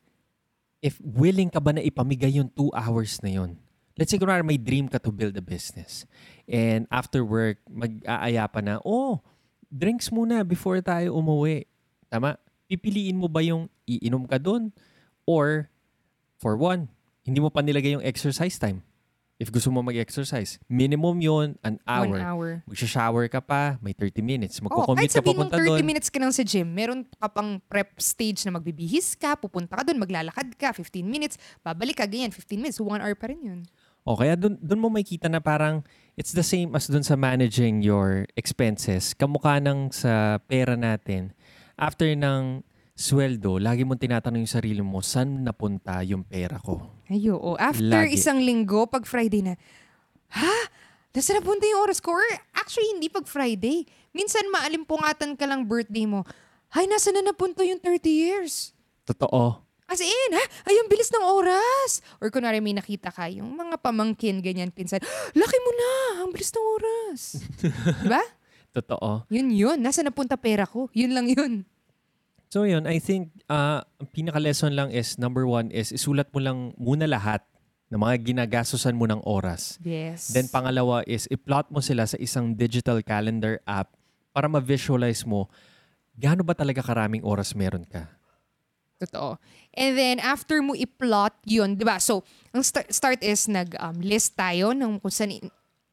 if 0.77 1.01
willing 1.01 1.49
ka 1.49 1.57
ba 1.57 1.73
na 1.73 1.81
ipamigay 1.81 2.37
yung 2.37 2.53
two 2.53 2.69
hours 2.77 3.17
na 3.25 3.33
yun. 3.33 3.57
let's 3.97 4.13
say 4.13 4.21
kunwari 4.21 4.45
may 4.45 4.61
dream 4.61 4.85
ka 4.85 5.01
to 5.01 5.09
build 5.09 5.33
a 5.35 5.43
business. 5.43 6.05
And 6.45 6.85
after 6.93 7.25
work, 7.25 7.57
mag-aaya 7.65 8.45
pa 8.47 8.61
na, 8.61 8.77
oh, 8.85 9.25
drinks 9.67 10.13
muna 10.13 10.45
before 10.45 10.79
tayo 10.85 11.17
umuwi. 11.17 11.65
Tama? 12.07 12.37
Pipiliin 12.67 13.15
mo 13.15 13.31
ba 13.31 13.39
yung 13.39 13.71
iinom 13.87 14.27
ka 14.27 14.35
doon? 14.35 14.75
Or, 15.23 15.71
for 16.35 16.59
one, 16.59 16.91
hindi 17.23 17.39
mo 17.39 17.47
pa 17.47 17.63
nilagay 17.63 17.95
yung 17.95 18.03
exercise 18.03 18.59
time. 18.59 18.83
If 19.37 19.53
gusto 19.53 19.69
mo 19.69 19.85
mag-exercise, 19.85 20.57
minimum 20.65 21.21
yon 21.21 21.61
an 21.61 21.77
hour. 21.85 22.09
One 22.09 22.25
hour. 22.25 22.49
Magsha-shower 22.65 23.29
ka 23.29 23.37
pa, 23.37 23.77
may 23.85 23.93
30 23.93 24.25
minutes. 24.25 24.57
Oh, 24.57 24.65
Magko-commute 24.65 25.13
kahit 25.13 25.21
ka 25.21 25.29
papunta 25.29 25.61
30 25.61 25.67
doon. 25.69 25.79
minutes 25.85 26.09
ka 26.09 26.17
lang 26.17 26.33
sa 26.33 26.41
gym, 26.41 26.65
meron 26.73 27.05
ka 27.05 27.29
pang 27.29 27.61
prep 27.69 27.93
stage 28.01 28.41
na 28.49 28.57
magbibihis 28.57 29.13
ka, 29.13 29.37
pupunta 29.37 29.77
ka 29.77 29.85
doon, 29.85 30.01
maglalakad 30.01 30.57
ka, 30.57 30.73
15 30.73 31.05
minutes, 31.05 31.37
babalik 31.61 32.01
ka, 32.01 32.09
ganyan, 32.09 32.33
15 32.33 32.57
minutes, 32.57 32.81
1 32.81 32.97
hour 32.97 33.13
pa 33.13 33.29
rin 33.29 33.39
yun. 33.45 33.61
O 34.07 34.17
kaya 34.17 34.33
dun, 34.33 34.57
dun 34.57 34.81
mo 34.81 34.89
makita 34.89 35.29
na 35.29 35.37
parang 35.37 35.85
it's 36.17 36.33
the 36.33 36.41
same 36.41 36.73
as 36.73 36.89
dun 36.89 37.05
sa 37.05 37.13
managing 37.13 37.85
your 37.85 38.25
expenses. 38.33 39.13
Kamukha 39.13 39.61
ng 39.61 39.93
sa 39.93 40.41
pera 40.49 40.73
natin. 40.73 41.35
After 41.77 42.09
ng 42.09 42.65
sweldo, 42.97 43.61
lagi 43.61 43.85
mong 43.85 44.01
tinatanong 44.01 44.41
yung 44.41 44.49
sarili 44.49 44.81
mo, 44.81 45.05
saan 45.05 45.45
napunta 45.45 46.01
yung 46.01 46.25
pera 46.25 46.57
ko? 46.57 47.05
Ayo, 47.05 47.37
oh, 47.37 47.53
after 47.53 48.09
Lagi. 48.09 48.17
isang 48.17 48.41
linggo, 48.41 48.89
pag 48.89 49.05
Friday 49.05 49.45
na, 49.45 49.53
ha? 50.33 50.57
Nasa 51.13 51.37
na 51.37 51.45
punta 51.45 51.69
yung 51.69 51.85
oras 51.85 52.01
ko? 52.01 52.17
Or 52.17 52.25
actually, 52.57 52.97
hindi 52.97 53.13
pag 53.13 53.29
Friday. 53.29 53.85
Minsan 54.09 54.49
maalimpungatan 54.49 55.37
ka 55.37 55.45
lang 55.45 55.69
birthday 55.69 56.09
mo. 56.09 56.25
Ay, 56.73 56.89
nasa 56.89 57.13
na 57.13 57.21
napunta 57.21 57.61
yung 57.61 57.77
30 57.77 58.09
years? 58.09 58.73
Totoo. 59.05 59.61
As 59.85 60.01
in, 60.01 60.31
ha? 60.33 60.45
Ay, 60.65 60.81
ang 60.81 60.89
bilis 60.89 61.13
ng 61.13 61.25
oras. 61.29 62.01
Or 62.17 62.33
kunwari 62.33 62.57
may 62.57 62.73
nakita 62.73 63.13
ka, 63.13 63.29
yung 63.29 63.53
mga 63.53 63.77
pamangkin, 63.85 64.41
ganyan, 64.41 64.73
pinsan, 64.73 65.01
laki 65.37 65.57
mo 65.61 65.71
na, 65.77 65.89
ang 66.25 66.29
bilis 66.33 66.49
ng 66.49 66.65
oras. 66.81 67.21
diba? 68.01 68.21
Totoo. 68.77 69.25
Yun 69.33 69.49
yun, 69.49 69.77
nasa 69.81 70.05
napunta 70.05 70.37
pera 70.37 70.69
ko. 70.69 70.85
Yun 70.93 71.11
lang 71.17 71.25
yun. 71.33 71.53
So 72.53 72.63
yun, 72.63 72.85
I 72.85 73.01
think 73.01 73.33
uh, 73.49 73.81
ang 73.81 74.09
pinaka-lesson 74.13 74.77
lang 74.77 74.93
is 74.93 75.17
number 75.17 75.49
one 75.49 75.73
is 75.73 75.89
isulat 75.89 76.29
mo 76.29 76.39
lang 76.39 76.77
muna 76.77 77.09
lahat 77.09 77.41
ng 77.89 77.97
mga 77.97 78.15
ginagastusan 78.21 78.93
mo 78.93 79.09
ng 79.09 79.19
oras. 79.25 79.81
Yes. 79.81 80.29
Then 80.29 80.45
pangalawa 80.47 81.01
is 81.09 81.25
i-plot 81.33 81.73
mo 81.73 81.81
sila 81.81 82.05
sa 82.05 82.15
isang 82.21 82.53
digital 82.53 83.01
calendar 83.01 83.59
app 83.65 83.91
para 84.29 84.45
ma-visualize 84.45 85.25
mo 85.25 85.49
gaano 86.17 86.45
ba 86.45 86.53
talaga 86.53 86.85
karaming 86.85 87.25
oras 87.25 87.57
meron 87.57 87.85
ka. 87.85 88.09
Totoo. 88.97 89.37
And 89.77 89.93
then, 89.93 90.17
after 90.17 90.57
mo 90.65 90.73
i-plot 90.73 91.45
yun, 91.45 91.77
di 91.77 91.85
ba? 91.85 92.01
So, 92.01 92.25
ang 92.49 92.65
start, 92.65 92.89
start 92.89 93.21
is 93.21 93.45
nag-list 93.45 94.33
tayo 94.33 94.73
ng 94.73 94.97
kung 94.97 95.13
saan 95.13 95.37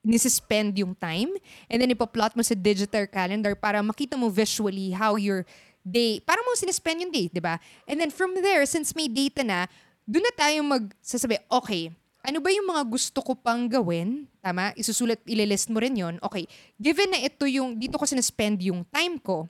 nisispend 0.05 0.77
yung 0.79 0.93
time. 0.95 1.33
And 1.67 1.81
then, 1.81 1.91
ipa-plot 1.91 2.37
mo 2.37 2.45
sa 2.45 2.53
digital 2.53 3.09
calendar 3.09 3.57
para 3.57 3.81
makita 3.81 4.15
mo 4.15 4.29
visually 4.29 4.93
how 4.93 5.17
your 5.17 5.49
day, 5.81 6.21
para 6.21 6.39
mo 6.45 6.53
sinispend 6.55 7.09
yung 7.09 7.13
day, 7.13 7.33
di 7.33 7.41
ba? 7.41 7.57
And 7.89 7.99
then, 7.99 8.13
from 8.13 8.37
there, 8.39 8.63
since 8.69 8.93
may 8.93 9.09
data 9.09 9.41
na, 9.41 9.67
doon 10.05 10.25
na 10.29 10.35
tayo 10.37 10.61
magsasabi, 10.63 11.41
okay, 11.49 11.89
ano 12.25 12.41
ba 12.41 12.49
yung 12.53 12.69
mga 12.69 12.83
gusto 12.89 13.21
ko 13.21 13.33
pang 13.37 13.69
gawin? 13.69 14.29
Tama? 14.41 14.73
Isusulat, 14.77 15.21
ililist 15.29 15.69
mo 15.69 15.81
rin 15.81 15.97
yon 15.97 16.17
Okay, 16.21 16.49
given 16.77 17.13
na 17.13 17.21
ito 17.21 17.45
yung, 17.49 17.77
dito 17.77 17.97
ko 17.97 18.05
sinispend 18.05 18.61
yung 18.65 18.85
time 18.89 19.21
ko, 19.21 19.49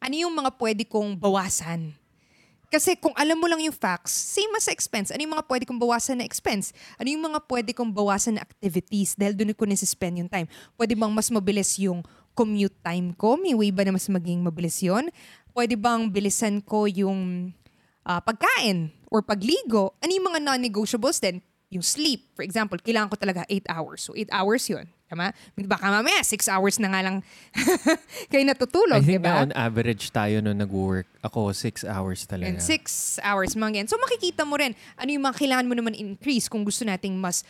ano 0.00 0.14
yung 0.16 0.32
mga 0.32 0.52
pwede 0.56 0.84
kong 0.88 1.16
bawasan? 1.16 1.92
Kasi 2.76 2.92
kung 2.92 3.16
alam 3.16 3.40
mo 3.40 3.48
lang 3.48 3.56
yung 3.64 3.72
facts, 3.72 4.12
same 4.12 4.52
as 4.52 4.68
expense. 4.68 5.08
Ano 5.08 5.24
yung 5.24 5.32
mga 5.32 5.48
pwede 5.48 5.64
kong 5.64 5.80
bawasan 5.80 6.20
na 6.20 6.28
expense? 6.28 6.76
Ano 7.00 7.08
yung 7.08 7.24
mga 7.24 7.40
pwede 7.48 7.72
kong 7.72 7.88
bawasan 7.88 8.36
na 8.36 8.44
activities 8.44 9.16
dahil 9.16 9.32
doon 9.32 9.56
ko 9.56 9.64
nasispend 9.64 10.20
yung 10.20 10.28
time? 10.28 10.44
Pwede 10.76 10.92
bang 10.92 11.08
mas 11.08 11.32
mabilis 11.32 11.80
yung 11.80 12.04
commute 12.36 12.76
time 12.84 13.16
ko? 13.16 13.40
May 13.40 13.56
way 13.56 13.72
ba 13.72 13.80
na 13.80 13.96
mas 13.96 14.04
maging 14.12 14.44
mabilis 14.44 14.84
yon? 14.84 15.08
Pwede 15.56 15.72
bang 15.72 16.12
bilisan 16.12 16.60
ko 16.60 16.84
yung 16.84 17.48
ah, 18.04 18.20
pagkain 18.20 18.92
or 19.08 19.24
pagligo? 19.24 19.96
Ano 20.04 20.12
yung 20.12 20.28
mga 20.28 20.44
non-negotiables 20.44 21.16
din? 21.16 21.40
Yung 21.72 21.80
sleep, 21.80 22.28
for 22.36 22.44
example, 22.44 22.76
kailangan 22.76 23.08
ko 23.08 23.16
talaga 23.16 23.48
8 23.48 23.72
hours. 23.72 24.04
So 24.04 24.12
8 24.12 24.28
hours 24.28 24.68
yun. 24.68 24.84
Tama? 25.06 25.30
Baka 25.54 25.86
mamaya 25.88 26.18
6 26.18 26.50
hours 26.50 26.82
na 26.82 26.90
nga 26.90 27.00
lang 27.00 27.16
kayo 28.30 28.42
natutulog, 28.42 29.06
di 29.06 29.22
ba? 29.22 29.42
on 29.42 29.54
average 29.54 30.10
tayo 30.10 30.42
no 30.42 30.50
nag-work. 30.50 31.06
Ako, 31.22 31.54
six 31.54 31.86
hours 31.86 32.26
talaga. 32.26 32.50
And 32.50 32.58
six 32.58 33.16
hours 33.22 33.54
mga 33.54 33.70
ganyan. 33.72 33.88
So 33.88 33.98
makikita 33.98 34.42
mo 34.42 34.58
rin 34.58 34.74
ano 34.94 35.08
yung 35.08 35.22
mga 35.22 35.38
kailangan 35.38 35.66
mo 35.66 35.74
naman 35.74 35.94
increase 35.94 36.50
kung 36.50 36.66
gusto 36.66 36.82
nating 36.82 37.14
mas 37.14 37.46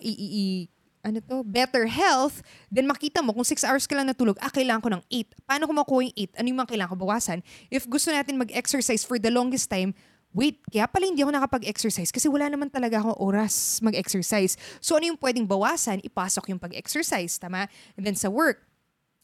i, 0.00 0.12
i- 0.12 0.32
i- 0.32 0.66
ano 1.04 1.20
to, 1.20 1.44
better 1.44 1.84
health, 1.84 2.40
then 2.72 2.88
makita 2.88 3.20
mo 3.20 3.32
kung 3.32 3.44
6 3.44 3.60
hours 3.60 3.84
ka 3.84 3.92
lang 3.92 4.08
natulog, 4.08 4.40
ah, 4.40 4.48
kailangan 4.48 4.80
ko 4.80 4.88
ng 4.88 5.02
8. 5.12 5.44
Paano 5.44 5.68
ko 5.68 5.72
makuha 5.76 6.00
yung 6.00 6.16
8? 6.32 6.40
Ano 6.40 6.46
yung 6.48 6.60
mga 6.60 6.70
kailangan 6.72 6.92
ko 6.92 6.98
bawasan? 7.00 7.38
If 7.68 7.84
gusto 7.84 8.08
natin 8.08 8.40
mag-exercise 8.40 9.04
for 9.04 9.20
the 9.20 9.28
longest 9.28 9.68
time, 9.68 9.92
wait, 10.34 10.58
kaya 10.66 10.90
pala 10.90 11.06
hindi 11.06 11.22
ako 11.22 11.30
nakapag-exercise 11.30 12.10
kasi 12.10 12.26
wala 12.26 12.50
naman 12.50 12.66
talaga 12.66 12.98
akong 12.98 13.16
oras 13.22 13.78
mag-exercise. 13.80 14.58
So 14.82 14.98
ano 14.98 15.14
yung 15.14 15.20
pwedeng 15.22 15.46
bawasan? 15.46 16.02
Ipasok 16.02 16.50
yung 16.50 16.58
pag-exercise, 16.58 17.38
tama? 17.38 17.70
And 17.94 18.02
then 18.02 18.18
sa 18.18 18.28
work, 18.28 18.58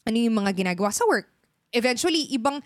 ano 0.07 0.15
yung 0.15 0.39
mga 0.39 0.55
ginagawa 0.55 0.89
sa 0.95 1.03
work? 1.05 1.27
Eventually, 1.71 2.27
ibang 2.31 2.63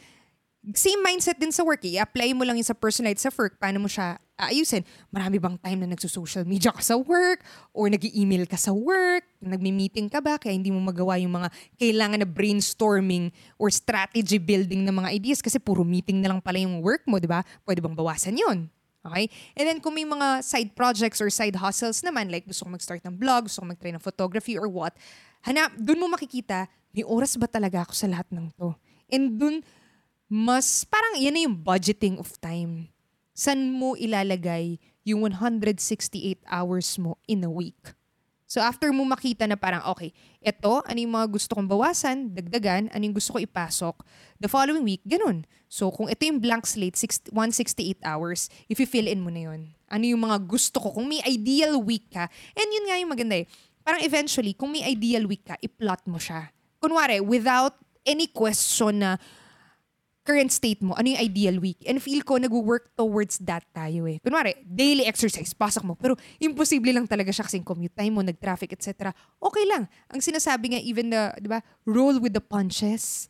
same 0.73 0.97
mindset 1.05 1.37
din 1.37 1.53
sa 1.53 1.61
work. 1.61 1.85
eh. 1.85 2.01
I-apply 2.01 2.33
mo 2.33 2.41
lang 2.41 2.57
yung 2.57 2.65
sa 2.65 2.73
personal 2.73 3.13
life 3.13 3.21
sa 3.21 3.29
work. 3.29 3.61
Paano 3.61 3.85
mo 3.85 3.89
siya 3.91 4.17
aayusin? 4.33 4.81
Marami 5.13 5.37
bang 5.37 5.53
time 5.61 5.85
na 5.85 5.93
nagso-social 5.93 6.41
media 6.41 6.73
ka 6.73 6.81
sa 6.81 6.97
work? 6.97 7.45
Or 7.69 7.85
nag 7.85 8.01
email 8.01 8.49
ka 8.49 8.57
sa 8.57 8.73
work? 8.73 9.21
Nagmi-meeting 9.45 10.09
ka 10.09 10.23
ba? 10.23 10.41
Kaya 10.41 10.57
hindi 10.57 10.73
mo 10.73 10.81
magawa 10.81 11.21
yung 11.21 11.37
mga 11.37 11.53
kailangan 11.77 12.25
na 12.25 12.27
brainstorming 12.27 13.29
or 13.61 13.69
strategy 13.69 14.41
building 14.41 14.81
ng 14.87 14.95
mga 14.95 15.09
ideas 15.13 15.39
kasi 15.45 15.61
puro 15.61 15.85
meeting 15.85 16.25
na 16.25 16.33
lang 16.33 16.41
pala 16.41 16.57
yung 16.57 16.81
work 16.81 17.05
mo, 17.05 17.21
di 17.21 17.29
ba? 17.29 17.45
Pwede 17.61 17.85
bang 17.85 17.93
bawasan 17.93 18.33
yon? 18.33 18.65
Okay? 19.05 19.29
And 19.53 19.65
then 19.69 19.77
kung 19.77 19.93
may 19.93 20.07
mga 20.07 20.41
side 20.41 20.73
projects 20.73 21.21
or 21.21 21.29
side 21.29 21.53
hustles 21.53 22.01
naman, 22.01 22.33
like 22.33 22.49
gusto 22.49 22.65
ko 22.65 22.73
mag-start 22.73 23.05
ng 23.05 23.21
blog, 23.21 23.45
gusto 23.45 23.61
ko 23.61 23.69
mag-try 23.69 23.93
ng 23.93 24.01
photography 24.01 24.57
or 24.57 24.65
what, 24.65 24.97
hanap, 25.45 25.77
dun 25.77 26.01
mo 26.01 26.09
makikita, 26.09 26.65
may 26.89 27.05
oras 27.05 27.37
ba 27.37 27.45
talaga 27.45 27.85
ako 27.85 27.93
sa 27.93 28.09
lahat 28.09 28.25
ng 28.33 28.49
to? 28.57 28.73
And 29.13 29.37
dun, 29.37 29.61
mas 30.25 30.83
parang 30.89 31.21
yan 31.21 31.33
na 31.37 31.41
yung 31.45 31.57
budgeting 31.57 32.17
of 32.17 32.33
time. 32.41 32.89
San 33.35 33.69
mo 33.69 33.93
ilalagay 33.93 34.81
yung 35.05 35.21
168 35.27 36.41
hours 36.49 36.97
mo 36.97 37.19
in 37.29 37.45
a 37.45 37.51
week? 37.51 37.93
So 38.45 38.61
after 38.61 38.93
mo 38.93 39.01
makita 39.03 39.49
na 39.49 39.57
parang, 39.57 39.81
okay, 39.89 40.13
ito, 40.39 40.79
ano 40.85 40.97
yung 41.01 41.13
mga 41.17 41.27
gusto 41.33 41.57
kong 41.57 41.65
bawasan, 41.65 42.29
dagdagan, 42.29 42.93
ano 42.93 43.01
yung 43.03 43.17
gusto 43.17 43.35
ko 43.35 43.39
ipasok, 43.41 44.05
the 44.37 44.45
following 44.45 44.85
week, 44.85 45.01
ganun. 45.03 45.49
So 45.65 45.89
kung 45.89 46.07
ito 46.07 46.23
yung 46.23 46.37
blank 46.37 46.69
slate, 46.69 46.95
six- 46.95 47.25
168 47.33 47.99
hours, 48.05 48.47
if 48.69 48.77
you 48.77 48.85
fill 48.85 49.09
in 49.09 49.25
mo 49.25 49.33
na 49.33 49.49
yun. 49.49 49.73
Ano 49.89 50.05
yung 50.05 50.21
mga 50.23 50.45
gusto 50.45 50.77
ko, 50.77 50.93
kung 50.93 51.09
may 51.09 51.25
ideal 51.25 51.81
week 51.81 52.13
ka, 52.13 52.29
and 52.53 52.69
yun 52.69 52.85
nga 52.85 52.97
yung 53.01 53.11
maganda 53.11 53.35
eh, 53.41 53.45
parang 53.81 54.01
eventually, 54.05 54.53
kung 54.53 54.71
may 54.71 54.85
ideal 54.85 55.25
week 55.25 55.43
ka, 55.45 55.57
i-plot 55.59 56.05
mo 56.05 56.21
siya. 56.21 56.53
Kunwari, 56.77 57.19
without 57.25 57.75
any 58.05 58.29
question 58.29 59.01
na, 59.01 59.17
current 60.25 60.49
state 60.49 60.81
mo, 60.81 60.97
ano 60.97 61.13
yung 61.13 61.21
ideal 61.21 61.61
week. 61.61 61.77
And 61.85 62.01
feel 62.01 62.25
ko, 62.25 62.41
nag-work 62.41 62.97
towards 62.97 63.37
that 63.45 63.61
tayo 63.71 64.09
eh. 64.09 64.17
Kunwari, 64.25 64.57
daily 64.65 65.05
exercise, 65.05 65.53
pasok 65.53 65.85
mo. 65.85 65.93
Pero 65.93 66.17
imposible 66.41 66.89
lang 66.89 67.05
talaga 67.05 67.29
siya 67.29 67.45
kasi 67.45 67.61
commute 67.61 67.93
time 67.93 68.09
mo, 68.09 68.25
nag-traffic, 68.25 68.73
etc. 68.73 69.13
Okay 69.37 69.63
lang. 69.69 69.85
Ang 70.09 70.25
sinasabi 70.25 70.73
nga, 70.73 70.81
even 70.81 71.13
the, 71.13 71.29
di 71.37 71.47
ba, 71.47 71.61
roll 71.85 72.17
with 72.17 72.33
the 72.33 72.41
punches. 72.41 73.29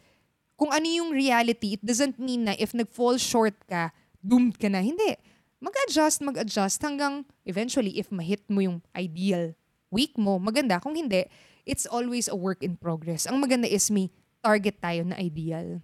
Kung 0.56 0.72
ano 0.72 0.88
yung 0.88 1.12
reality, 1.12 1.76
it 1.76 1.84
doesn't 1.84 2.16
mean 2.16 2.48
na 2.48 2.56
if 2.56 2.72
nag-fall 2.72 3.20
short 3.20 3.60
ka, 3.68 3.92
doomed 4.24 4.56
ka 4.56 4.72
na. 4.72 4.80
Hindi. 4.80 5.20
Mag-adjust, 5.60 6.24
mag-adjust 6.24 6.80
hanggang 6.80 7.28
eventually, 7.44 8.00
if 8.00 8.08
ma-hit 8.08 8.48
mo 8.48 8.64
yung 8.64 8.80
ideal 8.96 9.52
week 9.92 10.16
mo, 10.16 10.40
maganda. 10.40 10.80
Kung 10.80 10.96
hindi, 10.96 11.28
it's 11.68 11.84
always 11.84 12.32
a 12.32 12.38
work 12.40 12.64
in 12.64 12.80
progress. 12.80 13.28
Ang 13.28 13.44
maganda 13.44 13.68
is 13.68 13.92
may 13.92 14.08
target 14.40 14.80
tayo 14.80 15.04
na 15.04 15.20
ideal. 15.20 15.84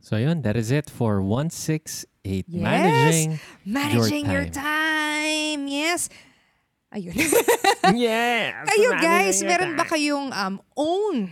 So 0.00 0.16
yun, 0.16 0.42
that 0.42 0.56
is 0.56 0.70
it 0.72 0.88
for 0.88 1.20
168 1.20 2.48
Yes! 2.48 2.56
Managing 2.56 3.40
Managing 3.64 4.24
your 4.30 4.46
time. 4.48 5.60
time. 5.60 5.60
Yes. 5.68 6.08
Ayun. 6.90 7.14
yes! 7.94 8.66
Kayo 8.66 8.90
guys, 8.98 9.36
your 9.38 9.48
meron 9.52 9.76
ba 9.78 9.84
kayong 9.86 10.32
um, 10.34 10.58
own 10.74 11.30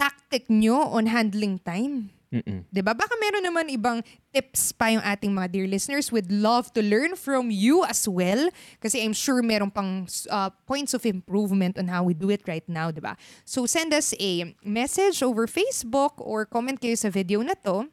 tactic 0.00 0.48
nyo 0.50 0.90
on 0.90 1.06
handling 1.06 1.60
time? 1.62 2.10
Mm-mm. 2.32 2.64
'Di 2.72 2.80
ba? 2.80 2.96
Baka 2.96 3.12
meron 3.20 3.44
naman 3.44 3.68
ibang 3.68 4.00
tips 4.32 4.72
pa 4.72 4.88
yung 4.88 5.04
ating 5.04 5.28
mga 5.28 5.48
dear 5.52 5.68
listeners. 5.68 6.08
We'd 6.08 6.32
love 6.32 6.72
to 6.72 6.80
learn 6.80 7.12
from 7.12 7.52
you 7.52 7.84
as 7.84 8.08
well. 8.08 8.48
Kasi 8.80 9.04
I'm 9.04 9.12
sure 9.12 9.44
meron 9.44 9.68
pang 9.68 10.08
uh, 10.32 10.48
points 10.64 10.96
of 10.96 11.04
improvement 11.04 11.76
on 11.76 11.92
how 11.92 12.08
we 12.08 12.16
do 12.16 12.32
it 12.32 12.40
right 12.48 12.64
now, 12.64 12.88
'di 12.88 13.04
ba? 13.04 13.20
So 13.44 13.68
send 13.68 13.92
us 13.92 14.16
a 14.16 14.56
message 14.64 15.20
over 15.20 15.44
Facebook 15.44 16.16
or 16.16 16.48
comment 16.48 16.80
kayo 16.80 16.96
sa 16.96 17.12
video 17.12 17.44
na 17.44 17.52
to 17.68 17.84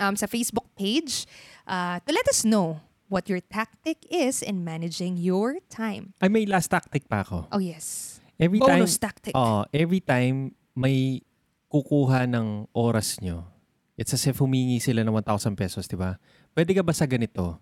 um, 0.00 0.14
sa 0.16 0.24
Facebook 0.24 0.72
page 0.72 1.28
uh, 1.68 2.00
to 2.00 2.10
let 2.16 2.24
us 2.32 2.44
know 2.48 2.80
what 3.12 3.28
your 3.28 3.40
tactic 3.40 4.02
is 4.10 4.42
in 4.42 4.64
managing 4.64 5.20
your 5.20 5.60
time. 5.70 6.16
Ay, 6.18 6.32
may 6.32 6.44
last 6.48 6.72
tactic 6.72 7.06
pa 7.06 7.22
ako. 7.22 7.46
Oh 7.52 7.62
yes. 7.62 8.18
Every 8.36 8.60
time, 8.60 8.84
Bonus 8.84 9.00
tactic. 9.00 9.32
oh, 9.32 9.64
every 9.72 10.00
time 10.04 10.52
may 10.76 11.24
kukuha 11.72 12.28
ng 12.28 12.68
oras 12.76 13.16
nyo, 13.24 13.48
it's 13.96 14.12
as 14.12 14.24
if 14.28 14.38
humingi 14.38 14.78
sila 14.78 15.02
ng 15.02 15.12
1,000 15.12 15.56
pesos, 15.56 15.88
di 15.88 15.96
ba? 15.96 16.20
Pwede 16.52 16.76
ka 16.76 16.84
ba 16.84 16.92
sa 16.92 17.08
ganito? 17.08 17.58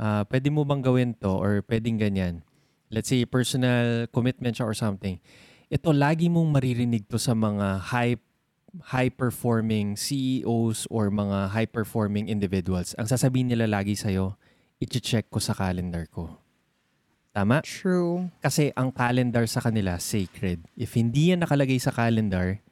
Ah, 0.00 0.26
pwede 0.26 0.50
mo 0.50 0.66
bang 0.66 0.82
gawin 0.82 1.14
to 1.14 1.30
or 1.30 1.62
pwedeng 1.70 2.00
ganyan? 2.00 2.42
Let's 2.90 3.12
say 3.12 3.22
personal 3.24 4.10
commitment 4.10 4.58
siya 4.58 4.66
or 4.66 4.76
something. 4.76 5.22
Ito, 5.70 5.94
lagi 5.94 6.28
mong 6.28 6.50
maririnig 6.50 7.06
to 7.08 7.16
sa 7.16 7.32
mga 7.32 7.80
high 7.94 8.16
high-performing 8.74 9.94
CEOs 9.94 10.90
or 10.90 11.06
mga 11.06 11.54
high-performing 11.54 12.26
individuals. 12.26 12.90
Ang 12.98 13.06
sasabihin 13.06 13.46
nila 13.46 13.70
lagi 13.70 13.94
sa'yo, 13.94 14.34
i-check 14.82 15.30
ko 15.30 15.38
sa 15.38 15.54
calendar 15.54 16.10
ko. 16.10 16.42
Tama? 17.30 17.62
True. 17.62 18.30
Kasi 18.42 18.74
ang 18.74 18.90
calendar 18.90 19.46
sa 19.46 19.62
kanila, 19.62 19.98
sacred. 19.98 20.66
If 20.74 20.98
hindi 20.98 21.34
yan 21.34 21.46
nakalagay 21.46 21.78
sa 21.78 21.94
calendar, 21.94 22.62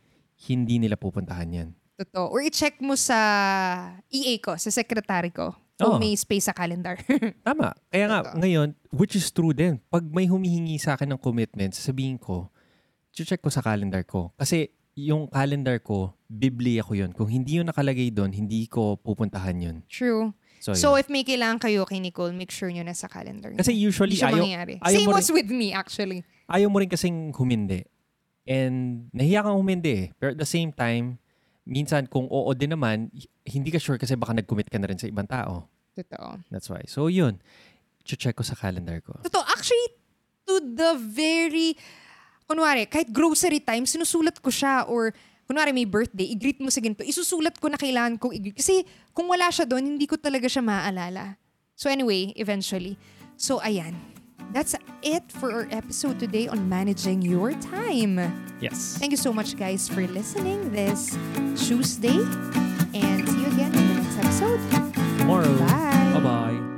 hindi 0.46 0.82
nila 0.82 0.98
pupuntahan 0.98 1.50
yan. 1.50 1.70
Totoo. 1.94 2.32
Or 2.32 2.40
i-check 2.40 2.80
mo 2.80 2.96
sa 2.96 3.18
EA 4.08 4.38
ko, 4.38 4.56
sa 4.56 4.70
secretary 4.70 5.30
ko. 5.30 5.52
Kung 5.82 5.98
may 5.98 6.14
space 6.14 6.46
sa 6.46 6.54
calendar. 6.54 6.94
Tama. 7.46 7.74
Kaya 7.90 8.06
nga, 8.06 8.18
Totoo. 8.22 8.38
ngayon, 8.38 8.68
which 8.94 9.18
is 9.18 9.26
true 9.34 9.50
din. 9.50 9.82
Pag 9.90 10.06
may 10.06 10.30
humihingi 10.30 10.78
sa 10.78 10.94
akin 10.94 11.10
ng 11.10 11.20
commitment, 11.20 11.74
sasabihin 11.74 12.22
ko, 12.22 12.46
check 13.10 13.42
ko 13.42 13.50
sa 13.50 13.60
calendar 13.60 14.06
ko. 14.06 14.30
Kasi 14.38 14.70
yung 14.94 15.26
calendar 15.26 15.82
ko, 15.82 16.14
Biblia 16.28 16.86
ko 16.86 16.94
yun. 16.94 17.10
Kung 17.10 17.26
hindi 17.26 17.58
yun 17.58 17.66
nakalagay 17.66 18.14
doon, 18.14 18.30
hindi 18.30 18.70
ko 18.70 18.94
pupuntahan 18.94 19.58
yun. 19.58 19.76
True. 19.90 20.30
So, 20.62 20.70
So, 20.78 20.94
yun. 20.94 21.02
if 21.02 21.06
may 21.10 21.26
kailangan 21.26 21.58
kayo 21.58 21.82
kay 21.82 21.98
Nicole, 21.98 22.30
make 22.30 22.54
sure 22.54 22.70
nyo 22.70 22.86
na 22.86 22.94
sa 22.94 23.10
calendar 23.10 23.50
niyo. 23.50 23.58
Kasi 23.58 23.74
usually, 23.74 24.14
ayaw, 24.14 24.38
mangyayari. 24.38 24.78
ayaw 24.78 24.94
Same 24.94 25.08
mo 25.10 25.18
was 25.18 25.28
with 25.34 25.50
me, 25.50 25.74
actually. 25.74 26.22
ayaw 26.46 26.70
mo 26.70 26.78
rin 26.78 26.86
kasing 26.86 27.34
humindi. 27.34 27.82
And 28.46 29.06
nahiya 29.10 29.42
kang 29.42 29.58
humindi 29.58 29.90
eh. 29.90 30.06
Pero 30.14 30.34
at 30.34 30.38
the 30.38 30.46
same 30.46 30.70
time, 30.70 31.18
minsan 31.62 32.10
kung 32.10 32.26
oo 32.26 32.50
din 32.54 32.74
naman, 32.74 33.10
hindi 33.46 33.70
ka 33.70 33.78
sure 33.78 33.98
kasi 33.98 34.18
baka 34.18 34.34
nag-commit 34.34 34.70
ka 34.70 34.78
na 34.78 34.90
rin 34.90 34.98
sa 34.98 35.06
ibang 35.06 35.26
tao. 35.26 35.70
Totoo. 35.94 36.40
That's 36.50 36.66
why. 36.66 36.82
So 36.88 37.06
yun, 37.06 37.38
check 38.02 38.34
ko 38.34 38.42
sa 38.42 38.58
calendar 38.58 38.98
ko. 39.04 39.18
Totoo. 39.22 39.44
Actually, 39.46 39.86
to 40.48 40.54
the 40.58 40.98
very, 40.98 41.78
kunwari, 42.50 42.88
kahit 42.90 43.14
grocery 43.14 43.62
time, 43.62 43.86
sinusulat 43.86 44.42
ko 44.42 44.50
siya 44.50 44.88
or 44.90 45.14
kunwari 45.46 45.70
may 45.70 45.86
birthday, 45.86 46.32
i-greet 46.32 46.58
mo 46.58 46.70
sa 46.72 46.80
ganito, 46.80 47.04
isusulat 47.06 47.58
ko 47.60 47.70
na 47.70 47.78
kailangan 47.78 48.18
kong 48.18 48.34
i-greet. 48.34 48.58
Kasi 48.58 48.82
kung 49.14 49.28
wala 49.30 49.52
siya 49.52 49.68
doon, 49.68 49.84
hindi 49.96 50.08
ko 50.08 50.18
talaga 50.18 50.48
siya 50.48 50.64
maaalala. 50.64 51.38
So 51.78 51.90
anyway, 51.90 52.34
eventually. 52.38 52.98
So 53.38 53.58
ayan. 53.62 54.11
That's 54.52 54.74
it 55.02 55.32
for 55.32 55.50
our 55.50 55.66
episode 55.70 56.20
today 56.20 56.46
on 56.46 56.68
managing 56.68 57.22
your 57.22 57.52
time. 57.54 58.20
Yes. 58.60 58.96
Thank 58.98 59.10
you 59.10 59.16
so 59.16 59.32
much, 59.32 59.56
guys, 59.56 59.88
for 59.88 60.06
listening 60.06 60.70
this 60.70 61.16
Tuesday. 61.56 62.20
And 62.94 63.28
see 63.28 63.40
you 63.40 63.46
again 63.48 63.74
in 63.74 63.88
the 63.88 63.94
next 63.94 64.18
episode. 64.18 64.60
Tomorrow. 65.18 65.58
Bye. 65.58 66.20
Bye-bye. 66.20 66.71